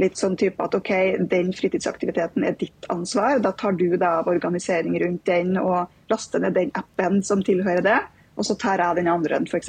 Litt 0.00 0.16
sånn 0.16 0.36
type 0.40 0.64
at 0.64 0.74
ok, 0.76 0.92
den 1.28 1.50
fritidsaktiviteten 1.56 2.46
er 2.48 2.54
ditt 2.60 2.86
ansvar. 2.92 3.40
Da 3.44 3.52
tar 3.52 3.76
du 3.76 3.88
deg 3.90 4.06
av 4.08 4.30
organisering 4.32 4.96
rundt 5.02 5.26
den 5.28 5.58
og 5.60 5.90
laster 6.12 6.40
ned 6.40 6.56
den 6.56 6.72
appen 6.78 7.20
som 7.26 7.44
tilhører 7.44 7.84
det. 7.84 7.98
Og 8.40 8.46
så 8.48 8.56
tar 8.56 8.80
jeg 8.80 9.02
den 9.02 9.10
andre, 9.12 9.42
f.eks. 9.44 9.68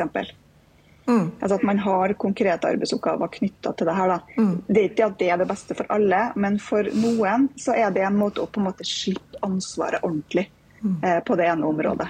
Mm. 1.07 1.31
Altså 1.41 1.55
at 1.55 1.63
man 1.63 1.79
har 1.79 2.13
konkrete 2.13 2.69
arbeidsoppgaver 2.69 3.27
knytta 3.27 3.73
til 3.73 3.89
det 3.89 3.95
her. 3.97 4.13
Mm. 4.37 4.55
Det 4.67 4.79
er 4.79 4.89
ikke 4.89 5.09
at 5.09 5.19
det 5.19 5.29
er 5.33 5.41
det 5.41 5.49
beste 5.49 5.75
for 5.77 5.89
alle, 5.93 6.21
men 6.39 6.59
for 6.61 6.87
noen 6.95 7.49
så 7.59 7.75
er 7.75 7.91
det 7.91 8.05
en 8.07 8.19
måte 8.19 8.43
å 8.43 8.47
på 8.47 8.61
en 8.61 8.69
måte 8.69 8.87
slippe 8.87 9.41
ansvaret 9.45 10.03
ordentlig 10.05 10.47
mm. 10.81 10.97
eh, 11.03 11.19
på 11.25 11.37
det 11.39 11.49
ene 11.51 11.67
området. 11.67 12.07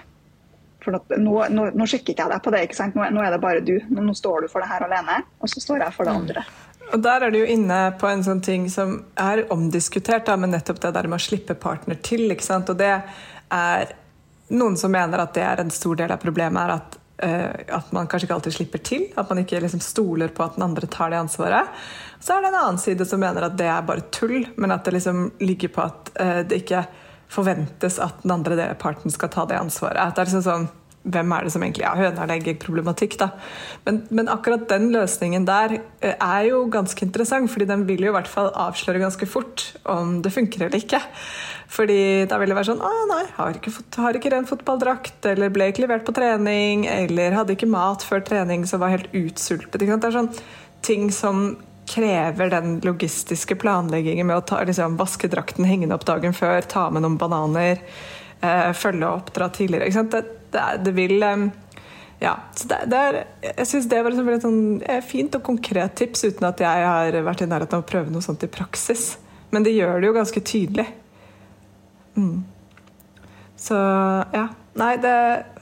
For 0.82 0.98
nå, 0.98 1.36
nå, 1.54 1.68
nå, 1.78 1.86
sjekker 1.86 2.16
ikke 2.16 2.26
jeg 2.26 2.34
deg 2.34 2.44
på 2.44 2.54
det, 2.54 2.64
ikke 2.66 2.78
sant? 2.78 2.98
Nå, 2.98 3.06
nå 3.14 3.24
er 3.24 3.34
det 3.34 3.42
bare 3.42 3.62
du. 3.66 3.76
Nå, 3.94 4.14
står 4.18 4.46
du 4.46 4.52
for 4.52 4.64
det 4.64 4.70
her 4.72 4.86
alene, 4.88 5.22
og 5.40 5.52
så 5.52 5.62
står 5.62 5.86
jeg 5.86 5.96
for 5.98 6.10
det 6.10 6.18
mm. 6.18 6.46
Og 6.92 7.02
Der 7.02 7.24
er 7.24 7.32
du 7.32 7.40
jo 7.40 7.48
inne 7.48 7.80
på 8.00 8.08
en 8.10 8.24
sånn 8.24 8.42
ting 8.44 8.68
som 8.70 8.98
er 9.20 9.46
omdiskutert, 9.54 10.26
da, 10.28 10.36
men 10.36 10.52
nettopp 10.52 10.82
det 10.84 10.94
der 10.98 11.08
med 11.08 11.22
å 11.22 11.24
slippe 11.24 11.56
partner 11.56 12.00
til. 12.04 12.26
ikke 12.32 12.46
sant? 12.46 12.70
Og 12.70 12.80
det 12.80 12.92
er 13.52 13.94
noen 14.52 14.76
som 14.78 14.92
mener 14.92 15.24
at 15.24 15.34
det 15.36 15.46
er 15.48 15.62
en 15.64 15.72
stor 15.72 15.96
del 16.00 16.12
av 16.12 16.20
problemet, 16.20 16.60
er 16.64 16.76
at 16.76 16.98
uh, 17.24 17.78
at 17.78 17.92
man 17.96 18.10
kanskje 18.12 18.28
ikke 18.28 18.38
alltid 18.40 18.58
slipper 18.58 18.84
til. 18.84 19.06
At 19.16 19.30
man 19.32 19.44
ikke 19.44 19.62
liksom 19.64 19.84
stoler 19.84 20.34
på 20.36 20.44
at 20.44 20.58
den 20.58 20.68
andre 20.68 20.90
tar 20.92 21.14
det 21.14 21.22
ansvaret. 21.22 21.70
Så 22.20 22.36
er 22.36 22.44
det 22.44 22.52
en 22.52 22.60
annen 22.64 22.82
side 22.82 23.08
som 23.08 23.22
mener 23.24 23.48
at 23.48 23.56
det 23.60 23.70
er 23.72 23.88
bare 23.88 24.10
tull, 24.14 24.44
men 24.58 24.76
at 24.76 24.84
det 24.86 24.98
liksom 24.98 25.30
ligger 25.40 25.72
på 25.72 25.88
at 25.88 26.12
uh, 26.20 26.42
det 26.44 26.64
ikke 26.66 26.86
forventes 27.32 28.02
at 28.04 28.24
den 28.26 28.36
andre 28.36 28.74
parten 28.76 29.14
skal 29.14 29.32
ta 29.32 29.48
det 29.48 29.60
ansvaret. 29.60 30.02
At 30.02 30.18
det 30.18 30.26
er 30.26 30.32
liksom 30.32 30.48
sånn 30.50 30.70
hvem 31.02 31.32
er 31.34 31.46
det 31.46 31.52
som 31.54 31.64
egentlig 31.66 31.86
er 31.88 31.98
høna 31.98 32.24
eller 32.24 32.38
egget-problematikk. 32.38 33.16
Men, 33.88 34.02
men, 34.14 34.30
akkurat 34.30 34.68
den 34.70 34.92
løsningen 34.94 35.48
der 35.50 35.80
eh, 35.80 36.14
er 36.14 36.50
jo 36.52 36.66
ganske 36.72 37.06
interessant, 37.06 37.50
fordi 37.52 37.66
den 37.70 37.88
vil 37.90 38.06
jo 38.06 38.12
i 38.12 38.16
hvert 38.16 38.30
fall 38.30 38.52
avsløre 38.54 39.02
ganske 39.02 39.26
fort 39.30 39.72
om 39.90 40.20
det 40.22 40.34
funker 40.36 40.68
eller 40.68 40.78
ikke. 40.78 41.02
Fordi 41.72 42.28
da 42.30 42.38
vil 42.38 42.52
det 42.52 42.58
være 42.58 42.70
sånn 42.74 42.84
Å 42.84 42.92
nei, 43.10 43.24
har 43.38 43.58
ikke, 43.58 43.74
har 44.04 44.18
ikke 44.18 44.34
ren 44.34 44.48
fotballdrakt, 44.50 45.26
eller 45.32 45.54
ble 45.54 45.72
ikke 45.72 45.86
levert 45.86 46.06
på 46.08 46.16
trening, 46.16 46.86
eller 46.92 47.38
hadde 47.40 47.56
ikke 47.56 47.72
mat 47.72 48.06
før 48.06 48.24
trening, 48.28 48.68
så 48.70 48.82
var 48.82 48.94
helt 48.94 49.12
utsultet. 49.16 49.82
Det 49.82 49.90
er 49.98 50.18
sånn 50.20 50.34
ting 50.86 51.10
som 51.14 51.54
krever 51.92 52.52
den 52.52 52.78
logistiske 52.86 53.58
planleggingen 53.60 54.28
med 54.30 54.38
å 54.38 54.46
ta, 54.48 54.62
liksom, 54.68 55.00
vaske 55.00 55.30
drakten 55.32 55.68
hengende 55.68 55.98
opp 55.98 56.06
dagen 56.08 56.36
før, 56.36 56.62
ta 56.62 56.86
med 56.94 57.04
noen 57.04 57.18
bananer, 57.20 57.82
eh, 58.42 58.70
følge 58.78 59.10
opp, 59.10 59.34
dra 59.36 59.50
tidligere. 59.52 60.06
Det, 60.12 60.22
det, 60.52 60.64
det, 60.86 60.94
vil 60.98 61.24
eh, 61.24 61.46
ja, 62.22 62.36
så 62.56 62.68
det, 62.70 62.80
det 62.92 63.02
er, 63.02 63.20
Jeg 63.48 63.68
syns 63.70 63.90
det 63.90 64.02
var 64.04 64.14
liksom 64.14 64.30
et 64.30 64.46
sånn, 64.46 64.64
eh, 64.86 65.02
fint 65.06 65.36
og 65.38 65.44
konkret 65.48 65.96
tips, 65.98 66.28
uten 66.30 66.48
at 66.52 66.62
jeg 66.62 66.88
har 66.88 67.18
vært 67.26 67.42
i 67.42 67.50
nærheten 67.50 67.80
av 67.80 67.86
å 67.86 67.90
prøve 67.90 68.14
noe 68.14 68.22
sånt 68.26 68.46
i 68.46 68.52
praksis. 68.52 69.16
Men 69.52 69.66
det 69.66 69.74
gjør 69.76 70.00
det 70.00 70.12
jo 70.12 70.18
ganske 70.20 70.44
tydelig. 70.46 70.88
Mm. 72.16 72.44
Så 73.60 73.78
ja. 74.36 74.48
Nei, 74.80 74.94
det, 75.04 75.16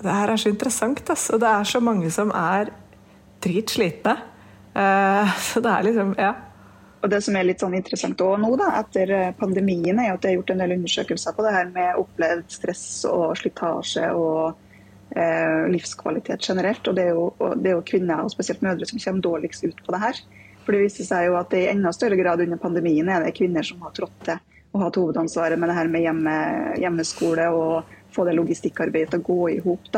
det, 0.04 0.12
her 0.13 0.30
er 0.30 0.38
så 0.38 0.52
interessant, 0.52 1.02
ass. 1.10 1.30
Og 1.34 1.41
det 1.41 1.49
er 1.49 1.65
så 1.65 1.82
mange 1.82 2.12
som 2.13 2.30
er 2.36 2.69
dritslitne. 3.41 4.19
Uh, 4.75 5.32
så 5.47 5.63
det 5.63 5.73
er 5.73 5.89
liksom 5.89 6.13
Ja. 6.19 6.36
Og 6.99 7.08
Det 7.10 7.21
som 7.23 7.36
er 7.39 7.45
litt 7.47 7.62
sånn 7.63 7.78
interessant 7.78 8.19
også 8.19 8.41
nå 8.43 8.49
da, 8.60 8.73
etter 8.82 9.32
pandemien, 9.39 10.02
er 10.04 10.12
at 10.12 10.19
det 10.19 10.34
er 10.34 10.36
gjort 10.36 10.49
en 10.52 10.60
del 10.60 10.73
undersøkelser 10.75 11.36
på 11.38 11.45
det 11.45 11.54
her 11.56 11.69
med 11.71 12.02
opplevd 12.02 12.49
stress 12.52 12.84
og 13.08 13.38
slitasje 13.39 14.10
og 14.12 14.49
eh, 14.49 14.65
livskvalitet 15.74 16.43
generelt. 16.45 16.86
Og 16.88 16.98
det, 16.98 17.08
jo, 17.10 17.24
og 17.38 17.56
det, 17.58 17.72
er 17.72 17.78
jo, 17.80 17.86
kvinner, 17.88 18.22
og 18.24 18.34
spesielt 18.34 18.62
mødre, 18.65 18.86
som 18.89 19.02
kommer 19.02 19.26
dårligst 19.26 19.65
ut 19.65 19.82
på 19.86 19.95
det 19.95 20.02
her. 20.04 20.22
For 20.65 20.76
det 20.76 20.84
viser 20.84 21.08
seg 21.08 21.30
jo 21.30 21.38
at 21.39 21.56
i 21.58 21.65
enda 21.72 21.89
større 21.95 22.19
grad 22.19 22.43
under 22.45 22.60
pandemien 22.62 23.10
er 23.10 23.26
det 23.26 23.34
kvinner 23.39 23.65
som 23.65 23.82
har 23.82 23.95
trådt 23.98 24.19
til 24.28 24.38
å 24.69 24.84
ha 24.84 24.89
hovedansvaret 24.93 25.58
med 25.58 25.72
det 25.72 25.78
her 25.80 25.89
med 25.89 26.04
hjemme, 26.06 26.36
hjemmeskole 26.78 27.48
og 27.56 27.95
få 28.13 28.26
det 28.28 28.36
logistikkarbeidet 28.38 29.15
til 29.15 29.24
å 29.24 29.28
gå 29.32 29.39
i 29.56 29.60
hop. 29.63 29.89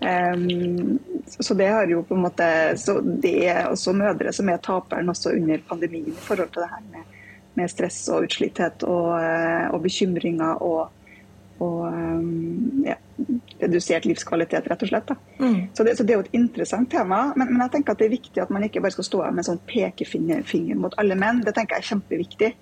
Um, 0.00 0.98
så 1.26 1.54
det 1.58 1.66
har 1.74 1.90
jo 1.90 2.04
på 2.06 2.14
en 2.14 2.22
måte 2.22 2.46
så 2.78 3.00
Det 3.02 3.32
er 3.50 3.64
også 3.66 3.90
mødre 3.98 4.30
som 4.32 4.46
er 4.46 4.60
taperen 4.62 5.10
også 5.10 5.32
under 5.34 5.58
pandemien 5.66 6.12
i 6.12 6.20
forhold 6.22 6.52
til 6.54 6.62
det 6.62 6.70
her 6.70 6.84
med, 6.92 7.16
med 7.58 7.72
stress 7.72 7.98
og 8.14 8.28
utslitthet 8.28 8.86
og, 8.86 9.08
eh, 9.18 9.66
og 9.74 9.82
bekymringer 9.82 10.62
og, 10.62 10.94
og 11.64 11.88
um, 11.90 12.84
ja, 12.86 12.94
redusert 13.58 14.06
livskvalitet, 14.06 14.68
rett 14.70 14.84
og 14.84 14.90
slett. 14.90 15.10
Mm. 15.40 15.56
Så, 15.74 15.84
det, 15.84 15.96
så, 15.98 16.06
det, 16.06 16.14
er 16.14 16.20
jo 16.20 16.26
et 16.26 16.38
interessant 16.38 16.90
tema. 16.92 17.24
Men, 17.34 17.50
men, 17.52 17.64
jeg 17.66 17.74
tenker 17.76 17.96
at 17.96 18.02
det 18.02 18.08
er 18.08 18.14
viktig 18.14 18.42
at 18.42 18.52
man 18.54 18.66
ikke 18.66 18.82
bare 18.84 18.94
skal 18.94 19.08
stå 19.08 19.24
med 19.26 19.42
en 19.42 19.50
sånn 19.50 19.64
pekefinger 19.68 20.78
mot 20.78 20.94
alle 21.02 21.18
menn. 21.18 21.42
Det 21.46 21.56
tenker 21.56 21.78
jeg 21.78 21.86
er 21.86 21.90
kjempeviktig. 21.90 22.52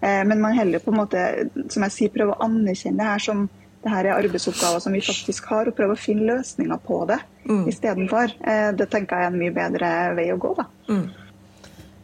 Eh, 0.00 0.20
men 0.26 0.42
man 0.42 0.58
heller 0.58 0.82
på 0.82 0.92
en 0.92 1.00
måte, 1.02 1.24
som 1.70 1.86
jeg 1.86 1.96
sier, 1.96 2.14
prøve 2.14 2.34
å 2.34 2.44
anerkjenne 2.48 2.98
det 3.02 3.10
her 3.12 3.26
som 3.30 3.48
det 3.80 3.88
her 3.88 4.10
er 4.10 4.18
arbeidsoppgaver 4.18 4.82
som 4.84 4.92
vi 4.92 5.00
faktisk 5.00 5.46
har, 5.48 5.70
og 5.70 5.76
prøve 5.76 5.94
å 5.96 6.00
finne 6.00 6.26
løsninger 6.28 6.80
på 6.84 6.98
det 7.08 7.16
mm. 7.48 7.62
istedenfor. 7.70 8.34
Eh, 8.44 8.68
det 8.76 8.90
tenker 8.92 9.16
jeg 9.16 9.30
er 9.30 9.32
en 9.32 9.40
mye 9.40 9.54
bedre 9.56 9.92
vei 10.18 10.26
å 10.34 10.40
gå. 10.40 10.52
da. 10.58 10.66
Mm. 10.90 11.06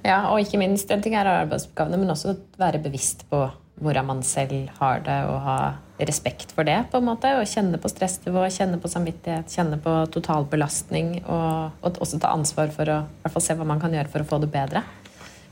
Ja, 0.07 0.21
og 0.31 0.41
ikke 0.41 0.61
minst, 0.63 0.91
en 0.95 1.03
ting 1.05 1.17
er 1.19 1.29
arbeidsoppgavene, 1.29 1.99
men 2.01 2.15
også 2.15 2.37
være 2.61 2.81
bevisst 2.85 3.27
på 3.29 3.43
hvordan 3.83 4.09
man 4.09 4.23
selv 4.25 4.71
har 4.79 5.03
det, 5.05 5.19
og 5.29 5.43
ha 5.45 5.59
respekt 5.99 6.53
for 6.53 6.69
det. 6.69 6.77
på 6.91 7.01
en 7.01 7.09
måte, 7.09 7.33
og 7.39 7.49
Kjenne 7.49 7.81
på 7.81 7.89
stressnivå, 7.89 8.45
kjenne 8.53 8.79
på 8.81 8.91
samvittighet, 8.93 9.49
kjenne 9.53 9.79
på 9.81 9.95
totalbelastning. 10.13 11.23
Og, 11.25 11.77
og 11.81 12.01
også 12.05 12.21
ta 12.21 12.35
ansvar 12.37 12.73
for 12.75 12.93
å 12.93 13.03
hvert 13.23 13.37
fall 13.37 13.45
se 13.45 13.57
hva 13.57 13.69
man 13.69 13.83
kan 13.83 13.95
gjøre 13.95 14.13
for 14.13 14.25
å 14.25 14.29
få 14.29 14.41
det 14.43 14.51
bedre. 14.53 14.83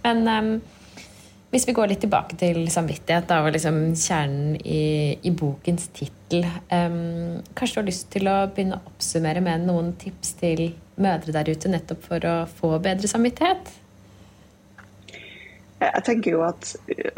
Men 0.04 0.28
um, 0.28 0.50
hvis 1.54 1.68
vi 1.68 1.76
går 1.76 1.92
litt 1.92 2.02
tilbake 2.04 2.36
til 2.40 2.64
samvittighet, 2.72 3.28
da 3.30 3.40
var 3.44 3.54
liksom 3.54 3.78
kjernen 3.94 4.56
i, 4.60 5.14
i 5.22 5.30
bokens 5.30 5.86
tittel 5.94 6.44
um, 6.72 7.38
Kanskje 7.54 7.76
du 7.76 7.80
har 7.80 7.88
lyst 7.88 8.08
til 8.12 8.28
å 8.28 8.40
begynne 8.50 8.80
å 8.80 8.90
oppsummere 8.90 9.44
med 9.44 9.68
noen 9.68 9.92
tips 10.00 10.34
til 10.40 10.66
mødre 11.00 11.34
der 11.34 11.50
ute 11.54 11.70
nettopp 11.70 12.04
for 12.04 12.26
å 12.26 12.34
få 12.58 12.74
bedre 12.82 13.10
samvittighet? 13.10 13.70
Jeg 15.84 16.04
tenker 16.06 16.34
jo 16.34 16.42
at 16.46 16.70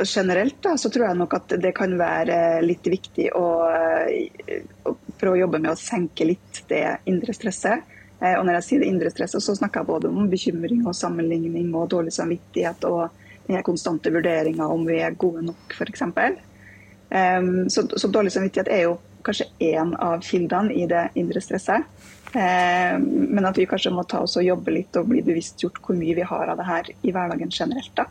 Generelt 0.02 0.58
da, 0.64 0.76
så 0.80 0.90
tror 0.92 1.08
jeg 1.08 1.18
nok 1.18 1.36
at 1.38 1.56
det 1.62 1.72
kan 1.76 1.92
være 1.98 2.62
litt 2.64 2.86
viktig 2.86 3.28
å, 3.36 3.44
å 3.66 4.94
prøve 5.18 5.34
å 5.36 5.42
jobbe 5.44 5.60
med 5.62 5.72
å 5.72 5.78
senke 5.80 6.26
litt 6.28 6.64
det 6.70 6.84
indre 7.10 7.34
stresset. 7.36 7.84
Eh, 8.20 8.34
og 8.38 8.46
når 8.46 8.58
jeg 8.58 8.66
sier 8.68 8.82
det 8.82 8.90
indre 8.90 9.12
stresset, 9.12 9.44
så 9.44 9.54
snakker 9.56 9.82
jeg 9.82 9.90
både 9.90 10.10
om 10.10 10.28
bekymring 10.32 10.82
og 10.86 10.96
sammenligning 10.96 11.72
og 11.74 11.90
dårlig 11.92 12.14
samvittighet. 12.16 12.84
og 12.88 13.22
den 13.46 13.62
konstante 13.62 14.10
vurderinga 14.10 14.66
om 14.66 14.86
vi 14.86 15.00
er 15.00 15.14
gode 15.14 15.44
nok, 15.46 15.74
f.eks. 15.78 16.02
Um, 16.02 17.68
så, 17.70 17.86
så 17.96 18.08
dårlig 18.08 18.32
samvittighet 18.34 18.70
er 18.72 18.82
jo 18.88 18.96
kanskje 19.26 19.46
én 19.62 19.94
av 20.02 20.22
kildene 20.26 20.74
i 20.74 20.86
det 20.90 21.08
indre 21.14 21.42
stresset. 21.42 21.86
Um, 22.34 23.06
men 23.30 23.46
at 23.46 23.58
vi 23.58 23.68
kanskje 23.70 23.94
må 23.94 24.02
ta 24.08 24.24
oss 24.26 24.36
og 24.38 24.46
jobbe 24.46 24.74
litt 24.74 24.98
og 24.98 25.06
bli 25.12 25.22
bevisstgjort 25.26 25.78
hvor 25.82 25.98
mye 25.98 26.16
vi 26.18 26.26
har 26.26 26.50
av 26.50 26.58
det 26.58 26.66
her 26.66 26.90
i 27.02 27.14
hverdagen 27.14 27.54
generelt. 27.54 27.94
da. 27.94 28.08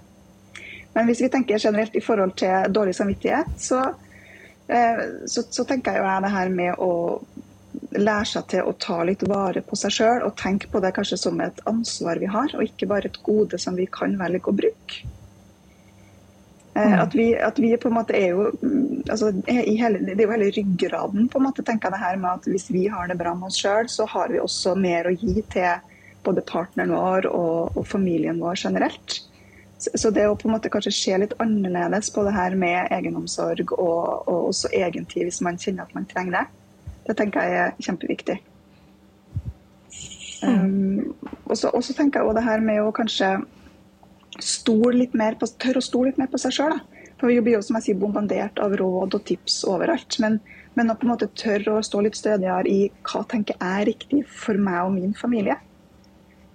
Men 0.95 1.09
hvis 1.09 1.21
vi 1.25 1.29
tenker 1.31 1.59
generelt 1.59 1.95
i 1.95 2.03
forhold 2.03 2.35
til 2.39 2.71
dårlig 2.73 2.95
samvittighet, 2.95 3.55
så, 3.59 3.81
uh, 4.71 5.03
så, 5.27 5.43
så 5.43 5.67
tenker 5.67 5.99
jeg 5.99 6.23
det 6.23 6.35
her 6.35 6.53
med 6.53 6.79
å 6.79 6.93
lære 7.95 8.27
seg 8.29 8.47
til 8.51 8.67
å 8.67 8.75
ta 8.79 9.01
litt 9.07 9.23
vare 9.27 9.63
på 9.65 9.77
seg 9.79 9.93
sjøl 9.93 10.23
og 10.25 10.37
tenke 10.39 10.69
på 10.71 10.81
det 10.83 10.93
kanskje 10.95 11.19
som 11.19 11.41
et 11.43 11.59
ansvar 11.69 12.19
vi 12.21 12.31
har, 12.31 12.55
og 12.55 12.63
ikke 12.63 12.89
bare 12.91 13.11
et 13.11 13.21
gode 13.25 13.59
som 13.61 13.75
vi 13.77 13.87
kan 13.91 14.15
velge 14.19 14.51
å 14.51 14.55
bruke. 14.55 15.03
Eh, 16.75 16.87
mm. 16.91 16.99
At 16.99 17.15
vi, 17.15 17.27
at 17.39 17.59
vi, 17.59 17.71
på 17.79 17.87
en 17.87 17.95
måte 17.95 18.15
er 18.17 18.33
jo 18.33 18.49
mm, 18.59 19.05
altså, 19.07 19.31
hele, 19.47 20.01
Det 20.03 20.17
er 20.17 20.25
jo 20.25 20.33
hele 20.33 20.49
ryggraden, 20.57 21.29
på 21.31 21.39
en 21.39 21.47
måte, 21.47 21.63
tenker 21.63 21.87
jeg 21.87 21.95
det 21.95 22.03
her 22.03 22.17
med 22.19 22.31
at 22.33 22.49
hvis 22.51 22.67
vi 22.73 22.87
har 22.91 23.07
det 23.07 23.19
bra 23.19 23.35
med 23.35 23.47
oss 23.47 23.61
sjøl, 23.63 23.87
så 23.91 24.07
har 24.11 24.33
vi 24.33 24.41
også 24.43 24.75
mer 24.79 25.07
å 25.07 25.15
gi 25.15 25.39
til 25.53 25.93
både 26.25 26.43
partneren 26.43 26.91
vår 26.91 27.29
og, 27.29 27.77
og 27.77 27.87
familien 27.87 28.41
vår 28.41 28.59
generelt. 28.65 29.21
Så, 29.93 30.09
det 30.09 30.25
å 30.27 30.35
på 30.39 30.47
en 30.49 30.55
måte 30.55 30.71
kanskje 30.73 30.93
se 30.95 31.17
litt 31.21 31.35
annerledes 31.43 32.09
på 32.15 32.23
det 32.25 32.33
her 32.35 32.55
med 32.57 32.91
egenomsorg 32.95 33.73
og, 33.75 34.25
og 34.25 34.49
også 34.49 34.71
egentid 34.73 35.27
hvis 35.27 35.41
man 35.45 35.59
kjenner 35.61 35.85
at 35.85 35.93
man 35.97 36.07
trenger 36.09 36.39
det, 36.39 36.45
det 37.05 37.17
tenker 37.19 37.45
jeg 37.45 37.61
er 37.61 37.75
kjempeviktig. 37.85 38.39
Mm. 40.45 40.55
Um, 40.55 41.33
Og 41.45 41.57
så 41.57 41.69
og 41.69 41.83
så 41.85 41.93
tenker 41.93 42.19
jeg 42.19 42.27
også 42.27 42.39
det 42.39 42.47
her 42.47 42.63
med 42.65 42.81
å 42.81 42.93
kanskje 42.95 43.29
stole 44.41 44.97
litt 44.97 45.13
mer 45.15 45.37
på, 45.39 45.47
tørre 45.61 45.79
å 45.79 45.85
stole 45.85 46.09
litt 46.09 46.19
mer 46.19 46.31
på 46.31 46.41
seg 46.41 46.55
sjøl. 46.57 46.79
For 47.19 47.31
vi 47.31 47.39
blir 47.39 47.55
jo 47.55 47.61
som 47.63 47.77
jeg 47.77 47.85
sier, 47.85 47.99
bombardert 47.99 48.59
av 48.59 48.73
råd 48.75 49.15
og 49.15 49.23
tips 49.29 49.61
overalt. 49.71 50.17
Men, 50.19 50.39
men 50.75 50.91
å 50.91 50.97
på 50.99 51.07
en 51.07 51.13
måte 51.13 51.29
tørre 51.37 51.77
å 51.77 51.85
stå 51.85 52.01
litt 52.03 52.17
stødigere 52.19 52.67
i 52.67 52.89
hva 53.07 53.23
tenker 53.31 53.55
jeg 53.55 53.69
er 53.69 53.87
riktig 53.87 54.23
for 54.27 54.59
meg 54.59 54.81
og 54.81 54.97
min 54.97 55.15
familie. 55.15 55.55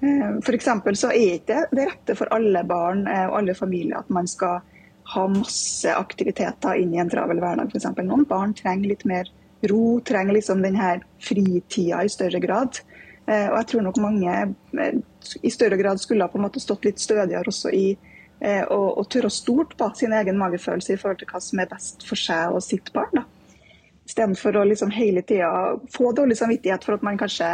Eh, 0.00 0.40
for 0.40 0.94
så 0.96 1.10
er 1.12 1.36
ikke 1.36 1.64
det 1.76 1.86
rette 1.90 2.16
for 2.16 2.32
alle 2.32 2.62
barn 2.64 3.04
eh, 3.06 3.26
og 3.28 3.40
alle 3.42 3.54
familier 3.54 4.00
at 4.00 4.08
man 4.08 4.28
skal 4.28 4.62
ha 5.12 5.24
masse 5.28 5.92
aktiviteter 5.92 6.78
inn 6.80 6.94
i 6.94 7.00
en 7.02 7.10
travel 7.10 7.40
hverdag. 7.42 7.74
Eksempel. 7.74 8.06
Noen 8.08 8.24
barn 8.28 8.54
trenger 8.56 8.92
litt 8.92 9.04
mer 9.04 9.28
ro, 9.68 10.00
trenger 10.06 10.38
liksom 10.38 10.62
denne 10.64 11.00
fritida 11.20 12.04
i 12.04 12.12
større 12.12 12.40
grad. 12.40 12.80
Eh, 13.26 13.48
og 13.50 13.58
jeg 13.58 13.68
tror 13.72 13.84
nok 13.88 14.00
mange 14.00 14.36
i 15.42 15.52
større 15.52 15.76
grad 15.76 16.00
skulle 16.00 16.24
ha 16.24 16.32
på 16.32 16.40
en 16.40 16.46
måte 16.46 16.62
stått 16.62 16.86
litt 16.88 17.02
stødigere 17.02 17.52
også 17.52 17.74
i 17.74 17.90
og, 18.40 18.86
og 18.96 19.04
tørre 19.12 19.28
stort 19.28 19.74
på 19.76 19.84
sin 19.98 20.14
egen 20.16 20.38
magefølelse 20.40 20.94
i 20.94 20.96
forhold 20.96 21.18
til 21.20 21.28
hva 21.28 21.40
som 21.44 21.60
er 21.60 21.66
best 21.68 22.06
for 22.08 22.16
seg 22.16 22.54
og 22.56 22.62
sitt 22.64 22.86
barn. 22.94 23.18
da. 23.18 23.26
Istedenfor 24.08 24.56
å 24.56 24.62
liksom 24.64 24.94
hele 24.96 25.20
tida 25.28 25.74
få 25.92 26.14
dårlig 26.16 26.38
samvittighet 26.40 26.86
for 26.86 26.96
at 26.96 27.04
man 27.04 27.20
kanskje 27.20 27.50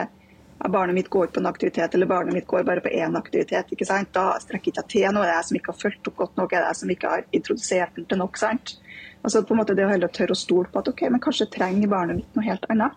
barnet 0.58 0.94
mitt 0.94 1.08
går 1.12 1.26
på 1.26 1.40
en 1.40 1.46
aktivitet, 1.46 1.94
eller 1.94 2.06
barnet 2.06 2.34
mitt 2.34 2.46
går 2.46 2.64
bare 2.64 2.80
på 2.80 2.88
én 2.88 3.16
aktivitet. 3.18 3.72
ikke 3.72 3.86
sant? 3.86 4.12
Da 4.12 4.38
strekker 4.40 4.72
ikke 4.72 4.82
jeg 4.82 4.90
til 4.94 5.14
noe. 5.14 5.24
Det 5.24 5.32
er 5.32 5.38
jeg 5.38 5.48
som 5.50 5.60
ikke 5.60 5.72
har 5.72 5.80
fulgt 5.80 6.10
opp 6.10 6.16
godt 6.16 6.36
nok, 6.40 6.50
det 6.50 6.58
er 6.58 6.68
jeg 6.70 6.80
som 6.80 6.92
ikke 6.94 7.12
har 7.12 7.24
introdusert 7.32 7.96
den 7.96 8.08
til 8.08 8.18
nok. 8.22 8.38
sant? 8.40 8.76
Altså 9.22 9.42
på 9.42 9.54
en 9.54 9.60
måte 9.60 9.74
Det 9.74 9.84
å 9.84 9.90
heller 9.90 10.08
tørre 10.12 10.36
å 10.36 10.38
stole 10.38 10.70
på 10.70 10.78
at 10.78 10.88
ok, 10.88 11.08
men 11.10 11.20
kanskje 11.20 11.50
trenger 11.50 11.90
barnet 11.90 12.20
mitt 12.20 12.36
noe 12.36 12.46
helt 12.46 12.66
annet. 12.70 12.92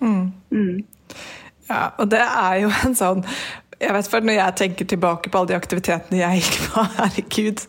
Mm. 0.00 0.32
Mm. 0.50 0.84
Ja, 1.68 1.90
og 1.98 2.08
det 2.10 2.22
er 2.24 2.54
jo 2.64 2.70
en 2.84 2.96
sånn 2.98 3.26
jeg 3.80 3.94
vet 3.96 4.08
for 4.12 4.20
Når 4.20 4.36
jeg 4.36 4.56
tenker 4.60 4.88
tilbake 4.88 5.30
på 5.32 5.38
alle 5.38 5.48
de 5.48 5.56
aktivitetene 5.56 6.18
jeg 6.18 6.42
gikk 6.42 6.56
på, 6.68 6.82
herregud, 6.98 7.62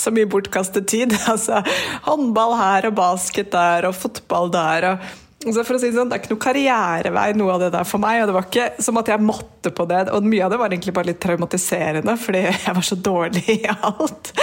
så 0.00 0.12
mye 0.14 0.28
bortkastet 0.30 0.88
tid. 0.88 1.12
Altså, 1.32 1.60
håndball 2.06 2.56
her 2.56 2.88
og 2.88 2.96
basket 2.96 3.52
der 3.52 3.88
og 3.88 3.98
fotball 3.98 4.48
der. 4.54 4.88
og 4.92 5.29
så 5.40 5.62
for 5.64 5.78
å 5.78 5.80
si 5.80 5.88
Det 5.88 5.96
sånn, 5.96 6.10
det 6.10 6.18
er 6.18 6.20
ikke 6.20 6.34
noe 6.34 6.42
karrierevei, 6.44 7.28
noe 7.38 7.54
av 7.54 7.62
det 7.62 7.70
der 7.72 7.86
for 7.88 8.02
meg. 8.02 8.20
og 8.20 8.28
Det 8.28 8.34
var 8.36 8.48
ikke 8.48 8.84
som 8.84 9.00
at 9.00 9.08
jeg 9.08 9.24
måtte 9.24 9.72
på 9.72 9.86
det. 9.88 10.02
Og 10.12 10.26
mye 10.28 10.44
av 10.44 10.52
det 10.52 10.58
var 10.60 10.74
egentlig 10.74 10.92
bare 10.98 11.12
litt 11.12 11.22
traumatiserende, 11.22 12.16
fordi 12.20 12.44
jeg 12.50 12.76
var 12.76 12.86
så 12.86 12.98
dårlig 13.00 13.46
i 13.56 13.62
alt. 13.72 14.34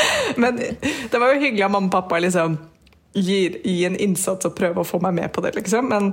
Men 0.42 0.58
det 0.58 1.22
var 1.22 1.36
jo 1.36 1.44
hyggelig 1.44 1.68
at 1.68 1.76
mamma 1.76 1.92
og 1.92 1.96
pappa 2.00 2.22
liksom 2.24 2.58
gir, 3.14 3.62
gir 3.62 3.92
en 3.92 4.02
innsats 4.08 4.50
og 4.50 4.58
prøver 4.58 4.82
å 4.82 4.88
få 4.88 5.00
meg 5.06 5.16
med 5.22 5.34
på 5.36 5.46
det, 5.46 5.54
liksom. 5.60 5.86
Men 5.94 6.12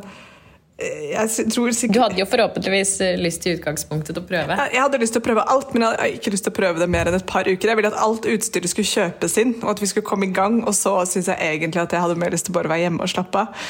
jeg 0.76 1.50
tror 1.54 1.70
sikkert... 1.70 1.94
Du 1.94 2.02
hadde 2.02 2.18
jo 2.18 2.26
forhåpentligvis 2.26 2.94
eh, 3.06 3.18
lyst 3.20 3.44
til 3.44 3.54
utgangspunktet 3.54 4.10
til 4.10 4.20
å 4.24 4.26
prøve? 4.26 4.56
Jeg 4.72 4.82
hadde 4.82 4.98
lyst 4.98 5.14
til 5.14 5.22
å 5.22 5.26
prøve 5.28 5.44
alt, 5.54 5.70
men 5.72 5.84
jeg 5.84 5.92
hadde 5.92 6.08
ikke 6.18 6.32
lyst 6.34 6.48
til 6.48 6.54
å 6.54 6.56
prøve 6.56 6.82
det 6.82 6.88
mer 6.90 7.08
enn 7.08 7.18
et 7.18 7.26
par 7.30 7.46
uker. 7.46 7.70
Jeg 7.70 7.78
ville 7.78 7.92
at 7.92 8.00
alt 8.02 8.26
utstyret 8.28 8.72
skulle 8.72 8.90
kjøpes 8.90 9.38
inn, 9.40 9.54
og 9.62 9.76
at 9.76 9.84
vi 9.84 9.90
skulle 9.90 10.08
komme 10.08 10.26
i 10.26 10.34
gang. 10.34 10.64
Og 10.66 10.74
så 10.74 10.96
syns 11.08 11.30
jeg 11.30 11.38
egentlig 11.54 11.84
at 11.84 11.94
jeg 11.94 12.02
hadde 12.04 12.18
mer 12.18 12.34
lyst 12.34 12.50
til 12.50 12.56
bare 12.56 12.68
å 12.68 12.74
være 12.74 12.88
hjemme 12.88 13.06
og 13.06 13.14
slappe 13.14 13.44
av. 13.46 13.68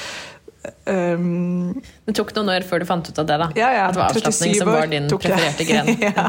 Um, 0.84 1.74
det 2.04 2.14
tok 2.16 2.32
noen 2.36 2.50
år 2.54 2.64
før 2.68 2.82
du 2.82 2.86
fant 2.88 3.08
ut 3.08 3.18
av 3.20 3.26
det? 3.28 3.36
da? 3.40 3.48
Ja, 3.58 3.70
ja, 3.74 3.86
At 3.88 3.96
det 3.96 4.00
var 4.00 4.12
avslapning 4.16 4.54
som 4.56 4.70
var 4.72 4.90
din 4.92 5.08
prefererte 5.10 5.66
gren? 5.68 5.90
ja, 6.06 6.26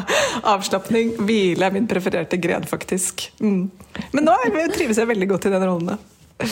Avslapning, 0.53 1.13
hvile 1.27 1.69
er 1.69 1.75
min 1.75 1.87
prefererte 1.91 2.39
gren, 2.41 2.67
faktisk. 2.67 3.29
Mm. 3.39 3.69
Men 4.15 4.27
nå 4.27 4.35
trives 4.75 4.99
jeg 4.99 5.11
veldig 5.11 5.29
godt 5.31 5.47
i 5.49 5.53
den 5.55 5.67
rollen. 5.67 5.93
Det. 5.95 6.49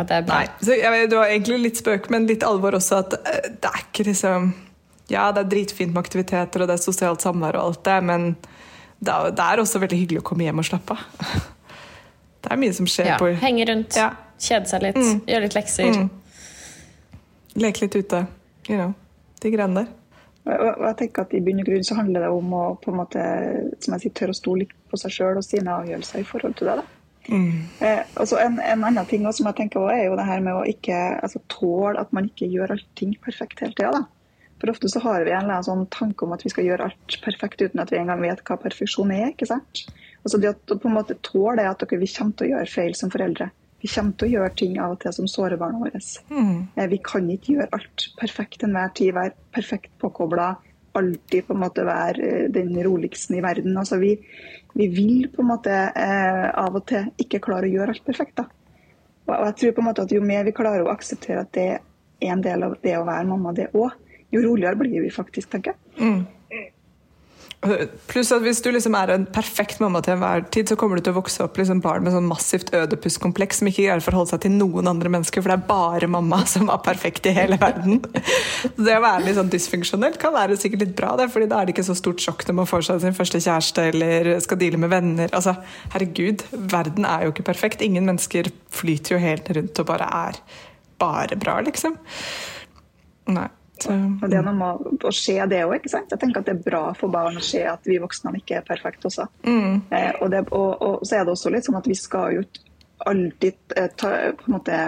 Nei, 0.00 0.44
så 0.64 0.76
jeg, 0.78 1.08
Det 1.10 1.16
var 1.16 1.28
egentlig 1.28 1.58
litt 1.60 1.80
spøk, 1.80 2.08
men 2.12 2.28
litt 2.28 2.44
alvor 2.46 2.76
også. 2.78 3.02
At 3.04 3.16
eh, 3.20 3.50
det 3.60 3.70
er 3.70 3.84
ikke 3.84 4.06
liksom 4.08 4.52
Ja, 5.10 5.30
det 5.34 5.44
er 5.44 5.52
dritfint 5.56 5.94
med 5.94 6.04
aktiviteter, 6.04 6.62
og 6.62 6.70
det 6.70 6.76
er 6.76 6.82
sosialt 6.82 7.24
samvær 7.24 7.58
og 7.58 7.72
alt 7.72 7.84
det, 7.88 7.96
men 8.06 8.28
det 9.00 9.12
er, 9.12 9.32
det 9.34 9.46
er 9.46 9.62
også 9.62 9.80
veldig 9.82 9.98
hyggelig 9.98 10.20
å 10.22 10.28
komme 10.30 10.46
hjem 10.46 10.60
og 10.62 10.68
slappe 10.68 10.96
av. 10.96 11.48
Det 12.40 12.48
er 12.54 12.56
mye 12.56 12.72
som 12.72 12.86
skjer 12.88 13.10
ja, 13.10 13.16
på 13.20 13.26
Henge 13.36 13.66
rundt, 13.68 13.96
ja. 14.00 14.06
kjede 14.40 14.68
seg 14.70 14.80
litt, 14.80 14.96
mm. 14.96 15.18
gjøre 15.28 15.44
litt 15.44 15.56
lekser. 15.58 15.90
Mm. 15.92 16.06
Leke 17.60 17.84
litt 17.84 17.96
ute. 17.96 18.24
You 18.68 18.76
know, 18.76 18.92
de 19.42 19.52
greiene 19.52 19.82
der. 19.82 19.96
Og 20.50 20.86
jeg 20.86 20.96
tenker 21.02 21.26
at 21.26 21.34
I 21.36 21.42
bunn 21.44 21.60
og 21.60 21.68
grunn 21.68 21.84
så 21.84 21.98
handler 21.98 22.24
det 22.24 22.30
om 22.32 22.54
å 22.56 22.62
på 22.80 22.92
en 22.92 22.98
måte, 23.02 23.24
som 23.84 23.94
jeg 23.94 24.06
sier, 24.06 24.14
tørre 24.16 24.34
å 24.34 24.38
stole 24.38 24.64
litt 24.64 24.72
på 24.88 24.98
seg 24.98 25.12
sjøl 25.12 25.40
og 25.40 25.44
sine 25.44 25.74
avgjørelser 25.82 26.22
i 26.22 26.26
forhold 26.26 26.56
til 26.58 26.70
det. 26.70 26.80
da. 26.80 26.86
Mm. 27.28 27.50
Eh, 27.84 28.00
altså 28.16 28.38
en, 28.40 28.56
en, 28.64 28.84
annen 28.88 29.06
ting 29.06 29.26
som 29.36 29.50
jeg 29.50 29.58
tenker 29.58 29.82
også, 29.82 29.98
er 29.98 30.08
jo 30.08 30.16
det 30.18 30.26
her 30.26 30.40
med 30.44 30.56
å 30.56 30.64
ikke 30.66 30.96
altså, 31.20 31.42
tåle 31.52 32.00
at 32.00 32.14
man 32.16 32.30
ikke 32.30 32.48
gjør 32.48 32.74
allting 32.78 33.12
perfekt 33.22 33.60
hele 33.60 33.76
tida. 33.76 34.02
For 34.60 34.72
ofte 34.72 34.90
så 34.92 35.00
har 35.04 35.24
vi 35.24 35.32
en 35.32 35.44
eller 35.44 35.58
annen 35.58 35.68
sånn 35.68 35.86
tanke 35.92 36.26
om 36.26 36.34
at 36.36 36.42
vi 36.44 36.52
skal 36.52 36.66
gjøre 36.66 36.90
alt 36.90 37.18
perfekt 37.24 37.62
uten 37.62 37.80
at 37.80 37.92
vi 37.92 38.00
engang 38.00 38.20
vet 38.24 38.42
hva 38.44 38.58
perfeksjon 38.60 39.12
er. 39.14 39.30
ikke 39.32 39.48
sant? 39.48 39.84
Altså 40.24 40.40
det 40.40 40.52
å 40.52 40.76
på 40.76 40.88
en 40.88 40.96
måte 40.98 41.16
tåle 41.24 41.64
at 41.68 41.80
dere, 41.80 42.00
vi 42.00 42.10
kommer 42.12 42.36
til 42.36 42.48
å 42.48 42.52
gjøre 42.56 42.72
feil 42.72 42.96
som 42.96 43.12
foreldre. 43.12 43.48
Vi 43.80 43.88
kommer 43.88 44.16
til 44.18 44.28
å 44.28 44.32
gjøre 44.34 44.56
ting 44.60 44.78
av 44.82 44.94
og 44.94 45.00
til 45.02 45.14
som 45.16 45.28
sårer 45.30 45.60
barna 45.60 45.80
våre. 45.80 46.00
Mm. 46.28 46.56
Eh, 46.74 46.88
vi 46.92 46.98
kan 47.04 47.28
ikke 47.32 47.54
gjøre 47.56 47.78
alt 47.78 48.06
perfekt 48.20 48.64
enhver 48.66 48.92
tid, 48.96 49.14
være 49.16 49.32
perfekt 49.54 49.92
påkobla, 50.02 50.50
alltid 50.98 51.46
på 51.46 51.54
en 51.54 51.62
måte 51.62 51.86
være 51.86 52.26
eh, 52.26 52.48
den 52.52 52.74
roligste 52.84 53.38
i 53.38 53.44
verden. 53.44 53.76
Altså 53.80 54.00
vi, 54.02 54.14
vi 54.74 54.88
vil 54.92 55.30
på 55.32 55.44
en 55.44 55.52
måte 55.52 55.76
eh, 55.88 56.48
av 56.50 56.76
og 56.76 56.84
til 56.90 57.08
ikke 57.24 57.42
klare 57.46 57.70
å 57.70 57.74
gjøre 57.74 57.96
alt 57.96 58.04
perfekt. 58.06 58.42
da. 58.42 58.48
Og 59.30 59.46
jeg 59.46 59.56
tror 59.60 59.74
på 59.76 59.82
en 59.84 59.88
måte 59.92 60.04
at 60.04 60.12
Jo 60.12 60.20
mer 60.26 60.44
vi 60.48 60.56
klarer 60.56 60.84
å 60.84 60.92
akseptere 60.92 61.44
at 61.44 61.52
det 61.54 61.68
er 61.70 62.32
en 62.34 62.42
del 62.44 62.66
av 62.66 62.76
det 62.82 62.96
å 62.98 63.06
være 63.06 63.28
mamma, 63.28 63.54
det 63.56 63.70
òg, 63.72 63.94
jo 64.30 64.42
roligere 64.44 64.78
blir 64.78 65.06
vi 65.06 65.10
faktisk, 65.14 65.50
tenker 65.54 65.72
jeg. 65.72 66.02
Mm. 66.02 66.68
Pluss 68.08 68.30
at 68.32 68.40
hvis 68.40 68.62
du 68.64 68.70
liksom 68.72 68.94
er 68.96 69.10
en 69.12 69.26
perfekt 69.28 69.82
mamma 69.82 70.00
til 70.00 70.14
enhver 70.14 70.46
tid, 70.48 70.70
så 70.70 70.78
kommer 70.80 70.96
du 70.96 71.04
til 71.04 71.12
å 71.12 71.18
vokse 71.18 71.44
opp 71.44 71.58
liksom 71.60 71.82
barn 71.84 72.06
med 72.06 72.14
sånn 72.14 72.28
massivt 72.28 72.70
ødipuskompleks 72.72 73.60
som 73.60 73.68
ikke 73.68 73.84
greier 73.84 74.00
å 74.00 74.04
forholde 74.06 74.32
seg 74.32 74.40
til 74.46 74.54
noen 74.54 74.88
andre 74.88 75.12
mennesker, 75.12 75.44
for 75.44 75.52
det 75.52 75.58
er 75.58 75.66
bare 75.68 76.08
mamma 76.08 76.38
som 76.54 76.72
er 76.72 76.80
perfekt 76.86 77.28
i 77.28 77.34
hele 77.36 77.58
verden. 77.60 78.00
Så 78.62 78.72
det 78.80 78.96
å 78.96 79.04
være 79.04 79.26
litt 79.26 79.36
sånn 79.36 79.52
dysfunksjonelt 79.52 80.16
kan 80.22 80.32
være 80.38 80.56
sikkert 80.60 80.86
litt 80.86 80.96
bra, 80.96 81.12
det, 81.20 81.28
fordi 81.34 81.50
da 81.52 81.60
er 81.60 81.68
det 81.68 81.76
ikke 81.76 81.84
så 81.90 81.98
stort 82.00 82.24
sjokk 82.24 82.46
når 82.48 82.60
man 82.62 82.72
får 82.72 82.88
seg 82.88 83.04
sin 83.04 83.20
første 83.20 83.42
kjæreste 83.44 83.86
eller 83.92 84.32
skal 84.40 84.62
deale 84.64 84.80
med 84.80 84.94
venner. 84.94 85.36
Altså, 85.36 85.58
herregud, 85.92 86.48
verden 86.72 87.04
er 87.04 87.26
jo 87.26 87.36
ikke 87.36 87.48
perfekt. 87.52 87.84
Ingen 87.84 88.08
mennesker 88.08 88.48
flyter 88.72 89.18
jo 89.18 89.22
helt 89.26 89.52
rundt 89.52 89.84
og 89.84 89.92
bare 89.92 90.08
er 90.24 90.42
bare 91.00 91.36
bra, 91.40 91.60
liksom. 91.64 92.00
Nei. 93.36 93.50
Og 93.88 94.26
det 94.28 94.38
er 94.38 94.46
noe 94.46 94.56
med 94.58 95.04
å 95.08 95.12
se 95.14 95.36
det 95.50 95.62
òg. 95.64 95.86
Jeg 95.88 96.18
tenker 96.18 96.42
at 96.42 96.48
det 96.48 96.56
er 96.56 96.64
bra 96.64 96.82
for 96.98 97.12
barn 97.12 97.38
å 97.40 97.44
se 97.44 97.62
at 97.66 97.86
vi 97.88 98.00
voksne 98.02 98.34
ikke 98.38 98.60
er 98.60 98.66
perfekte 98.66 99.08
også. 99.10 99.26
Mm. 99.46 99.80
Eh, 99.88 100.12
og, 100.20 100.26
det, 100.32 100.44
og, 100.50 100.70
og, 100.76 101.06
så 101.06 101.20
er 101.20 101.26
det 101.26 101.34
også 101.34 101.52
litt 101.54 101.68
sånn 101.68 101.80
at 101.80 101.88
vi 101.88 101.98
skal 101.98 102.38
jo 102.38 102.44
alltid 103.10 103.76
eh, 103.76 103.88
ta, 103.96 104.12
på 104.36 104.50
en 104.50 104.56
måte 104.58 104.78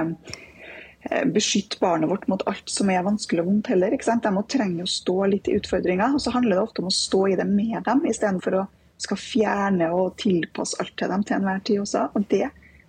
eh, 1.08 1.24
beskytte 1.32 1.80
barnet 1.80 2.10
vårt 2.10 2.28
mot 2.28 2.44
alt 2.50 2.68
som 2.70 2.90
er 2.92 3.06
vanskelig 3.06 3.44
og 3.44 3.48
vondt 3.48 3.72
heller. 3.72 3.96
ikke 3.96 4.10
sant? 4.10 4.26
De 4.26 4.34
må 4.34 4.44
trenge 4.44 4.84
å 4.84 4.94
stå 4.98 5.18
litt 5.32 5.48
i 5.48 5.56
utfordringer. 5.56 6.18
Og 6.18 6.24
så 6.24 6.34
handler 6.34 6.58
det 6.58 6.66
ofte 6.66 6.84
om 6.84 6.92
å 6.92 6.96
stå 6.96 7.26
i 7.32 7.40
det 7.40 7.48
med 7.48 7.80
dem, 7.88 8.06
istedenfor 8.10 8.60
å 8.60 8.68
skal 9.02 9.18
fjerne 9.18 9.88
og 9.94 10.16
tilpasse 10.20 10.78
alt 10.78 10.94
til 10.98 11.10
dem 11.10 11.24
til 11.26 11.38
enhver 11.38 11.62
tid 11.66 11.80
også. 11.82 12.08
Og 12.14 12.26
det 12.30 12.48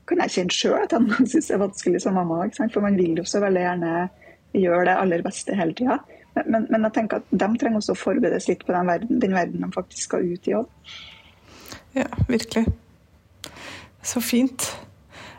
kan 0.09 0.19
jeg 0.23 0.35
kjenne 0.35 0.55
sjøl 0.55 0.75
at 0.81 0.93
jeg 0.93 1.29
syns 1.31 1.49
er 1.51 1.61
vanskelig 1.63 2.03
som 2.03 2.17
mamma. 2.19 2.43
For 2.59 2.83
man 2.83 2.99
vil 2.99 3.21
jo 3.21 3.25
så 3.27 3.41
veldig 3.43 3.63
gjerne 3.63 3.93
gjør 4.53 4.87
det 4.87 4.97
aller 4.99 5.23
beste 5.25 5.55
hele 5.57 5.75
tida. 5.77 5.99
Men, 6.33 6.49
men, 6.49 6.67
men, 6.69 6.87
jeg 6.87 6.95
tenker 6.97 7.21
at 7.21 7.33
de 7.33 7.49
trenger 7.61 7.79
også 7.79 7.93
å 7.93 7.99
forberedes 7.99 8.47
litt 8.49 8.63
på 8.65 8.73
den 8.73 8.89
verden, 8.89 9.19
den 9.21 9.35
verden 9.37 9.65
de 9.65 9.69
faktisk 9.73 10.07
skal 10.09 10.25
ut 10.25 10.49
i 10.49 10.55
òg. 10.57 10.95
Ja, 11.93 12.07
virkelig. 12.27 12.65
Så 14.03 14.21
fint. 14.23 14.65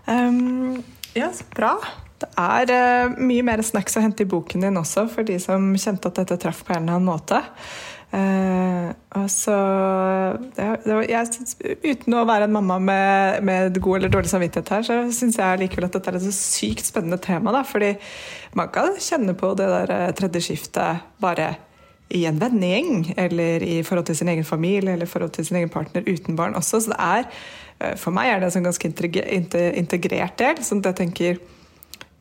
Um, 0.07 0.83
ja, 1.17 1.33
så 1.35 1.47
bra. 1.55 1.75
Det 2.23 2.31
er 2.39 2.71
uh, 2.71 3.17
mye 3.19 3.43
mer 3.47 3.63
snacks 3.67 3.99
å 3.99 4.05
hente 4.05 4.23
i 4.23 4.31
boken 4.31 4.63
din 4.65 4.79
også, 4.79 5.09
for 5.11 5.27
de 5.27 5.41
som 5.43 5.73
kjente 5.75 6.13
at 6.13 6.23
dette 6.23 6.39
traff 6.45 6.63
på 6.65 6.77
en 6.77 6.85
eller 6.85 7.01
annen 7.01 7.11
måte. 7.11 7.43
Uh, 8.15 8.93
altså, 9.11 9.55
det, 10.55 10.67
det 10.85 10.99
jeg 11.09 11.31
synes, 11.33 11.57
uten 11.83 12.15
å 12.15 12.27
være 12.29 12.47
en 12.47 12.55
mamma 12.55 12.77
med, 12.79 13.41
med 13.43 13.81
god 13.83 13.97
eller 13.99 14.13
dårlig 14.13 14.31
samvittighet 14.31 14.71
her, 14.71 14.85
så 14.87 14.99
syns 15.17 15.39
jeg 15.41 15.63
likevel 15.65 15.89
at 15.89 15.97
dette 15.97 16.13
er 16.13 16.19
et 16.21 16.27
så 16.29 16.35
sykt 16.37 16.87
spennende 16.87 17.19
tema. 17.19 17.51
Da, 17.57 17.65
fordi 17.67 17.95
man 18.55 18.71
kan 18.75 18.95
kjenne 19.03 19.35
på 19.39 19.51
det 19.59 19.67
der 19.73 19.95
eh, 19.97 20.13
tredje 20.15 20.45
skiftet 20.47 21.03
bare 21.25 21.57
i 22.15 22.23
en 22.29 22.39
vennegjeng, 22.39 23.17
eller 23.19 23.65
i 23.67 23.81
forhold 23.83 24.07
til 24.07 24.21
sin 24.21 24.31
egen 24.31 24.47
familie 24.47 24.95
eller 24.95 25.11
forhold 25.11 25.35
til 25.35 25.49
sin 25.49 25.59
egen 25.59 25.73
partner 25.73 26.07
uten 26.07 26.39
barn 26.39 26.55
også. 26.55 26.85
Så 26.85 26.95
det 26.95 27.01
er, 27.03 27.27
eh, 27.81 27.97
for 27.99 28.15
meg 28.15 28.31
er 28.31 28.39
det 28.39 28.53
en 28.53 28.57
sånn 28.61 28.69
ganske 28.69 28.93
integrert 29.83 30.39
del. 30.39 30.63
sånn 30.63 30.85
at 30.85 30.93
jeg 30.93 31.01
tenker 31.03 31.43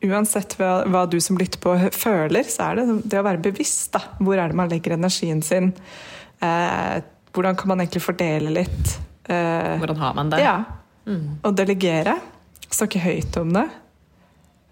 Uansett 0.04 0.56
hva, 0.58 0.82
hva, 0.90 1.04
du 1.08 1.16
som 1.22 1.38
lytter 1.40 1.60
på 1.62 1.74
føler, 1.94 2.44
så 2.50 2.70
er 2.70 2.80
det 2.80 2.98
det 3.12 3.20
å 3.20 3.24
være 3.24 3.42
bevisst. 3.44 3.92
da. 3.94 4.02
Hvor 4.20 4.36
er 4.36 4.52
det 4.52 4.58
man 4.58 4.70
legger 4.72 4.96
energien 4.98 5.40
sin? 5.44 5.72
Eh, 6.44 6.98
hvordan 7.34 7.56
kan 7.56 7.72
man 7.72 7.82
egentlig 7.82 8.04
fordele 8.04 8.52
litt? 8.52 8.98
Eh, 9.24 9.78
hvordan 9.80 10.02
har 10.02 10.18
man 10.18 10.34
det? 10.34 10.42
Ja. 10.44 10.58
Mm. 11.06 11.40
Og 11.42 11.56
delegere. 11.56 12.18
Snakke 12.68 13.00
høyt 13.00 13.36
om 13.40 13.54
det. 13.54 13.64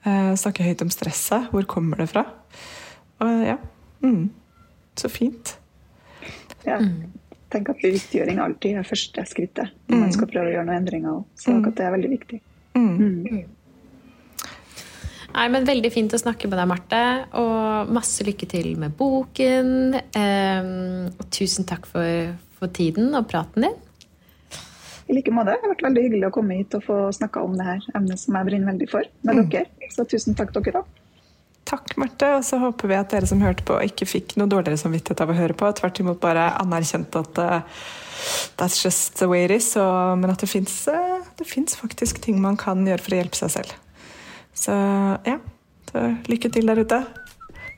Eh, 0.04 0.34
snakke 0.36 0.66
høyt 0.66 0.84
om 0.84 0.92
stresset. 0.92 1.48
Hvor 1.54 1.66
kommer 1.70 2.02
det 2.02 2.10
fra? 2.12 2.26
Og 3.22 3.46
ja. 3.46 3.56
Mm. 4.02 4.30
Så 4.98 5.08
fint. 5.08 5.56
Ja. 6.66 6.78
Mm. 6.78 7.08
tenker 7.52 7.74
at 7.74 7.82
bevisstgjøring 7.82 8.38
alltid 8.40 8.78
er 8.80 8.86
første 8.86 9.24
skrittet 9.28 9.72
når 9.90 9.98
man 10.06 10.12
skal 10.14 10.28
prøve 10.30 10.48
å 10.48 10.52
gjøre 10.54 10.68
noen 10.68 10.78
endringer. 10.78 11.18
Så 11.36 11.52
akkurat 11.56 11.76
det 11.76 11.84
er 11.84 11.92
veldig 11.96 12.12
viktig. 12.14 12.38
Nei, 15.32 15.46
men 15.52 15.64
Veldig 15.68 15.90
fint 15.94 16.12
å 16.12 16.20
snakke 16.20 16.48
med 16.50 16.58
deg, 16.60 16.68
Marte. 16.70 17.02
Og 17.40 17.92
masse 17.94 18.24
lykke 18.26 18.48
til 18.50 18.74
med 18.80 18.94
boken. 18.98 19.70
Og 21.16 21.24
tusen 21.34 21.66
takk 21.68 21.88
for, 21.88 22.32
for 22.58 22.72
tiden 22.76 23.14
og 23.18 23.28
praten 23.30 23.66
din. 23.68 23.78
I 25.10 25.16
like 25.16 25.32
måte. 25.34 25.54
Det 25.56 25.64
har 25.64 25.72
vært 25.74 25.86
veldig 25.88 26.02
hyggelig 26.06 26.28
å 26.28 26.34
komme 26.34 26.56
hit 26.60 26.74
og 26.78 26.84
få 26.86 26.96
snakka 27.16 27.42
om 27.44 27.56
det 27.58 27.66
her 27.66 27.86
emnet 27.98 28.20
som 28.22 28.36
jeg 28.38 28.48
brenner 28.48 28.70
veldig 28.72 28.90
for 28.92 29.08
med 29.26 29.40
Mm. 29.40 29.48
dere. 29.50 29.88
Så 29.90 30.04
tusen 30.08 30.36
takk 30.38 30.52
dere 30.54 30.82
òg. 30.84 30.86
Takk, 31.68 31.96
Marte. 31.96 32.28
Og 32.36 32.44
så 32.44 32.58
håper 32.60 32.88
vi 32.88 32.94
at 33.00 33.10
dere 33.10 33.26
som 33.26 33.40
hørte 33.42 33.64
på, 33.66 33.76
ikke 33.82 34.06
fikk 34.08 34.36
noe 34.36 34.48
dårligere 34.50 34.78
samvittighet 34.80 35.20
av 35.24 35.30
å 35.32 35.36
høre 35.38 35.56
på. 35.56 35.72
Tvert 35.78 36.00
imot 36.04 36.20
bare 36.20 36.50
anerkjente 36.60 37.22
at 37.22 37.38
uh, 37.38 37.60
that's 38.60 38.82
just 38.84 39.18
the 39.18 39.28
way 39.28 39.44
it 39.44 39.50
is. 39.50 39.72
Og, 39.76 40.18
men 40.18 40.30
at 40.30 40.40
det 40.40 40.48
fins 40.48 41.76
faktisk 41.76 42.20
ting 42.22 42.40
man 42.40 42.56
kan 42.60 42.84
gjøre 42.86 43.02
for 43.02 43.16
å 43.16 43.22
hjelpe 43.22 43.40
seg 43.40 43.50
selv. 43.58 43.74
Så 44.54 44.72
ja. 45.26 45.38
Så 45.92 46.04
lykke 46.28 46.48
til 46.48 46.68
der 46.68 46.80
ute. 46.80 47.02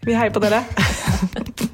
Vi 0.04 0.14
heier 0.14 0.32
på 0.34 0.42
dere. 0.44 0.62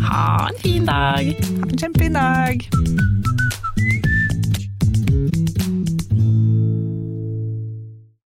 Ha 0.00 0.48
en 0.48 0.58
fin 0.62 0.84
dag! 0.84 1.24
Ha 1.40 1.68
en 1.70 1.76
kjempefin 1.76 2.12
dag! 2.12 2.68